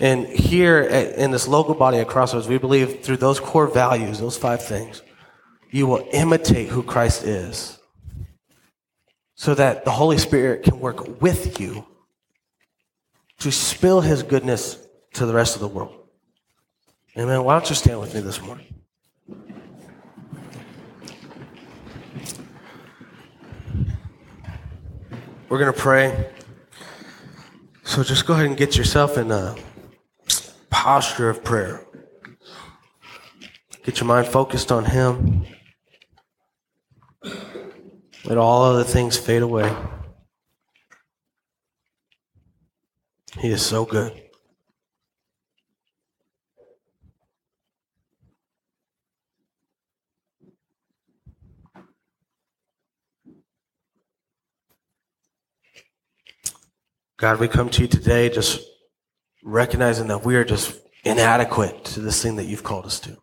And 0.00 0.26
here 0.26 0.82
in 0.82 1.32
this 1.32 1.48
local 1.48 1.74
body 1.74 1.98
at 1.98 2.06
Crossroads, 2.06 2.46
we 2.46 2.58
believe 2.58 3.02
through 3.02 3.16
those 3.16 3.40
core 3.40 3.66
values, 3.66 4.20
those 4.20 4.36
five 4.36 4.64
things, 4.64 5.02
you 5.70 5.86
will 5.86 6.06
imitate 6.12 6.68
who 6.68 6.82
Christ 6.82 7.24
is 7.24 7.78
so 9.34 9.54
that 9.54 9.84
the 9.84 9.90
Holy 9.90 10.18
Spirit 10.18 10.62
can 10.64 10.80
work 10.80 11.20
with 11.20 11.60
you 11.60 11.86
to 13.38 13.52
spill 13.52 14.00
his 14.00 14.22
goodness 14.22 14.78
to 15.14 15.26
the 15.26 15.34
rest 15.34 15.54
of 15.54 15.60
the 15.60 15.68
world. 15.68 15.94
Amen. 17.16 17.42
Why 17.44 17.54
don't 17.54 17.68
you 17.68 17.76
stand 17.76 18.00
with 18.00 18.14
me 18.14 18.20
this 18.20 18.40
morning? 18.40 18.66
We're 25.48 25.58
going 25.58 25.72
to 25.72 25.78
pray. 25.78 26.30
So 27.84 28.04
just 28.04 28.26
go 28.26 28.34
ahead 28.34 28.46
and 28.46 28.56
get 28.56 28.76
yourself 28.76 29.16
in 29.16 29.30
a 29.30 29.56
posture 30.78 31.28
of 31.28 31.42
prayer. 31.42 31.84
Get 33.82 33.98
your 33.98 34.06
mind 34.06 34.28
focused 34.28 34.70
on 34.70 34.84
Him. 34.84 35.44
Let 38.24 38.38
all 38.38 38.62
other 38.62 38.84
things 38.84 39.16
fade 39.16 39.42
away. 39.42 39.74
He 43.40 43.48
is 43.48 43.60
so 43.60 43.84
good. 43.84 44.22
God, 57.16 57.40
we 57.40 57.48
come 57.48 57.68
to 57.70 57.82
you 57.82 57.88
today 57.88 58.28
just 58.28 58.60
recognizing 59.48 60.08
that 60.08 60.24
we 60.24 60.36
are 60.36 60.44
just 60.44 60.78
inadequate 61.04 61.84
to 61.84 62.00
this 62.00 62.22
thing 62.22 62.36
that 62.36 62.44
you've 62.44 62.62
called 62.62 62.84
us 62.84 63.00
to. 63.00 63.16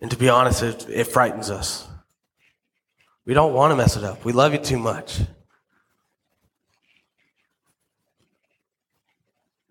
And 0.00 0.10
to 0.10 0.16
be 0.16 0.28
honest, 0.28 0.62
it, 0.62 0.86
it 0.88 1.04
frightens 1.04 1.50
us. 1.50 1.86
We 3.24 3.34
don't 3.34 3.52
want 3.52 3.70
to 3.70 3.76
mess 3.76 3.96
it 3.96 4.02
up. 4.02 4.24
We 4.24 4.32
love 4.32 4.52
you 4.52 4.58
too 4.58 4.78
much. 4.78 5.20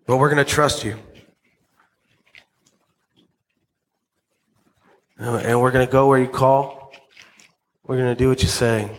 But 0.06 0.16
we're 0.16 0.30
going 0.30 0.44
to 0.44 0.50
trust 0.50 0.84
you. 0.84 0.96
And 5.18 5.60
we're 5.60 5.70
going 5.70 5.86
to 5.86 5.92
go 5.92 6.08
where 6.08 6.18
you 6.18 6.28
call. 6.28 6.92
We're 7.84 7.96
going 7.96 8.14
to 8.14 8.18
do 8.18 8.28
what 8.28 8.42
you 8.42 8.48
say. 8.48 8.90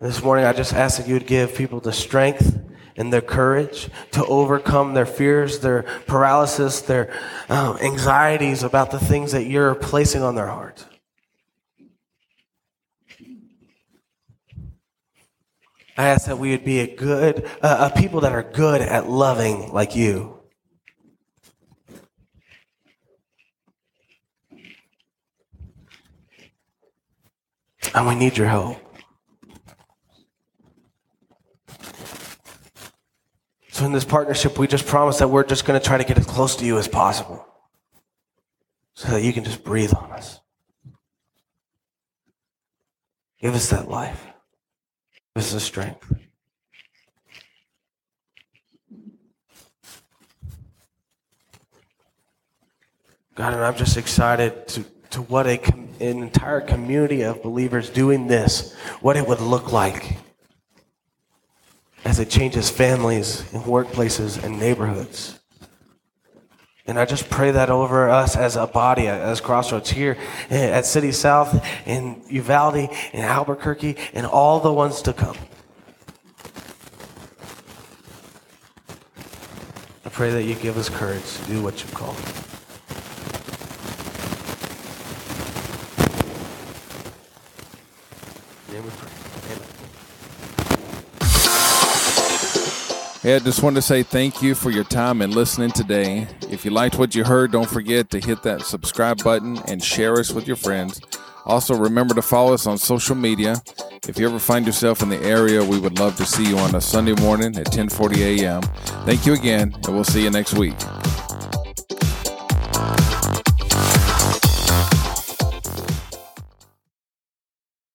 This 0.00 0.22
morning, 0.22 0.44
I 0.44 0.52
just 0.52 0.74
ask 0.74 0.98
that 0.98 1.08
you 1.08 1.14
would 1.14 1.26
give 1.26 1.56
people 1.56 1.80
the 1.80 1.92
strength 1.92 2.56
and 2.96 3.12
the 3.12 3.20
courage 3.20 3.88
to 4.12 4.24
overcome 4.26 4.94
their 4.94 5.04
fears, 5.04 5.58
their 5.58 5.82
paralysis, 6.06 6.82
their 6.82 7.12
uh, 7.48 7.76
anxieties 7.80 8.62
about 8.62 8.92
the 8.92 9.00
things 9.00 9.32
that 9.32 9.46
you're 9.46 9.74
placing 9.74 10.22
on 10.22 10.36
their 10.36 10.46
heart. 10.46 10.86
I 15.96 16.06
ask 16.06 16.26
that 16.26 16.38
we 16.38 16.52
would 16.52 16.64
be 16.64 16.78
a 16.78 16.94
good, 16.94 17.50
uh, 17.60 17.90
a 17.92 17.98
people 17.98 18.20
that 18.20 18.30
are 18.30 18.44
good 18.44 18.80
at 18.80 19.10
loving 19.10 19.72
like 19.72 19.96
you. 19.96 20.38
And 27.92 28.06
we 28.06 28.14
need 28.14 28.36
your 28.36 28.46
help. 28.46 28.87
So, 33.78 33.86
in 33.86 33.92
this 33.92 34.04
partnership, 34.04 34.58
we 34.58 34.66
just 34.66 34.88
promise 34.88 35.18
that 35.18 35.28
we're 35.28 35.44
just 35.44 35.64
going 35.64 35.78
to 35.78 35.86
try 35.86 35.98
to 35.98 36.02
get 36.02 36.18
as 36.18 36.26
close 36.26 36.56
to 36.56 36.64
you 36.64 36.78
as 36.78 36.88
possible 36.88 37.46
so 38.94 39.12
that 39.12 39.22
you 39.22 39.32
can 39.32 39.44
just 39.44 39.62
breathe 39.62 39.94
on 39.94 40.10
us. 40.10 40.40
Give 43.40 43.54
us 43.54 43.70
that 43.70 43.88
life. 43.88 44.26
Give 45.36 45.44
us 45.44 45.52
the 45.52 45.60
strength. 45.60 46.12
God, 53.36 53.54
and 53.54 53.62
I'm 53.62 53.76
just 53.76 53.96
excited 53.96 54.66
to, 54.66 54.84
to 55.10 55.22
what 55.22 55.46
a, 55.46 55.62
an 56.00 56.24
entire 56.24 56.60
community 56.60 57.22
of 57.22 57.44
believers 57.44 57.90
doing 57.90 58.26
this, 58.26 58.74
what 59.02 59.16
it 59.16 59.24
would 59.28 59.40
look 59.40 59.70
like 59.70 60.18
as 62.04 62.18
it 62.18 62.30
changes 62.30 62.70
families 62.70 63.40
and 63.52 63.62
workplaces 63.64 64.42
and 64.42 64.58
neighborhoods. 64.58 65.38
And 66.86 66.98
I 66.98 67.04
just 67.04 67.28
pray 67.28 67.50
that 67.50 67.68
over 67.68 68.08
us 68.08 68.34
as 68.34 68.56
a 68.56 68.66
body, 68.66 69.08
as 69.08 69.42
Crossroads 69.42 69.90
here 69.90 70.16
at 70.48 70.86
City 70.86 71.12
South, 71.12 71.62
in 71.86 72.22
Uvalde, 72.30 72.88
in 73.12 73.20
Albuquerque, 73.20 73.96
and 74.14 74.24
all 74.24 74.58
the 74.58 74.72
ones 74.72 75.02
to 75.02 75.12
come. 75.12 75.36
I 80.06 80.08
pray 80.08 80.30
that 80.30 80.44
you 80.44 80.54
give 80.54 80.78
us 80.78 80.88
courage 80.88 81.36
to 81.36 81.44
do 81.44 81.62
what 81.62 81.78
you've 81.82 81.92
called. 81.92 82.16
Hey, 93.28 93.36
I 93.36 93.40
just 93.40 93.62
wanted 93.62 93.74
to 93.74 93.82
say 93.82 94.02
thank 94.02 94.40
you 94.40 94.54
for 94.54 94.70
your 94.70 94.84
time 94.84 95.20
and 95.20 95.34
listening 95.34 95.70
today. 95.70 96.26
If 96.50 96.64
you 96.64 96.70
liked 96.70 96.98
what 96.98 97.14
you 97.14 97.24
heard, 97.24 97.52
don't 97.52 97.68
forget 97.68 98.08
to 98.12 98.20
hit 98.20 98.42
that 98.44 98.62
subscribe 98.62 99.22
button 99.22 99.58
and 99.68 99.84
share 99.84 100.18
us 100.18 100.32
with 100.32 100.46
your 100.46 100.56
friends. 100.56 101.02
Also, 101.44 101.74
remember 101.74 102.14
to 102.14 102.22
follow 102.22 102.54
us 102.54 102.66
on 102.66 102.78
social 102.78 103.14
media. 103.14 103.60
If 104.08 104.18
you 104.18 104.26
ever 104.26 104.38
find 104.38 104.64
yourself 104.64 105.02
in 105.02 105.10
the 105.10 105.22
area, 105.22 105.62
we 105.62 105.78
would 105.78 105.98
love 105.98 106.16
to 106.16 106.24
see 106.24 106.48
you 106.48 106.56
on 106.56 106.74
a 106.74 106.80
Sunday 106.80 107.20
morning 107.20 107.54
at 107.58 107.66
10:40 107.66 108.40
a.m. 108.40 108.62
Thank 109.04 109.26
you 109.26 109.34
again, 109.34 109.74
and 109.74 109.94
we'll 109.94 110.04
see 110.04 110.22
you 110.22 110.30
next 110.30 110.54
week. 110.54 110.76